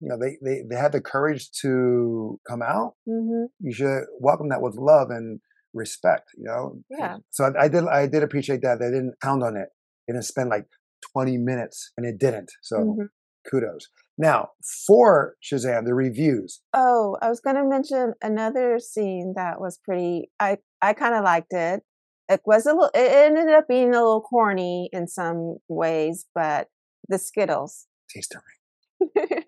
you 0.00 0.08
know, 0.08 0.18
they 0.18 0.38
they 0.44 0.62
they 0.68 0.76
had 0.76 0.92
the 0.92 1.00
courage 1.00 1.50
to 1.62 2.38
come 2.48 2.62
out. 2.62 2.94
hmm 3.06 3.44
You 3.60 3.72
should 3.72 4.04
welcome 4.20 4.48
that 4.50 4.62
with 4.62 4.76
love 4.76 5.10
and 5.10 5.40
respect. 5.74 6.30
You 6.36 6.44
know. 6.44 6.82
Yeah. 6.90 7.18
So 7.30 7.44
I, 7.44 7.64
I 7.64 7.68
did 7.68 7.84
I 7.88 8.06
did 8.06 8.22
appreciate 8.22 8.62
that 8.62 8.78
they 8.78 8.90
didn't 8.90 9.14
pound 9.20 9.42
on 9.42 9.56
it. 9.56 9.68
They 10.06 10.12
didn't 10.14 10.24
spend 10.26 10.50
like 10.50 10.66
twenty 11.12 11.36
minutes, 11.38 11.92
and 11.96 12.06
it 12.06 12.18
didn't. 12.18 12.50
So 12.62 12.76
Mhm. 12.78 13.08
Kudos. 13.50 13.88
Now 14.18 14.50
for 14.86 15.36
Shazam, 15.42 15.84
the 15.86 15.94
reviews. 15.94 16.60
oh 16.74 17.16
i 17.22 17.28
was 17.28 17.40
going 17.40 17.56
to 17.56 17.64
mention 17.64 18.12
another 18.22 18.78
scene 18.78 19.32
that 19.36 19.60
was 19.60 19.78
pretty 19.84 20.30
i 20.38 20.58
i 20.82 20.92
kind 20.92 21.14
of 21.14 21.24
liked 21.24 21.52
it 21.52 21.82
it 22.28 22.40
was 22.44 22.66
a 22.66 22.70
little 22.72 22.90
it 22.94 23.10
ended 23.12 23.48
up 23.54 23.66
being 23.68 23.88
a 23.88 23.92
little 23.92 24.20
corny 24.20 24.88
in 24.92 25.08
some 25.08 25.56
ways 25.68 26.26
but 26.34 26.68
the 27.08 27.18
skittles 27.18 27.86
Taste 28.14 28.34
of 28.36 28.42
rain. 29.16 29.42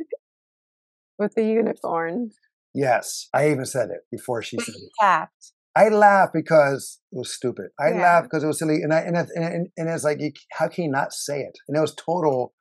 with 1.18 1.34
the 1.34 1.45
unicorn 1.45 2.30
Yes, 2.76 3.28
I 3.32 3.51
even 3.51 3.66
said 3.66 3.90
it 3.90 4.01
before 4.11 4.42
she 4.42 4.59
said 4.59 4.74
it. 4.74 4.90
laughed 5.01 5.53
I 5.76 5.88
laughed 5.88 6.32
because 6.32 7.01
it 7.12 7.16
was 7.18 7.32
stupid. 7.32 7.66
I 7.78 7.90
Yeah. 7.90 8.03
laughed 8.03 8.26
because 8.26 8.42
it 8.42 8.49
was 8.49 8.59
silly, 8.59 8.82
and 8.82 8.92
I 8.92 9.01
and 9.01 9.16
and, 9.16 9.68
and 9.76 9.88
it's 9.88 10.03
like, 10.05 10.20
you, 10.20 10.32
how 10.53 10.66
can 10.68 10.84
you 10.84 10.90
not 10.90 11.12
say 11.12 11.40
it? 11.40 11.57
And 11.68 11.76
it 11.76 11.80
was 11.80 11.95
total 11.95 12.53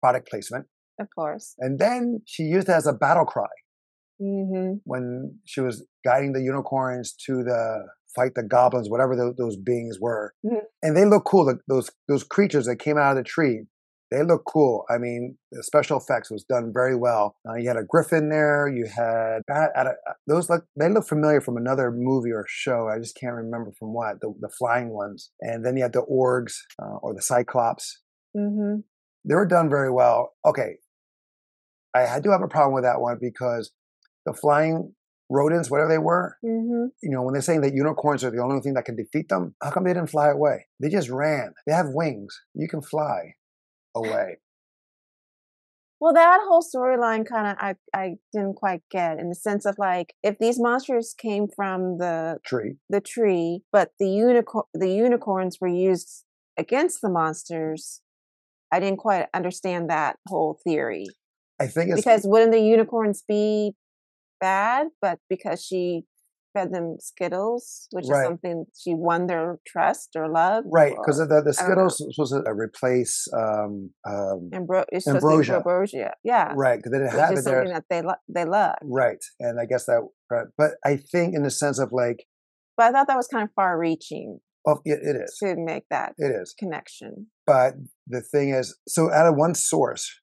product 0.00 0.28
placement. 0.30 0.66
of 0.98 1.08
course 1.14 1.54
And 1.58 1.78
then 1.78 2.20
she 2.26 2.42
used 2.44 2.68
it 2.68 2.72
as 2.80 2.86
a 2.86 2.92
battle 2.92 3.24
cry. 3.24 3.52
hmm 4.20 4.72
when 4.84 5.38
she 5.50 5.60
was 5.60 5.84
guiding 6.04 6.32
the 6.32 6.42
unicorns 6.42 7.12
to 7.26 7.42
the 7.50 7.86
fight 8.14 8.34
the 8.34 8.42
goblins, 8.42 8.90
whatever 8.90 9.14
tho- 9.16 9.34
those 9.38 9.56
beings 9.56 9.96
were, 10.00 10.34
Mhm. 10.44 10.62
and 10.82 10.96
they 10.96 11.04
look 11.04 11.24
cool. 11.24 11.44
the- 11.44 11.60
Those 11.68 11.90
those 12.08 12.24
creatures 12.24 12.66
that 12.66 12.76
came 12.86 12.98
out 12.98 13.12
of 13.12 13.16
the 13.18 13.22
tree, 13.36 13.66
they 14.10 14.22
look 14.24 14.42
cool. 14.54 14.84
I 14.94 14.98
mean, 14.98 15.38
the 15.52 15.62
special 15.62 15.96
effects 16.02 16.28
was 16.34 16.42
done 16.54 16.72
very 16.80 16.96
well. 16.96 17.36
Uh, 17.48 17.54
you 17.60 17.68
had 17.68 17.76
a 17.76 17.84
griffin 17.92 18.28
there. 18.28 18.66
You 18.78 18.86
had 19.02 19.38
that. 19.52 19.70
I 19.76 19.82
uh, 19.82 19.92
those 20.26 20.50
look 20.50 20.62
they 20.80 20.88
look 20.88 21.06
familiar 21.06 21.40
from 21.40 21.56
another 21.56 21.90
movie 21.92 22.32
or 22.32 22.44
show. 22.48 22.80
I 22.88 22.98
just 22.98 23.14
can't 23.20 23.36
remember 23.44 23.70
from 23.78 23.90
what 23.98 24.20
the 24.20 24.28
the 24.44 24.48
flying 24.58 24.88
ones. 25.02 25.30
And 25.48 25.64
then 25.64 25.76
you 25.76 25.82
had 25.84 25.92
the 25.98 26.02
orgs 26.24 26.54
uh, 26.82 26.96
or 27.04 27.14
the 27.14 27.22
cyclops. 27.32 27.84
hmm 28.36 28.76
They 29.24 29.34
were 29.34 29.46
done 29.46 29.68
very 29.68 29.90
well. 29.90 30.32
Okay, 30.46 30.76
I, 31.94 32.20
do 32.20 32.30
have 32.30 32.42
a 32.42 32.48
problem 32.48 32.74
with 32.74 32.84
that 32.84 33.00
one 33.00 33.18
because 33.20 33.72
the 34.26 34.32
flying 34.32 34.94
rodents, 35.28 35.70
whatever 35.70 35.88
they 35.88 35.98
were, 35.98 36.36
hmm 36.42 36.86
you 37.02 37.10
know, 37.10 37.22
when 37.22 37.32
they're 37.32 37.42
saying 37.42 37.62
that 37.62 37.74
unicorns 37.74 38.22
are 38.24 38.30
the 38.30 38.42
only 38.42 38.60
thing 38.60 38.74
that 38.74 38.84
can 38.84 38.96
defeat 38.96 39.28
them, 39.28 39.54
how 39.62 39.70
come 39.70 39.84
they 39.84 39.94
didn't 39.94 40.10
fly 40.10 40.28
away? 40.28 40.66
They 40.80 40.90
just 40.90 41.08
ran. 41.08 41.54
They 41.66 41.72
have 41.72 41.86
wings. 41.88 42.38
You 42.54 42.68
can 42.68 42.82
fly 42.82 43.34
away. 43.94 44.38
Well, 46.00 46.14
that 46.14 46.40
whole 46.42 46.62
storyline 46.62 47.26
kind 47.26 47.46
of 47.46 47.56
I 47.58 47.74
I 47.94 48.16
didn't 48.32 48.54
quite 48.54 48.82
get 48.90 49.18
in 49.18 49.28
the 49.28 49.34
sense 49.34 49.66
of 49.66 49.76
like 49.78 50.14
if 50.22 50.38
these 50.38 50.58
monsters 50.58 51.14
came 51.16 51.46
from 51.54 51.98
the 51.98 52.38
Tree. 52.44 52.76
the 52.88 53.00
tree, 53.00 53.62
but 53.70 53.92
the 53.98 54.08
unicorn 54.08 54.64
the 54.72 54.90
unicorns 54.90 55.58
were 55.60 55.68
used 55.68 56.24
against 56.56 57.02
the 57.02 57.10
monsters. 57.10 58.00
I 58.72 58.80
didn't 58.80 58.98
quite 58.98 59.26
understand 59.34 59.90
that 59.90 60.16
whole 60.28 60.58
theory 60.64 61.06
I 61.60 61.66
think 61.66 61.90
it's 61.90 62.00
because 62.00 62.22
wouldn't 62.24 62.52
the 62.52 62.60
unicorns 62.60 63.22
be 63.28 63.72
bad? 64.40 64.88
But 65.02 65.18
because 65.28 65.62
she 65.62 66.04
fed 66.54 66.72
them 66.72 66.96
Skittles, 66.98 67.86
which 67.92 68.06
Right. 68.08 68.22
is 68.22 68.26
something 68.26 68.64
she 68.76 68.94
won 68.94 69.26
their 69.26 69.58
trust 69.66 70.10
or 70.16 70.28
love, 70.28 70.64
right 70.66 70.94
because 70.96 71.18
the, 71.18 71.26
the 71.26 71.34
I 71.36 71.40
don't 71.40 71.44
know. 71.44 71.88
Skittles 71.88 72.00
was 72.00 72.14
supposed 72.30 72.44
to 72.46 72.52
replace 72.54 73.28
um, 73.36 73.90
um, 74.08 74.50
ambro- 74.52 74.84
it's 74.90 75.04
supposed 75.04 75.22
to 75.22 75.28
ambrosia. 75.30 75.56
ambrosia, 75.56 76.14
yeah, 76.24 76.52
right 76.56 76.78
because 76.78 76.92
they 76.92 76.98
didn't 76.98 77.12
have 77.12 77.30
it 77.32 77.44
there. 77.44 77.54
something 77.58 77.72
that 77.74 77.84
they 77.90 78.02
lo- 78.02 78.14
they 78.28 78.44
love. 78.44 78.76
Right, 78.82 79.22
and 79.38 79.60
I 79.60 79.66
guess 79.66 79.84
that. 79.86 80.00
Right. 80.30 80.46
But 80.56 80.72
I 80.84 80.96
think 80.96 81.34
in 81.36 81.42
the 81.42 81.50
sense 81.50 81.78
of 81.78 81.90
like, 81.92 82.24
But 82.76 82.86
I 82.86 82.92
thought 82.92 83.06
that 83.08 83.16
was 83.16 83.28
kind 83.28 83.44
of 83.44 83.50
far 83.54 83.78
reaching 83.78 84.40
oh, 84.66 84.80
it, 84.84 84.98
it 85.02 85.16
is. 85.24 85.36
to 85.42 85.54
make 85.56 85.84
that 85.90 86.14
It 86.18 86.32
is. 86.40 86.54
connection. 86.58 87.26
But 87.46 87.74
the 88.10 88.20
thing 88.20 88.50
is, 88.50 88.76
so 88.88 89.12
out 89.12 89.26
of 89.26 89.36
one 89.36 89.54
source, 89.54 90.20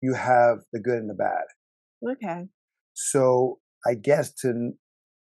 you 0.00 0.14
have 0.14 0.58
the 0.72 0.80
good 0.80 0.98
and 0.98 1.10
the 1.10 1.14
bad. 1.14 1.44
Okay. 2.12 2.46
So 2.94 3.58
I 3.86 3.94
guess 3.94 4.32
to 4.42 4.72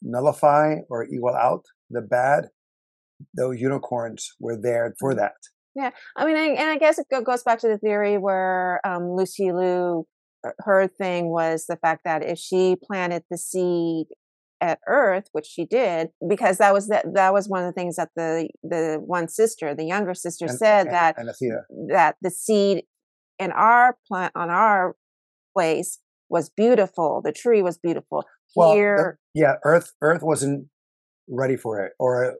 nullify 0.02 0.76
or 0.90 1.06
equal 1.06 1.36
out 1.36 1.64
the 1.90 2.02
bad, 2.02 2.50
those 3.36 3.60
unicorns 3.60 4.32
were 4.40 4.58
there 4.60 4.94
for 5.00 5.14
that. 5.16 5.34
Yeah, 5.76 5.92
I 6.16 6.26
mean, 6.26 6.36
I, 6.36 6.48
and 6.50 6.70
I 6.70 6.78
guess 6.78 7.00
it 7.00 7.08
goes 7.26 7.44
back 7.44 7.60
to 7.60 7.68
the 7.68 7.78
theory 7.78 8.18
where 8.18 8.80
um, 8.86 9.12
Lucy 9.12 9.52
Liu, 9.52 10.06
uh, 10.46 10.52
her 10.60 10.88
thing 10.88 11.30
was 11.30 11.66
the 11.68 11.78
fact 11.78 12.02
that 12.06 12.24
if 12.24 12.40
she 12.40 12.76
planted 12.82 13.24
the 13.30 13.38
seed 13.38 14.08
at 14.62 14.80
Earth, 14.88 15.26
which 15.32 15.46
she 15.46 15.66
did, 15.66 16.10
because 16.28 16.58
that 16.58 16.74
was 16.74 16.88
that 16.88 17.06
that 17.14 17.34
was 17.34 17.48
one 17.48 17.64
of 17.64 17.68
the 17.68 17.80
things 17.80 17.96
that 17.96 18.10
the 18.16 18.50
the 18.64 19.02
one 19.06 19.28
sister, 19.28 19.74
the 19.74 19.86
younger 19.86 20.14
sister, 20.14 20.46
And- 20.46 20.58
said 20.58 20.88
and- 20.88 20.96
that 20.96 21.16
and 21.18 21.90
that 21.90 22.16
the 22.22 22.30
seed 22.30 22.84
in 23.38 23.52
our 23.52 23.98
plant 24.08 24.34
on 24.36 24.50
our 24.50 24.96
place 25.56 26.00
was 26.30 26.50
beautiful. 26.50 27.22
The 27.24 27.32
tree 27.32 27.62
was 27.62 27.78
beautiful. 27.78 28.26
Well, 28.56 28.72
the- 28.72 28.76
Here, 28.76 29.20
yeah, 29.34 29.56
Earth 29.64 29.94
Earth 30.02 30.22
wasn't 30.24 30.68
ready 31.30 31.56
for 31.56 31.84
it, 31.86 31.94
or 32.00 32.24
it, 32.26 32.36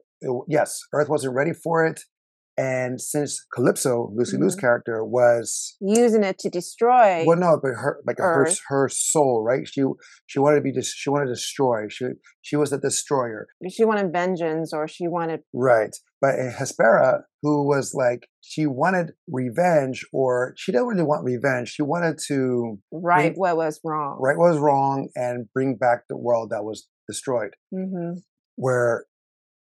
yes, 0.48 0.80
Earth 0.92 1.08
wasn't 1.08 1.34
ready 1.34 1.52
for 1.52 1.86
it. 1.86 2.00
And 2.58 3.00
since 3.00 3.46
Kalypso, 3.56 4.10
Lucy 4.14 4.36
Liu's 4.36 4.54
Mhm. 4.56 4.60
character, 4.60 5.04
was 5.04 5.76
using 5.80 6.22
it 6.24 6.38
to 6.40 6.50
destroy. 6.50 7.24
well, 7.26 7.38
no, 7.38 7.58
but 7.62 7.70
her 7.70 8.00
like 8.06 8.18
her 8.18 8.42
Earth. 8.42 8.60
her 8.68 8.88
soul, 8.88 9.42
right? 9.42 9.66
She 9.66 9.82
she 10.26 10.38
wanted 10.38 10.56
to 10.56 10.62
be 10.62 10.72
dis- 10.72 10.92
she 10.92 11.08
wanted 11.10 11.26
to 11.26 11.32
destroy. 11.34 11.88
She 11.88 12.06
she 12.42 12.56
was 12.56 12.72
a 12.72 12.78
destroyer, 12.78 13.46
she 13.70 13.84
wanted 13.84 14.12
vengeance, 14.12 14.72
or 14.74 14.86
she 14.88 15.08
wanted 15.08 15.40
right? 15.54 15.94
But 16.20 16.34
uh, 16.38 16.50
Hespera, 16.58 17.22
who 17.42 17.66
was 17.66 17.94
like 17.94 18.28
she 18.42 18.66
wanted 18.66 19.14
revenge, 19.30 20.04
or 20.12 20.52
she 20.56 20.70
didn't 20.72 20.88
really 20.88 21.02
want 21.02 21.24
revenge. 21.24 21.68
She 21.70 21.82
wanted 21.82 22.18
to 22.28 22.78
right 22.92 23.30
Bring- 23.30 23.40
what 23.40 23.56
was 23.56 23.80
wrong. 23.84 24.18
right 24.20 24.36
what 24.36 24.50
was 24.50 24.58
wrong 24.58 25.08
and 25.14 25.48
bring 25.54 25.76
back 25.76 26.08
the 26.08 26.16
world 26.18 26.50
that 26.50 26.64
was 26.64 26.88
destroyed. 27.08 27.54
Mm-hmm. 27.72 28.18
Where 28.56 29.06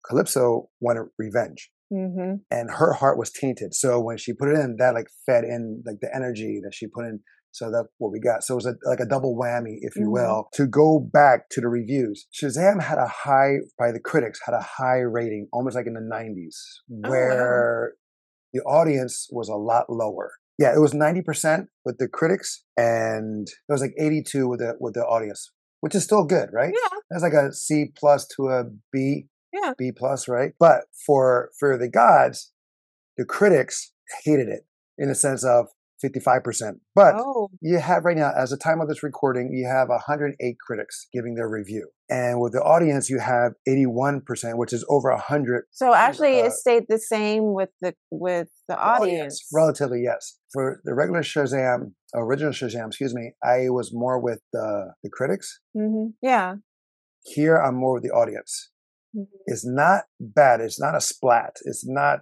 Kalypso 0.06 0.68
wanted 0.80 1.08
revenge. 1.18 1.72
Mm-hmm. 1.94 2.36
and 2.52 2.72
her 2.72 2.94
heart 2.94 3.18
was 3.18 3.32
tainted. 3.32 3.74
So 3.76 4.00
when 4.00 4.18
she 4.18 4.34
put 4.34 4.50
it 4.50 4.58
in, 4.60 4.76
that 4.80 4.94
like 4.96 5.08
fed 5.26 5.44
in 5.44 5.84
like 5.86 6.00
the 6.02 6.10
energy 6.16 6.60
that 6.64 6.74
she 6.74 6.88
put 6.88 7.06
in. 7.06 7.20
So 7.52 7.72
that's 7.72 7.88
what 8.00 8.12
we 8.12 8.20
got. 8.20 8.44
So 8.44 8.56
it 8.56 8.58
was 8.58 8.66
a, 8.66 8.74
like 8.86 9.00
a 9.00 9.06
double 9.06 9.38
whammy, 9.38 9.78
if 9.82 9.96
you 9.96 10.08
Mhm. 10.08 10.12
will. 10.12 10.48
To 10.56 10.68
go 10.68 11.00
back 11.00 11.48
to 11.52 11.62
the 11.62 11.70
reviews, 11.70 12.28
Shazam 12.34 12.82
had 12.82 12.98
a 12.98 13.08
high 13.08 13.60
by 13.80 13.92
the 13.94 14.00
critics 14.00 14.40
had 14.46 14.54
a 14.56 14.62
high 14.62 15.00
rating, 15.00 15.48
almost 15.54 15.76
like 15.76 15.88
in 15.88 15.94
the 15.94 16.02
90s, 16.02 16.58
Oh, 16.92 16.96
wow. 17.04 17.10
where 17.10 17.94
the 18.52 18.62
audience 18.64 19.28
was 19.32 19.48
a 19.48 19.56
lot 19.56 19.86
lower. 19.90 20.32
Yeah, 20.58 20.74
it 20.76 20.80
was 20.80 20.94
90% 20.94 21.68
with 21.86 21.98
the 21.98 22.08
critics, 22.08 22.64
and 22.78 23.48
it 23.48 23.72
was 23.72 23.82
like 23.82 23.94
82 24.00 24.48
with 24.50 24.60
the 24.60 24.76
with 24.80 24.94
the 24.96 25.06
audience, 25.06 25.52
which 25.82 25.96
is 25.96 26.04
still 26.04 26.26
good, 26.26 26.50
right? 26.52 26.74
Yeah. 26.74 26.98
That's 27.10 27.24
like 27.24 27.34
a 27.34 27.54
C 27.54 27.92
plus 27.96 28.26
to 28.36 28.48
a 28.50 28.64
B, 28.92 29.28
Yeah. 29.62 29.74
B 29.78 29.92
plus, 29.96 30.28
right? 30.28 30.52
But 30.60 30.82
for 31.06 31.52
for 31.60 31.78
the 31.78 31.90
gods, 31.90 32.52
the 33.18 33.26
critics 33.26 33.94
hated 34.24 34.48
it 34.48 34.66
in 34.98 35.10
the 35.10 35.16
sense 35.16 35.44
of 35.44 35.68
55%. 36.04 36.80
But 36.94 37.16
oh, 37.16 37.50
you 37.62 37.80
have 37.80 38.06
right 38.06 38.18
now, 38.18 38.32
as 38.36 38.50
the 38.50 38.58
time 38.58 38.82
of 38.82 38.88
this 38.88 39.04
recording, 39.04 39.52
you 39.54 39.68
have 39.68 39.90
108 39.90 40.56
critics 40.60 41.08
giving 41.14 41.36
their 41.36 41.50
review. 41.50 41.90
And 42.10 42.40
with 42.40 42.54
the 42.54 42.62
audience, 42.62 43.10
you 43.10 43.20
have 43.20 43.54
81%, 43.68 44.22
which 44.58 44.74
is 44.74 44.86
over 44.90 45.10
100 45.12 45.64
so 45.72 45.94
actually, 45.94 46.42
uh, 46.42 46.46
it 46.46 46.52
stayed 46.52 46.84
the 46.88 47.00
same 47.00 47.54
with 47.54 47.70
the 47.82 47.96
with 48.12 48.50
the 48.68 48.78
audience. 48.78 49.48
Relatively, 49.54 50.02
yes. 50.04 50.38
For 50.54 50.82
the 50.84 50.94
regular 50.94 51.22
Shazam, 51.22 51.94
original 52.14 52.52
Shazam, 52.52 52.88
excuse 52.88 53.14
me, 53.14 53.32
I 53.44 53.70
was 53.70 53.92
more 53.94 54.20
with 54.20 54.42
the, 54.54 54.94
the 55.04 55.10
critics. 55.10 55.60
Mm-hmm. 55.76 56.12
Yeah. 56.22 56.56
Here, 57.24 57.58
I'm 57.58 57.76
more 57.76 57.96
with 57.96 58.04
the 58.04 58.12
audience. 58.12 58.70
Mhm. 59.16 59.28
It's 59.46 59.66
not 59.66 60.04
bad. 60.20 60.62
It's 60.62 60.80
not 60.80 60.96
a 60.96 61.02
splat. 61.02 61.58
It's 61.66 61.86
not. 61.88 62.20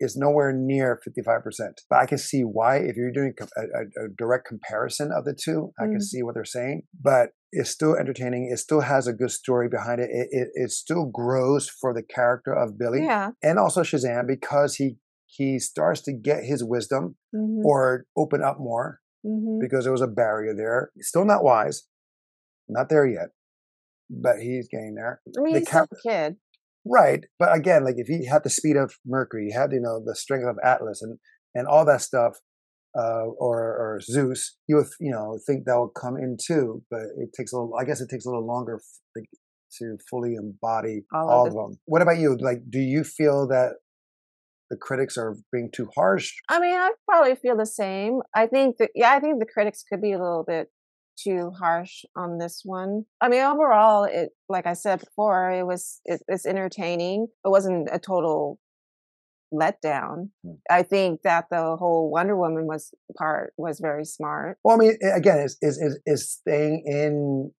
It's 0.00 0.16
nowhere 0.16 0.52
near 0.52 1.00
55%. 1.04 1.80
But 1.90 1.98
I 1.98 2.06
can 2.06 2.18
see 2.18 2.42
why. 2.42 2.76
If 2.76 2.96
you're 2.96 3.10
doing 3.10 3.34
a, 3.40 3.60
a, 3.60 4.04
a 4.04 4.08
direct 4.16 4.46
comparison 4.46 5.10
of 5.10 5.24
the 5.24 5.34
two, 5.34 5.72
I 5.78 5.86
can 5.86 5.96
Mhm. 5.98 6.02
see 6.02 6.22
what 6.22 6.34
they're 6.34 6.44
saying. 6.44 6.82
But 7.00 7.30
it's 7.50 7.70
still 7.70 7.96
entertaining. 7.96 8.48
It 8.52 8.58
still 8.58 8.82
has 8.82 9.08
a 9.08 9.12
good 9.12 9.32
story 9.32 9.68
behind 9.68 10.00
it. 10.00 10.10
It, 10.12 10.28
it, 10.30 10.48
it 10.54 10.70
still 10.70 11.06
grows 11.06 11.68
for 11.68 11.92
the 11.92 12.02
character 12.04 12.52
of 12.52 12.78
Billy 12.78 13.04
Yeah. 13.04 13.32
and 13.42 13.58
also 13.58 13.82
Shazam 13.82 14.26
because 14.28 14.76
he 14.76 14.98
he 15.26 15.58
starts 15.58 16.00
to 16.02 16.12
get 16.12 16.44
his 16.44 16.62
wisdom 16.64 17.16
hmm 17.32 17.60
or 17.64 18.06
open 18.16 18.42
up 18.42 18.58
more 18.60 19.00
hmm 19.24 19.58
because 19.60 19.82
there 19.84 19.92
was 19.92 20.00
a 20.00 20.06
barrier 20.06 20.54
there. 20.54 20.90
Still 21.00 21.24
not 21.24 21.42
wise, 21.42 21.88
not 22.68 22.88
there 22.88 23.06
yet, 23.06 23.30
but 24.10 24.36
he's 24.40 24.68
getting 24.68 24.94
there. 24.94 25.20
I 25.36 25.40
mean, 25.42 25.54
the 25.54 25.60
he's 25.60 25.68
cap- 25.68 25.88
a 25.92 26.08
kid. 26.08 26.36
Right, 26.84 27.24
but 27.38 27.54
again, 27.54 27.84
like 27.84 27.96
if 27.98 28.06
he 28.06 28.26
had 28.26 28.44
the 28.44 28.50
speed 28.50 28.76
of 28.76 28.94
Mercury, 29.06 29.48
he 29.48 29.52
had 29.52 29.72
you 29.72 29.80
know 29.80 30.00
the 30.04 30.14
strength 30.14 30.46
of 30.46 30.56
Atlas 30.64 31.02
and 31.02 31.18
and 31.54 31.66
all 31.66 31.84
that 31.84 32.00
stuff, 32.00 32.38
uh, 32.96 33.24
or 33.38 33.58
or 33.60 34.00
Zeus, 34.00 34.56
you 34.68 34.76
would 34.76 34.86
you 35.00 35.10
know 35.10 35.38
think 35.46 35.64
that 35.66 35.78
would 35.78 36.00
come 36.00 36.16
in 36.16 36.36
too. 36.42 36.82
But 36.90 37.02
it 37.18 37.30
takes 37.36 37.52
a 37.52 37.56
little. 37.56 37.74
I 37.78 37.84
guess 37.84 38.00
it 38.00 38.08
takes 38.08 38.24
a 38.24 38.30
little 38.30 38.46
longer 38.46 38.76
f- 38.76 39.22
to, 39.78 39.86
to 39.86 39.98
fully 40.08 40.34
embody 40.34 41.02
All 41.12 41.28
all, 41.28 41.46
of 41.46 41.48
of 41.48 41.54
them. 41.54 41.80
What 41.84 42.00
about 42.00 42.18
you? 42.18 42.36
Like, 42.40 42.62
do 42.70 42.78
you 42.78 43.04
feel 43.04 43.46
that 43.48 43.74
the 44.70 44.76
critics 44.76 45.18
are 45.18 45.36
being 45.52 45.70
too 45.74 45.88
harsh? 45.94 46.32
I 46.48 46.60
mean, 46.60 46.74
I 46.74 46.92
probably 47.06 47.34
feel 47.34 47.56
the 47.56 47.66
same. 47.66 48.20
I 48.34 48.46
think 48.46 48.76
that 48.78 48.90
yeah, 48.94 49.10
I 49.10 49.20
think 49.20 49.40
the 49.40 49.46
critics 49.46 49.84
could 49.90 50.00
be 50.00 50.12
a 50.12 50.18
little 50.18 50.44
bit 50.46 50.68
too 51.22 51.50
harsh 51.58 52.04
on 52.16 52.38
this 52.38 52.62
one. 52.64 53.04
I 53.20 53.28
mean, 53.28 53.42
overall, 53.42 54.04
it 54.04 54.30
like 54.48 54.66
I 54.66 54.74
said 54.74 55.00
before, 55.00 55.50
it 55.50 55.66
was 55.66 56.00
it, 56.04 56.22
it's 56.28 56.46
entertaining. 56.46 57.28
It 57.44 57.48
wasn't 57.48 57.88
a 57.92 57.98
total 57.98 58.58
letdown. 59.52 60.30
Hmm. 60.44 60.52
I 60.70 60.82
think 60.82 61.22
that 61.22 61.46
the 61.50 61.76
whole 61.76 62.10
Wonder 62.10 62.36
Woman 62.36 62.66
was 62.66 62.92
part 63.16 63.52
was 63.56 63.80
very 63.80 64.04
smart. 64.04 64.58
Well, 64.64 64.76
I 64.76 64.78
mean, 64.78 64.98
again, 65.14 65.38
is 65.38 65.58
is 65.62 65.98
is, 66.06 66.30
staying 66.30 66.84
in 66.86 67.52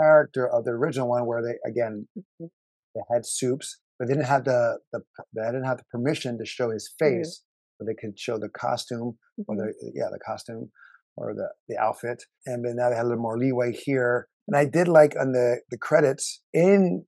character 0.00 0.48
of 0.48 0.64
the 0.64 0.70
original 0.72 1.08
one, 1.08 1.26
where 1.26 1.42
they 1.42 1.58
again 1.68 2.08
Mhm. 2.16 2.50
they 2.94 3.00
had 3.12 3.26
Supes, 3.26 3.78
but 3.98 4.08
they 4.08 4.14
didn't 4.14 4.26
have 4.26 4.44
the 4.44 4.78
the 4.92 5.00
they 5.34 5.42
didn't 5.46 5.64
have 5.64 5.78
the 5.78 5.84
permission 5.90 6.38
to 6.38 6.44
show 6.46 6.70
his 6.70 6.92
face, 6.98 7.44
but 7.78 7.86
they 7.86 7.94
could 7.94 8.18
show 8.18 8.38
the 8.38 8.48
costume 8.48 9.18
or 9.46 9.54
Mhm. 9.54 9.58
the 9.58 9.92
yeah 9.94 10.08
the 10.10 10.18
costume 10.18 10.70
or 11.16 11.34
the 11.34 11.48
the 11.68 11.76
outfit, 11.78 12.24
and 12.46 12.64
then 12.64 12.76
now 12.76 12.88
they 12.90 12.96
had 12.96 13.04
a 13.04 13.08
little 13.08 13.22
more 13.22 13.38
leeway 13.38 13.72
here 13.72 14.28
And 14.48 14.56
I 14.56 14.64
did 14.64 14.88
like 14.88 15.14
on 15.20 15.32
the 15.32 15.60
the 15.70 15.78
credits 15.78 16.42
in 16.52 17.04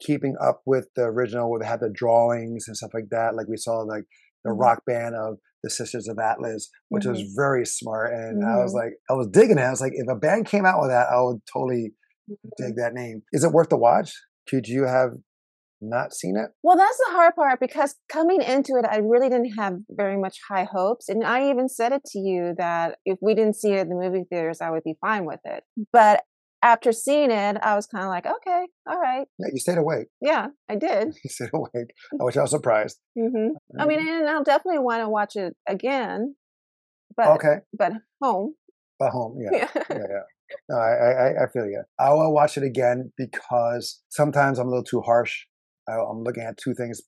keeping 0.00 0.36
up 0.40 0.60
with 0.66 0.88
the 0.96 1.02
original, 1.04 1.50
where 1.50 1.60
they 1.60 1.66
had 1.66 1.80
the 1.80 1.90
drawings 1.90 2.66
and 2.68 2.76
stuff 2.76 2.92
like 2.94 3.08
that. 3.10 3.34
Like 3.34 3.48
we 3.48 3.56
saw 3.56 3.78
like 3.80 4.04
the 4.44 4.50
Mhm. 4.50 4.60
rock 4.60 4.84
band 4.86 5.14
of 5.16 5.38
the 5.62 5.70
Sisters 5.70 6.06
of 6.08 6.18
Atlas, 6.18 6.68
which 6.90 7.06
was 7.06 7.22
very 7.34 7.64
smart. 7.66 8.12
And 8.12 8.44
I 8.44 8.58
was 8.62 8.72
Mhm. 8.72 8.74
like, 8.74 8.92
I 9.10 9.14
was 9.14 9.28
digging 9.28 9.58
it. 9.58 9.62
I 9.62 9.70
was 9.70 9.80
like, 9.80 9.94
if 9.94 10.06
a 10.08 10.14
band 10.14 10.46
came 10.46 10.66
out 10.66 10.80
with 10.80 10.90
that, 10.90 11.08
I 11.10 11.20
would 11.22 11.40
totally 11.52 11.94
Mhm. 12.30 12.50
dig 12.56 12.76
that 12.76 12.94
name. 12.94 13.22
Is 13.32 13.42
it 13.44 13.52
worth 13.52 13.70
the 13.70 13.76
watch? 13.78 14.14
Could 14.48 14.68
you 14.68 14.84
have 14.84 15.12
not 15.88 16.12
seen 16.12 16.36
it? 16.36 16.50
Well, 16.62 16.76
that's 16.76 16.98
the 16.98 17.12
hard 17.12 17.34
part 17.34 17.60
because 17.60 17.94
coming 18.10 18.42
into 18.42 18.74
it, 18.76 18.84
I 18.88 18.98
really 18.98 19.28
didn't 19.28 19.54
have 19.58 19.74
very 19.90 20.18
much 20.18 20.38
high 20.48 20.64
hopes. 20.70 21.08
And 21.08 21.24
I 21.24 21.50
even 21.50 21.68
said 21.68 21.92
it 21.92 22.02
to 22.12 22.18
you 22.18 22.54
that 22.58 22.98
if 23.04 23.18
we 23.20 23.34
didn't 23.34 23.56
see 23.56 23.72
it 23.72 23.80
in 23.80 23.88
the 23.88 23.94
movie 23.94 24.24
theaters, 24.28 24.60
I 24.60 24.70
would 24.70 24.84
be 24.84 24.94
fine 25.00 25.24
with 25.24 25.40
it. 25.44 25.64
But 25.92 26.22
after 26.62 26.90
seeing 26.92 27.30
it, 27.30 27.56
I 27.62 27.74
was 27.76 27.86
kind 27.86 28.04
of 28.04 28.10
like, 28.10 28.26
okay, 28.26 28.66
all 28.88 28.98
right. 29.00 29.26
Yeah, 29.38 29.48
you 29.52 29.58
stayed 29.60 29.78
awake. 29.78 30.08
Yeah, 30.20 30.48
I 30.68 30.76
did. 30.76 31.08
You 31.24 31.30
stayed 31.30 31.50
awake, 31.52 31.90
which 32.12 32.36
I 32.36 32.42
was 32.42 32.50
surprised. 32.50 32.98
hmm 33.16 33.48
I 33.78 33.86
mean, 33.86 34.00
and 34.00 34.28
I'll 34.28 34.42
definitely 34.44 34.80
want 34.80 35.02
to 35.02 35.08
watch 35.08 35.36
it 35.36 35.54
again, 35.68 36.34
but 37.16 37.28
okay, 37.36 37.56
but 37.76 37.92
home. 38.22 38.54
But 38.98 39.10
home, 39.10 39.38
yeah. 39.40 39.50
Yeah. 39.76 39.82
yeah, 39.90 40.06
yeah. 40.10 40.56
No, 40.68 40.76
I, 40.78 40.90
I, 40.90 41.44
I 41.44 41.46
feel 41.52 41.66
you. 41.66 41.82
I 41.98 42.10
will 42.12 42.32
watch 42.32 42.56
it 42.56 42.62
again 42.62 43.12
because 43.16 44.00
sometimes 44.08 44.58
I'm 44.58 44.68
a 44.68 44.70
little 44.70 44.84
too 44.84 45.00
harsh. 45.00 45.44
I'm 45.88 46.22
looking 46.22 46.42
at 46.42 46.56
two 46.56 46.74
things, 46.74 47.00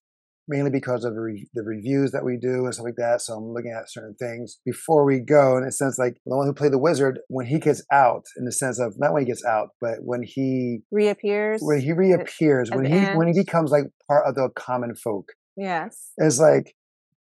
mainly 0.46 0.70
because 0.70 1.04
of 1.04 1.14
the, 1.14 1.62
reviews 1.62 2.12
that 2.12 2.24
we 2.24 2.38
do 2.40 2.64
and 2.64 2.74
stuff 2.74 2.84
like 2.84 2.96
that. 2.96 3.20
So 3.20 3.34
I'm 3.34 3.52
looking 3.52 3.72
at 3.76 3.90
certain 3.90 4.14
things 4.14 4.58
before 4.64 5.04
we 5.04 5.20
go. 5.20 5.56
In 5.56 5.64
a 5.64 5.72
sense, 5.72 5.98
like 5.98 6.14
the 6.24 6.36
one 6.36 6.46
who 6.46 6.54
played 6.54 6.72
the 6.72 6.78
wizard, 6.78 7.20
when 7.28 7.46
he 7.46 7.58
gets 7.58 7.82
out, 7.92 8.24
in 8.36 8.44
the 8.44 8.52
sense 8.52 8.78
of 8.80 8.94
not 8.98 9.12
when 9.12 9.22
he 9.22 9.26
gets 9.26 9.44
out, 9.44 9.68
but 9.80 9.98
when 10.00 10.22
he 10.22 10.80
Reappears. 10.90 11.60
when 11.62 11.80
he 11.80 11.92
reappears, 11.92 12.70
when 12.70 12.84
he 12.84 13.04
when 13.16 13.28
he 13.28 13.38
becomes 13.38 13.70
like 13.70 13.84
part 14.08 14.26
of 14.26 14.34
the 14.34 14.48
common 14.56 14.94
folk, 14.94 15.32
yes, 15.56 16.12
it's 16.16 16.38
like 16.38 16.74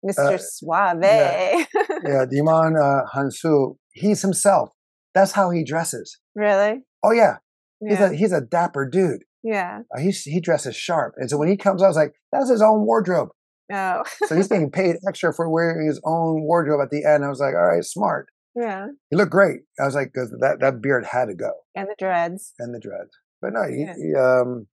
Mr. 0.05 0.35
Uh, 0.35 0.37
Suave. 0.37 0.99
yeah, 1.03 2.25
Djimon 2.25 2.75
uh, 2.79 3.05
Hounsou, 3.15 3.77
he's 3.91 4.21
himself. 4.21 4.69
That's 5.13 5.31
how 5.31 5.49
he 5.49 5.63
dresses. 5.63 6.19
really? 6.35 6.83
Oh 7.03 7.11
yeah, 7.11 7.37
he's 7.79 7.99
a 7.99 8.13
he's 8.13 8.31
a 8.31 8.41
dapper 8.41 8.87
dude. 8.87 9.23
Yeah. 9.43 9.79
Uh, 9.95 9.99
he's, 9.99 10.23
he 10.23 10.39
dresses 10.39 10.75
sharp. 10.75 11.15
And 11.17 11.29
so 11.29 11.37
when 11.37 11.47
he 11.49 11.57
comes 11.57 11.81
out, 11.81 11.85
I 11.85 11.89
was 11.89 11.97
like, 11.97 12.13
that's 12.31 12.49
his 12.49 12.61
own 12.61 12.85
wardrobe. 12.85 13.29
Oh, 13.71 14.03
So 14.27 14.35
he's 14.35 14.47
getting 14.47 14.71
paid 14.71 14.95
extra 15.07 15.33
for 15.33 15.49
wearing 15.49 15.85
his 15.87 15.99
own 16.05 16.41
wardrobe 16.41 16.79
at 16.81 16.89
the 16.89 17.03
end. 17.05 17.25
I 17.25 17.29
was 17.29 17.39
like, 17.39 17.53
all 17.53 17.67
right, 17.67 17.83
smart. 17.83 18.27
yeah. 18.55 18.87
He 19.09 19.15
looked 19.17 19.31
great. 19.31 19.61
I 19.79 19.85
was 19.85 19.93
like, 19.95 20.11
because 20.13 20.29
that, 20.39 20.57
that 20.61 20.81
beard 20.81 21.05
had 21.05 21.25
to 21.25 21.35
go 21.35 21.51
And 21.75 21.87
the 21.87 21.95
dreads. 21.99 22.53
and 22.59 22.73
the 22.73 22.79
dreads. 22.79 23.11
But 23.41 23.53
no, 23.53 23.63
he, 23.69 23.81
Yeah. 23.81 23.93
he, 23.95 24.15
um, 24.15 24.67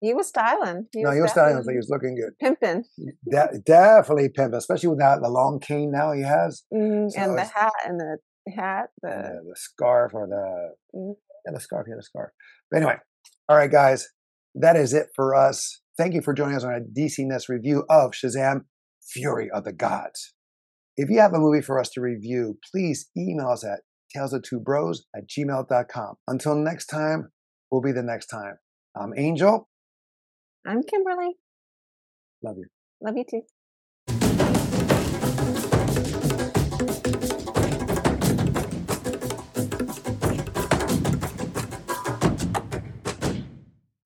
He 0.00 0.14
was 0.14 0.28
styling. 0.28 0.86
no, 0.96 1.10
he 1.12 1.20
was 1.20 1.30
styling. 1.32 1.58
Was 1.58 1.68
he 1.68 1.76
was 1.76 1.90
looking 1.90 2.16
good. 2.16 2.32
pimping. 2.40 2.84
De- 3.30 3.58
definitely 3.64 4.30
pimp, 4.30 4.54
especially 4.54 4.88
with 4.88 4.98
that, 5.00 5.20
the 5.22 5.28
long 5.28 5.60
cane 5.60 5.90
now 5.92 6.12
he 6.12 6.22
has. 6.22 6.62
Mhm, 6.72 7.10
So 7.10 7.20
and 7.20 7.36
the 7.38 7.44
hat 7.44 7.72
and 7.86 8.00
the 8.00 8.16
hat. 8.56 8.86
The 9.02 9.08
the, 9.10 9.50
the 9.50 9.56
scarf 9.56 10.12
or 10.14 10.26
the, 10.26 10.98
Mhm. 10.98 11.14
yeah, 11.46 11.52
the 11.52 11.60
scarf, 11.60 11.86
yeah, 11.88 11.96
the 11.96 12.02
scarf. 12.02 12.30
But 12.70 12.78
anyway, 12.78 12.96
all 13.50 13.56
right, 13.56 13.70
guys, 13.70 14.06
that 14.54 14.76
is 14.76 14.94
it 14.94 15.08
for 15.16 15.34
us. 15.34 15.80
Thank 15.98 16.14
you 16.14 16.22
for 16.22 16.32
joining 16.32 16.54
us 16.54 16.62
on 16.62 16.72
a 16.72 17.00
DC-ness 17.00 17.48
review 17.48 17.82
of 17.90 18.12
Shazam 18.12 18.60
Fury 19.02 19.50
of 19.50 19.64
the 19.64 19.72
Gods. 19.72 20.34
If 20.96 21.10
you 21.10 21.18
have 21.18 21.34
a 21.34 21.38
movie 21.40 21.60
for 21.60 21.80
us 21.80 21.90
to 21.94 22.00
review, 22.00 22.58
please 22.70 23.10
email 23.18 23.48
us 23.48 23.64
at 23.64 23.80
tales 24.14 24.32
of 24.32 24.44
two 24.44 24.60
bros 24.60 25.04
at 25.16 25.28
gmail.com. 25.28 26.14
Until 26.28 26.54
next 26.54 26.86
time, 26.86 27.32
we'll 27.72 27.82
be 27.82 27.90
the 27.90 28.04
next 28.04 28.26
time. 28.26 28.54
I'm 28.96 29.12
Angel. 29.16 29.68
I'm 30.64 30.84
Kimberly. 30.84 31.32
Love 32.44 32.56
you. 32.56 32.66
Love 33.02 33.16
you 33.16 33.24
too. 33.28 33.42